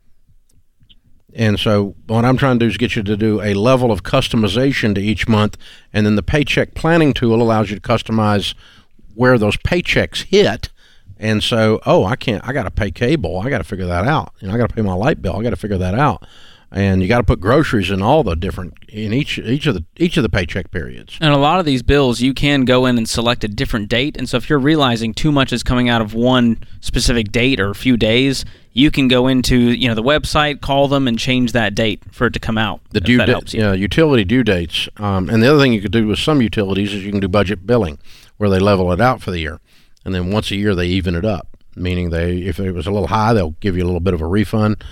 And 1.37 1.59
so 1.59 1.97
what 2.07 2.25
I'm 2.25 2.37
trying 2.37 2.59
to 2.59 2.65
do 2.65 2.71
is 2.71 2.77
get 2.77 2.95
you 2.97 3.03
to 3.03 3.17
do 3.17 3.43
a 3.43 3.55
level 3.55 3.91
of 3.91 4.05
customization 4.05 4.95
to 4.95 5.01
each 5.01 5.29
month, 5.29 5.59
and 5.93 6.07
then 6.07 6.17
the 6.17 6.23
paycheck 6.23 6.75
planning 6.75 7.13
tool 7.13 7.43
allows 7.43 7.71
you 7.71 7.77
to 7.77 7.83
customize 7.83 8.55
where 9.15 9.37
those 9.39 9.57
paychecks 9.57 10.25
hit 10.25 10.71
And 11.19 11.43
so, 11.43 11.81
oh, 11.87 12.05
I 12.05 12.17
can't. 12.17 12.47
I 12.47 12.53
got 12.53 12.65
to 12.65 12.71
pay 12.71 12.91
cable. 12.91 13.41
I 13.41 13.51
got 13.51 13.59
to 13.59 13.65
figure 13.65 13.87
that 13.87 14.07
out. 14.07 14.33
You 14.41 14.49
know, 14.49 14.55
I 14.55 14.59
got 14.59 14.69
to 14.69 14.75
pay 14.75 14.83
my 14.83 14.95
light 14.95 15.23
bill. 15.23 15.37
I 15.37 15.43
got 15.43 15.51
to 15.51 15.57
figure 15.57 15.79
that 15.79 15.95
out. 15.95 16.27
And 16.71 17.03
you 17.03 17.09
got 17.09 17.19
to 17.19 17.25
put 17.25 17.41
groceries 17.41 17.91
in 17.91 18.03
all 18.03 18.25
the 18.25 18.35
different 18.35 18.75
in 18.89 19.13
each 19.13 19.39
each 19.39 19.67
of 19.67 19.75
the 19.75 19.85
each 19.97 20.17
of 20.17 20.23
the 20.23 20.29
paycheck 20.29 20.71
periods. 20.71 21.17
And 21.21 21.33
a 21.33 21.37
lot 21.37 21.61
of 21.61 21.67
these 21.67 21.83
bills, 21.83 22.21
you 22.21 22.35
can 22.35 22.65
go 22.65 22.87
in 22.87 22.99
and 22.99 23.09
select 23.09 23.45
a 23.45 23.49
different 23.49 23.89
date. 23.89 24.17
And 24.17 24.29
so 24.29 24.37
if 24.37 24.51
you're 24.51 24.59
realizing 24.59 25.15
too 25.15 25.31
much 25.31 25.53
is 25.53 25.63
coming 25.63 25.89
out 25.89 26.01
of 26.01 26.15
one 26.15 26.59
specific 26.81 27.31
date 27.31 27.61
or 27.61 27.71
a 27.71 27.75
few 27.75 27.97
days, 27.97 28.45
you 28.73 28.91
can 28.91 29.07
go 29.09 29.29
into 29.29 29.57
you 29.57 29.89
know 29.89 29.95
the 29.95 30.03
website, 30.03 30.61
call 30.61 30.89
them, 30.89 31.07
and 31.07 31.19
change 31.19 31.53
that 31.53 31.75
date 31.75 32.03
for 32.11 32.27
it 32.27 32.33
to 32.33 32.41
come 32.41 32.59
out. 32.59 32.81
The 32.91 33.01
due 33.01 33.19
that 33.19 33.27
da- 33.27 33.33
helps 33.33 33.55
you. 33.55 33.61
yeah, 33.61 33.73
utility 33.73 34.25
due 34.25 34.43
dates. 34.43 34.89
Um, 34.97 35.31
and 35.31 35.43
the 35.43 35.51
other 35.51 35.63
thing 35.63 35.73
you 35.73 35.81
could 35.81 35.93
do 35.93 36.07
with 36.07 36.19
some 36.19 36.43
utilities 36.43 36.93
is 36.93 37.05
you 37.05 37.13
can 37.13 37.21
do 37.21 37.29
budget 37.29 37.67
billing, 37.67 37.99
where 38.37 38.51
they 38.51 38.59
level 38.59 38.93
it 38.93 39.01
out 39.01 39.23
for 39.23 39.31
the 39.31 39.39
year, 39.39 39.61
and 40.05 40.15
then 40.15 40.33
once 40.33 40.51
a 40.51 40.57
year 40.57 40.75
they 40.75 40.87
even 40.87 41.15
it 41.15 41.25
up. 41.25 41.49
Meaning 41.77 42.11
they, 42.11 42.39
if 42.39 42.61
it 42.61 42.71
was 42.71 42.87
a 42.87 42.93
little 42.93 43.09
high, 43.09 43.33
they'll 43.33 43.57
give 43.59 43.77
you 43.77 43.83
a 43.83 43.87
little 43.87 43.99
bit 43.99 44.15
of 44.15 44.21
a 44.21 44.27
refund 44.29 44.83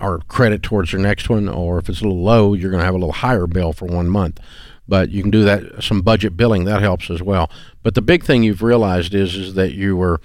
or 0.00 0.20
credit 0.28 0.62
towards 0.62 0.92
your 0.92 1.00
next 1.00 1.28
one, 1.28 1.48
or 1.48 1.78
if 1.78 1.88
it's 1.88 2.00
a 2.00 2.04
little 2.04 2.22
low, 2.22 2.54
you're 2.54 2.70
going 2.70 2.80
to 2.80 2.84
have 2.84 2.94
a 2.94 2.98
little 2.98 3.12
higher 3.12 3.46
bill 3.46 3.72
for 3.72 3.86
one 3.86 4.08
month. 4.08 4.40
But 4.86 5.10
you 5.10 5.22
can 5.22 5.30
do 5.30 5.44
that 5.44 5.82
some 5.82 6.02
budget 6.02 6.36
billing 6.36 6.64
that 6.64 6.82
helps 6.82 7.10
as 7.10 7.22
well. 7.22 7.50
But 7.82 7.94
the 7.94 8.02
big 8.02 8.24
thing 8.24 8.42
you've 8.42 8.62
realized 8.62 9.14
is 9.14 9.36
is 9.36 9.54
that 9.54 9.72
you 9.72 9.96
were, 9.96 10.20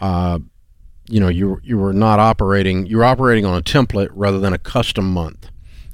uh, 0.00 0.38
you 1.08 1.18
know, 1.18 1.28
you 1.28 1.60
you 1.62 1.78
were 1.78 1.94
not 1.94 2.20
operating. 2.20 2.86
You're 2.86 3.04
operating 3.04 3.46
on 3.46 3.56
a 3.56 3.62
template 3.62 4.10
rather 4.12 4.38
than 4.38 4.52
a 4.52 4.58
custom 4.58 5.10
month. 5.10 5.48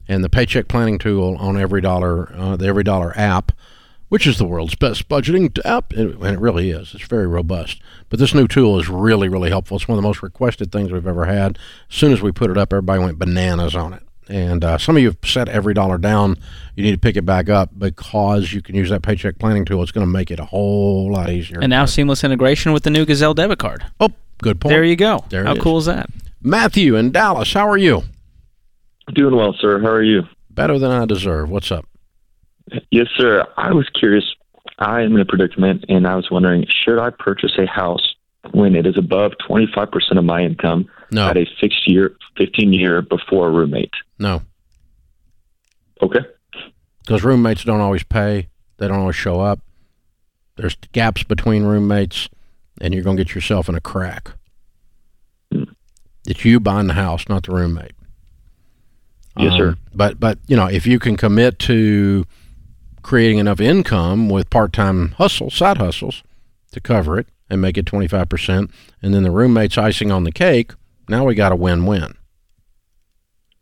And 0.08 0.24
the 0.24 0.30
paycheck 0.30 0.68
planning 0.68 0.98
tool 0.98 1.36
on 1.38 1.56
EveryDollar, 1.56 2.38
uh, 2.38 2.56
the 2.56 2.64
EveryDollar 2.66 3.16
app, 3.16 3.52
which 4.08 4.26
is 4.26 4.38
the 4.38 4.44
world's 4.44 4.74
best 4.74 5.08
budgeting 5.08 5.58
app, 5.64 5.92
and 5.92 6.14
and 6.14 6.34
it 6.36 6.40
really 6.40 6.70
is. 6.70 6.94
It's 6.94 7.06
very 7.06 7.26
robust. 7.26 7.80
But 8.08 8.18
this 8.18 8.34
new 8.34 8.48
tool 8.48 8.78
is 8.78 8.88
really, 8.88 9.28
really 9.28 9.50
helpful. 9.50 9.76
It's 9.76 9.88
one 9.88 9.98
of 9.98 10.02
the 10.02 10.08
most 10.08 10.22
requested 10.22 10.72
things 10.72 10.90
we've 10.92 11.06
ever 11.06 11.26
had. 11.26 11.58
As 11.90 11.96
soon 11.96 12.12
as 12.12 12.22
we 12.22 12.32
put 12.32 12.50
it 12.50 12.58
up, 12.58 12.72
everybody 12.72 13.02
went 13.02 13.18
bananas 13.18 13.74
on 13.76 13.92
it. 13.92 14.02
And 14.30 14.62
uh, 14.62 14.76
some 14.76 14.96
of 14.96 15.02
you 15.02 15.08
have 15.08 15.18
set 15.24 15.48
EveryDollar 15.48 16.00
down. 16.00 16.36
You 16.76 16.84
need 16.84 16.92
to 16.92 16.98
pick 16.98 17.16
it 17.16 17.24
back 17.24 17.48
up 17.48 17.70
because 17.78 18.52
you 18.52 18.60
can 18.60 18.74
use 18.74 18.90
that 18.90 19.02
paycheck 19.02 19.38
planning 19.38 19.64
tool. 19.64 19.82
It's 19.82 19.90
going 19.92 20.06
to 20.06 20.12
make 20.12 20.30
it 20.30 20.38
a 20.38 20.44
whole 20.44 21.10
lot 21.10 21.30
easier. 21.30 21.60
And 21.60 21.70
now 21.70 21.86
seamless 21.86 22.22
integration 22.24 22.72
with 22.72 22.82
the 22.82 22.90
new 22.90 23.06
Gazelle 23.06 23.32
debit 23.32 23.58
card. 23.58 23.84
oh, 24.00 24.10
good 24.42 24.60
point. 24.60 24.72
There 24.72 24.84
you 24.84 24.96
go. 24.96 25.24
There 25.30 25.42
it 25.44 25.46
How 25.46 25.54
is. 25.54 25.62
cool 25.62 25.78
is 25.78 25.86
that? 25.86 26.10
Matthew 26.42 26.94
in 26.94 27.10
Dallas, 27.10 27.52
how 27.54 27.66
are 27.68 27.78
you? 27.78 28.02
Doing 29.14 29.34
well, 29.34 29.54
sir. 29.58 29.80
How 29.80 29.88
are 29.88 30.02
you? 30.02 30.24
Better 30.50 30.78
than 30.78 30.90
I 30.90 31.06
deserve. 31.06 31.48
What's 31.48 31.72
up? 31.72 31.86
Yes, 32.90 33.06
sir. 33.16 33.44
I 33.56 33.72
was 33.72 33.88
curious. 33.90 34.24
I 34.78 35.02
am 35.02 35.14
in 35.14 35.20
a 35.20 35.24
predicament, 35.24 35.84
and 35.88 36.06
I 36.06 36.14
was 36.16 36.30
wondering 36.30 36.64
should 36.84 36.98
I 37.00 37.10
purchase 37.10 37.52
a 37.58 37.66
house 37.66 38.14
when 38.52 38.74
it 38.76 38.86
is 38.86 38.96
above 38.96 39.32
25% 39.48 39.90
of 40.18 40.24
my 40.24 40.42
income 40.42 40.88
No, 41.10 41.28
at 41.28 41.36
a 41.36 41.46
fixed 41.60 41.88
year, 41.88 42.16
15 42.36 42.72
year 42.72 43.02
before 43.02 43.48
a 43.48 43.50
roommate? 43.50 43.92
no. 44.18 44.42
Okay. 46.00 46.20
because 47.04 47.24
roommates 47.24 47.64
don't 47.64 47.80
always 47.80 48.04
pay. 48.04 48.48
They 48.76 48.86
don't 48.86 49.00
always 49.00 49.16
show 49.16 49.40
up. 49.40 49.58
There's 50.56 50.76
gaps 50.92 51.24
between 51.24 51.64
roommates, 51.64 52.28
and 52.80 52.94
you're 52.94 53.02
going 53.02 53.16
to 53.16 53.24
get 53.24 53.34
yourself 53.34 53.68
in 53.68 53.74
a 53.74 53.80
crack. 53.80 54.30
It's 56.26 56.44
you 56.44 56.60
buying 56.60 56.86
the 56.86 56.94
house, 56.94 57.28
not 57.28 57.44
the 57.46 57.52
roommate. 57.52 57.92
Yes, 59.36 59.54
sir. 59.56 59.68
Um, 59.70 59.78
But 59.94 60.20
but 60.20 60.38
you 60.46 60.56
know, 60.56 60.66
if 60.66 60.86
you 60.86 60.98
can 60.98 61.16
commit 61.16 61.58
to 61.60 62.24
creating 63.08 63.38
enough 63.38 63.58
income 63.58 64.28
with 64.28 64.50
part-time 64.50 65.12
hustles, 65.12 65.54
side 65.54 65.78
hustles, 65.78 66.22
to 66.70 66.78
cover 66.78 67.18
it 67.18 67.26
and 67.48 67.58
make 67.58 67.78
it 67.78 67.86
25%, 67.86 68.70
and 69.00 69.14
then 69.14 69.22
the 69.22 69.30
roommate's 69.30 69.78
icing 69.78 70.12
on 70.12 70.24
the 70.24 70.30
cake, 70.30 70.72
now 71.08 71.24
we 71.24 71.34
got 71.34 71.50
a 71.50 71.56
win-win. 71.56 72.12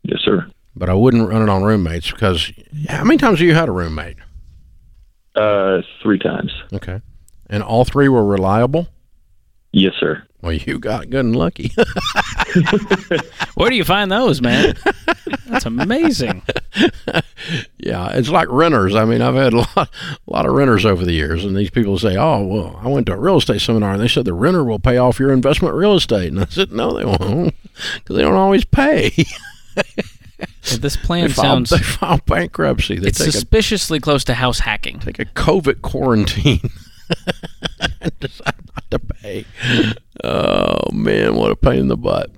Yes, 0.03 0.19
sir. 0.25 0.47
But 0.75 0.89
I 0.89 0.95
wouldn't 0.95 1.29
run 1.29 1.41
it 1.41 1.47
on 1.47 1.63
roommates 1.63 2.11
because 2.11 2.51
how 2.89 3.05
many 3.05 3.17
times 3.17 3.39
have 3.39 3.47
you 3.47 3.53
had 3.53 3.69
a 3.69 3.71
roommate? 3.71 4.17
Uh, 5.33 5.81
three 6.03 6.19
times. 6.19 6.51
Okay. 6.73 7.01
And 7.49 7.63
all 7.63 7.85
three 7.85 8.09
were 8.09 8.25
reliable? 8.25 8.89
Yes, 9.71 9.93
sir. 9.97 10.23
Well, 10.41 10.51
you 10.51 10.77
got 10.77 11.09
good 11.09 11.23
and 11.23 11.35
lucky. 11.37 11.71
Where 13.55 13.69
do 13.69 13.77
you 13.77 13.85
find 13.85 14.11
those, 14.11 14.41
man? 14.41 14.75
That's 15.47 15.65
amazing. 15.65 16.41
yeah, 17.77 18.09
it's 18.13 18.29
like 18.29 18.47
renters. 18.49 18.95
I 18.95 19.05
mean, 19.05 19.21
I've 19.21 19.35
had 19.35 19.53
a 19.53 19.57
lot, 19.75 19.77
a 19.77 19.89
lot 20.27 20.45
of 20.45 20.53
renters 20.53 20.85
over 20.85 21.05
the 21.05 21.13
years, 21.13 21.45
and 21.45 21.55
these 21.55 21.69
people 21.69 21.97
say, 21.97 22.15
"Oh, 22.17 22.43
well, 22.43 22.79
I 22.83 22.87
went 22.87 23.05
to 23.07 23.13
a 23.13 23.17
real 23.19 23.37
estate 23.37 23.61
seminar, 23.61 23.93
and 23.93 24.01
they 24.01 24.07
said 24.07 24.25
the 24.25 24.33
renter 24.33 24.63
will 24.63 24.79
pay 24.79 24.97
off 24.97 25.19
your 25.19 25.31
investment 25.31 25.75
real 25.75 25.95
estate." 25.95 26.31
And 26.31 26.39
I 26.39 26.45
said, 26.45 26.71
"No, 26.71 26.97
they 26.97 27.05
won't, 27.05 27.55
because 27.95 28.15
they 28.15 28.21
don't 28.21 28.35
always 28.35 28.65
pay. 28.65 29.11
Well, 29.75 29.85
this 30.79 30.79
they, 30.81 30.89
file 30.89 31.29
file, 31.29 31.29
sounds 31.29 31.69
they 31.69 31.77
file 31.79 32.19
bankruptcy. 32.25 32.99
They 32.99 33.09
it's 33.09 33.19
take 33.19 33.29
a 33.29 33.31
suspiciously 33.31 33.99
close 33.99 34.23
to 34.25 34.33
house 34.33 34.59
hacking. 34.59 34.99
take 34.99 35.19
a 35.19 35.25
COVID 35.25 35.81
quarantine 35.81 36.69
and 38.01 38.19
decide 38.19 38.55
not 38.75 38.91
to 38.91 38.99
pay. 38.99 39.45
Oh 40.23 40.91
man, 40.91 41.35
what 41.35 41.51
a 41.51 41.55
pain 41.55 41.79
in 41.79 41.87
the 41.87 41.97
butt. 41.97 42.31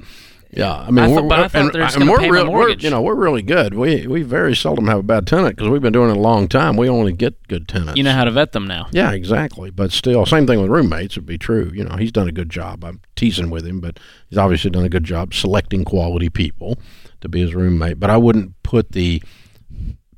Yeah, 0.51 0.73
I 0.73 0.89
mean, 0.89 1.05
I 1.05 1.07
thought- 1.07 1.23
we're, 1.23 1.29
but 1.29 1.39
I 1.39 1.47
thought 1.47 1.61
and, 1.61 1.73
they 1.73 1.79
were 1.79 1.85
just 1.85 1.99
we're 1.99 2.31
real, 2.31 2.51
we're, 2.51 2.69
you 2.71 2.89
know, 2.89 3.01
we're 3.01 3.13
really 3.15 3.43
good. 3.43 3.75
We 3.75 4.07
we 4.07 4.23
very 4.23 4.55
seldom 4.55 4.87
have 4.87 4.99
a 4.99 5.03
bad 5.03 5.27
tenant 5.27 5.55
because 5.55 5.69
we've 5.69 5.81
been 5.81 5.93
doing 5.93 6.09
it 6.09 6.17
a 6.17 6.19
long 6.19 6.47
time. 6.47 6.75
We 6.75 6.89
only 6.89 7.13
get 7.13 7.47
good 7.47 7.67
tenants. 7.67 7.97
You 7.97 8.03
know 8.03 8.13
how 8.13 8.23
to 8.23 8.31
vet 8.31 8.53
them 8.53 8.65
now. 8.65 8.87
Yeah, 8.91 9.11
exactly. 9.11 9.69
But 9.69 9.91
still, 9.91 10.25
same 10.25 10.47
thing 10.47 10.59
with 10.59 10.71
roommates 10.71 11.15
would 11.15 11.27
be 11.27 11.37
true. 11.37 11.71
You 11.73 11.83
know, 11.83 11.97
he's 11.97 12.11
done 12.11 12.27
a 12.27 12.31
good 12.31 12.49
job. 12.49 12.83
I'm 12.83 12.99
teasing 13.15 13.51
with 13.51 13.65
him, 13.65 13.79
but 13.79 13.99
he's 14.27 14.39
obviously 14.39 14.71
done 14.71 14.85
a 14.85 14.89
good 14.89 15.03
job 15.03 15.35
selecting 15.35 15.85
quality 15.85 16.29
people 16.29 16.79
to 17.21 17.29
be 17.29 17.41
his 17.41 17.53
roommate. 17.53 17.99
But 17.99 18.09
I 18.09 18.17
wouldn't 18.17 18.61
put 18.63 18.93
the 18.93 19.21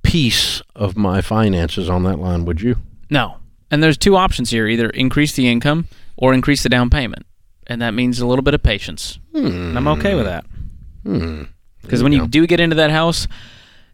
piece 0.04 0.62
of 0.76 0.96
my 0.98 1.22
finances 1.22 1.90
on 1.90 2.04
that 2.04 2.20
line, 2.20 2.46
would 2.46 2.62
you? 2.62 2.78
No. 3.10 3.38
And 3.70 3.82
there's 3.84 3.98
two 3.98 4.16
options 4.16 4.50
here 4.50 4.68
either 4.68 4.90
increase 4.90 5.34
the 5.34 5.48
income 5.50 5.88
or 6.18 6.34
increase 6.34 6.64
the 6.64 6.70
down 6.70 6.90
payment. 6.90 7.26
And 7.72 7.82
that 7.82 7.93
means 7.93 8.19
a 8.19 8.28
little 8.28 8.43
bit 8.43 8.53
of 8.53 8.61
patience. 8.61 9.17
And 9.34 9.78
I'm 9.78 9.88
okay 9.88 10.13
with 10.13 10.26
that. 10.26 10.45
Hmm. 11.05 11.43
Because 11.82 12.03
when 12.03 12.11
you 12.11 12.28
do 12.28 12.45
get 12.45 12.59
into 12.59 12.76
that 12.76 12.91
house, 12.91 13.30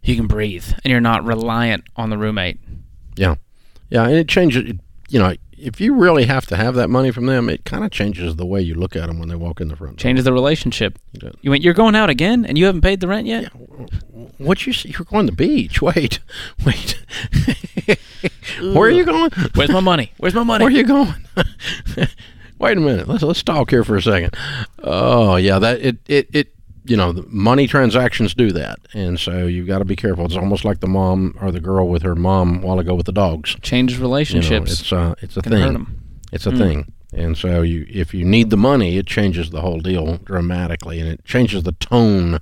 you 0.02 0.16
can 0.16 0.26
breathe 0.26 0.66
and 0.84 0.90
you're 0.90 1.00
not 1.00 1.24
reliant 1.24 1.84
on 1.96 2.10
the 2.10 2.18
roommate. 2.18 2.60
Yeah, 3.16 3.36
yeah, 3.92 4.06
and 4.06 4.16
it 4.16 4.28
changes. 4.28 4.74
You 5.10 5.20
know, 5.20 5.36
if 5.58 5.80
you 5.80 5.94
really 5.94 6.26
have 6.26 6.48
to 6.48 6.56
have 6.56 6.74
that 6.74 6.90
money 6.90 7.12
from 7.12 7.28
them, 7.28 7.50
it 7.50 7.66
kind 7.66 7.84
of 7.84 7.92
changes 7.92 8.36
the 8.36 8.48
way 8.48 8.62
you 8.62 8.74
look 8.74 8.96
at 8.96 9.08
them 9.08 9.20
when 9.20 9.30
they 9.30 9.36
walk 9.36 9.62
in 9.62 9.68
the 9.68 9.76
front. 9.76 9.98
door. 9.98 10.04
Changes 10.04 10.26
the 10.26 10.34
relationship. 10.34 10.98
It. 11.14 11.36
You 11.42 11.52
went, 11.52 11.64
you're 11.64 11.76
going 11.76 11.96
out 11.96 12.10
again 12.10 12.46
and 12.46 12.58
you 12.58 12.66
haven't 12.66 12.82
paid 12.82 13.00
the 13.00 13.08
rent 13.08 13.28
yet? 13.28 13.46
What 14.40 14.66
you? 14.66 14.74
You're 14.86 15.06
going 15.06 15.28
to 15.28 15.32
the 15.32 15.38
beach? 15.38 15.82
Wait, 15.84 16.20
wait. 16.66 17.04
Where 18.60 18.88
are 18.88 18.90
you 18.90 19.06
going? 19.06 19.30
Where's 19.54 19.70
my 19.70 19.80
money? 19.80 20.14
Where's 20.18 20.34
my 20.34 20.44
money? 20.44 20.64
Where 20.64 20.74
are 20.74 20.78
you 20.78 20.84
going? 20.84 21.28
Wait 22.60 22.78
a 22.78 22.82
minute. 22.82 23.08
Let's 23.08 23.24
let's 23.24 23.44
talk 23.44 23.70
here 23.70 23.84
for 23.84 23.96
a 23.96 24.02
second. 24.02 24.36
Oh 24.84 25.36
yeah, 25.36 25.60
that 25.60 25.82
it 25.82 25.98
it 26.08 26.30
it. 26.34 26.54
You 26.86 26.96
know, 26.96 27.12
the 27.12 27.24
money 27.28 27.68
transactions 27.68 28.34
do 28.34 28.54
that, 28.54 28.80
and 28.94 29.20
so 29.20 29.46
you've 29.46 29.68
got 29.68 29.80
to 29.80 29.86
be 29.86 29.98
careful. 29.98 30.24
It's 30.24 30.38
almost 30.38 30.64
like 30.64 30.80
the 30.80 30.88
mom 30.88 31.38
or 31.42 31.52
the 31.52 31.60
girl 31.60 31.90
with 31.90 32.02
her 32.04 32.16
mom 32.16 32.64
a 32.64 32.66
while 32.66 32.80
ago 32.80 32.96
with 32.96 33.08
the 33.08 33.12
dogs. 33.12 33.58
Changes 33.62 33.98
You 33.98 34.04
know, 34.04 34.08
relationships. 34.10 34.72
it's 34.80 34.94
uh, 34.94 35.14
it's 35.22 35.36
a 35.36 35.42
Can 35.42 35.52
thing. 35.52 35.88
It's 36.32 36.46
a 36.46 36.52
thing. 36.52 36.92
And 37.12 37.38
so 37.38 37.62
you 37.62 37.86
if 37.90 38.14
you 38.14 38.24
need 38.24 38.52
the 38.52 38.58
money, 38.58 38.98
it 38.98 39.06
changes 39.06 39.50
the 39.50 39.60
whole 39.60 39.80
deal 39.82 40.18
dramatically 40.24 41.02
and 41.02 41.10
it 41.10 41.26
changes 41.26 41.64
the 41.64 41.74
tone 41.74 42.40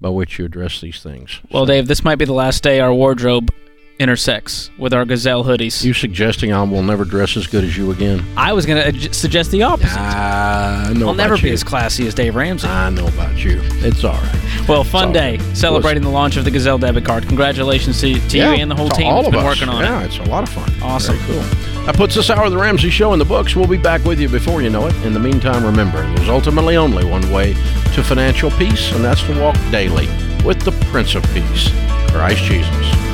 by 0.00 0.08
which 0.08 0.40
you 0.40 0.44
address 0.44 0.80
these 0.80 1.00
things. 1.00 1.40
well, 1.52 1.64
Dave, 1.64 1.86
this 1.86 2.02
might 2.02 2.16
be 2.16 2.24
the 2.24 2.32
last 2.32 2.64
day 2.64 2.80
our 2.80 2.92
wardrobe 2.92 3.52
intersects 3.98 4.70
with 4.76 4.92
our 4.92 5.04
Gazelle 5.04 5.44
hoodies. 5.44 5.84
You 5.84 5.92
suggesting 5.92 6.52
I 6.52 6.62
will 6.62 6.82
never 6.82 7.04
dress 7.04 7.36
as 7.36 7.46
good 7.46 7.64
as 7.64 7.76
you 7.76 7.90
again? 7.90 8.24
I 8.36 8.52
was 8.52 8.66
going 8.66 8.92
to 8.92 9.08
uh, 9.08 9.12
suggest 9.12 9.50
the 9.50 9.62
opposite. 9.62 9.96
I 9.96 10.92
know 10.96 11.08
I'll 11.08 11.14
never 11.14 11.34
about 11.34 11.42
be 11.44 11.50
as 11.50 11.62
classy 11.62 12.06
as 12.06 12.14
Dave 12.14 12.34
Ramsey. 12.34 12.66
I 12.66 12.90
know 12.90 13.06
about 13.06 13.42
you. 13.44 13.60
It's 13.62 14.02
all 14.04 14.14
right. 14.14 14.64
Well, 14.68 14.84
fun 14.84 15.08
all 15.08 15.12
day 15.12 15.36
good. 15.36 15.56
celebrating 15.56 16.02
the 16.02 16.10
launch 16.10 16.36
of 16.36 16.44
the 16.44 16.50
Gazelle 16.50 16.78
debit 16.78 17.04
card. 17.04 17.26
Congratulations 17.26 18.00
to, 18.00 18.14
to 18.28 18.36
you 18.36 18.44
and 18.44 18.70
the 18.70 18.74
whole 18.74 18.88
to 18.88 18.96
team 18.96 19.06
all 19.06 19.22
that's 19.22 19.28
of 19.28 19.32
been 19.32 19.40
us. 19.40 19.60
working 19.60 19.68
on 19.68 19.82
yeah, 19.82 20.02
it. 20.02 20.06
it's 20.06 20.18
a 20.18 20.24
lot 20.24 20.42
of 20.42 20.48
fun. 20.48 20.70
Awesome. 20.82 21.16
Very 21.18 21.38
cool. 21.38 21.84
That 21.84 21.96
puts 21.96 22.14
this 22.14 22.30
hour 22.30 22.46
of 22.46 22.50
the 22.50 22.58
Ramsey 22.58 22.90
Show 22.90 23.12
in 23.12 23.18
the 23.18 23.24
books. 23.24 23.54
We'll 23.54 23.68
be 23.68 23.76
back 23.76 24.04
with 24.04 24.18
you 24.18 24.28
before 24.28 24.62
you 24.62 24.70
know 24.70 24.86
it. 24.86 24.94
In 25.04 25.12
the 25.12 25.20
meantime, 25.20 25.64
remember, 25.64 26.02
there's 26.14 26.28
ultimately 26.28 26.76
only 26.76 27.04
one 27.04 27.30
way 27.30 27.52
to 27.52 28.02
financial 28.02 28.50
peace, 28.52 28.90
and 28.92 29.04
that's 29.04 29.22
to 29.24 29.38
walk 29.40 29.56
daily 29.70 30.06
with 30.44 30.60
the 30.62 30.72
Prince 30.90 31.14
of 31.14 31.22
Peace, 31.34 31.68
Christ 32.10 32.42
Jesus. 32.44 33.13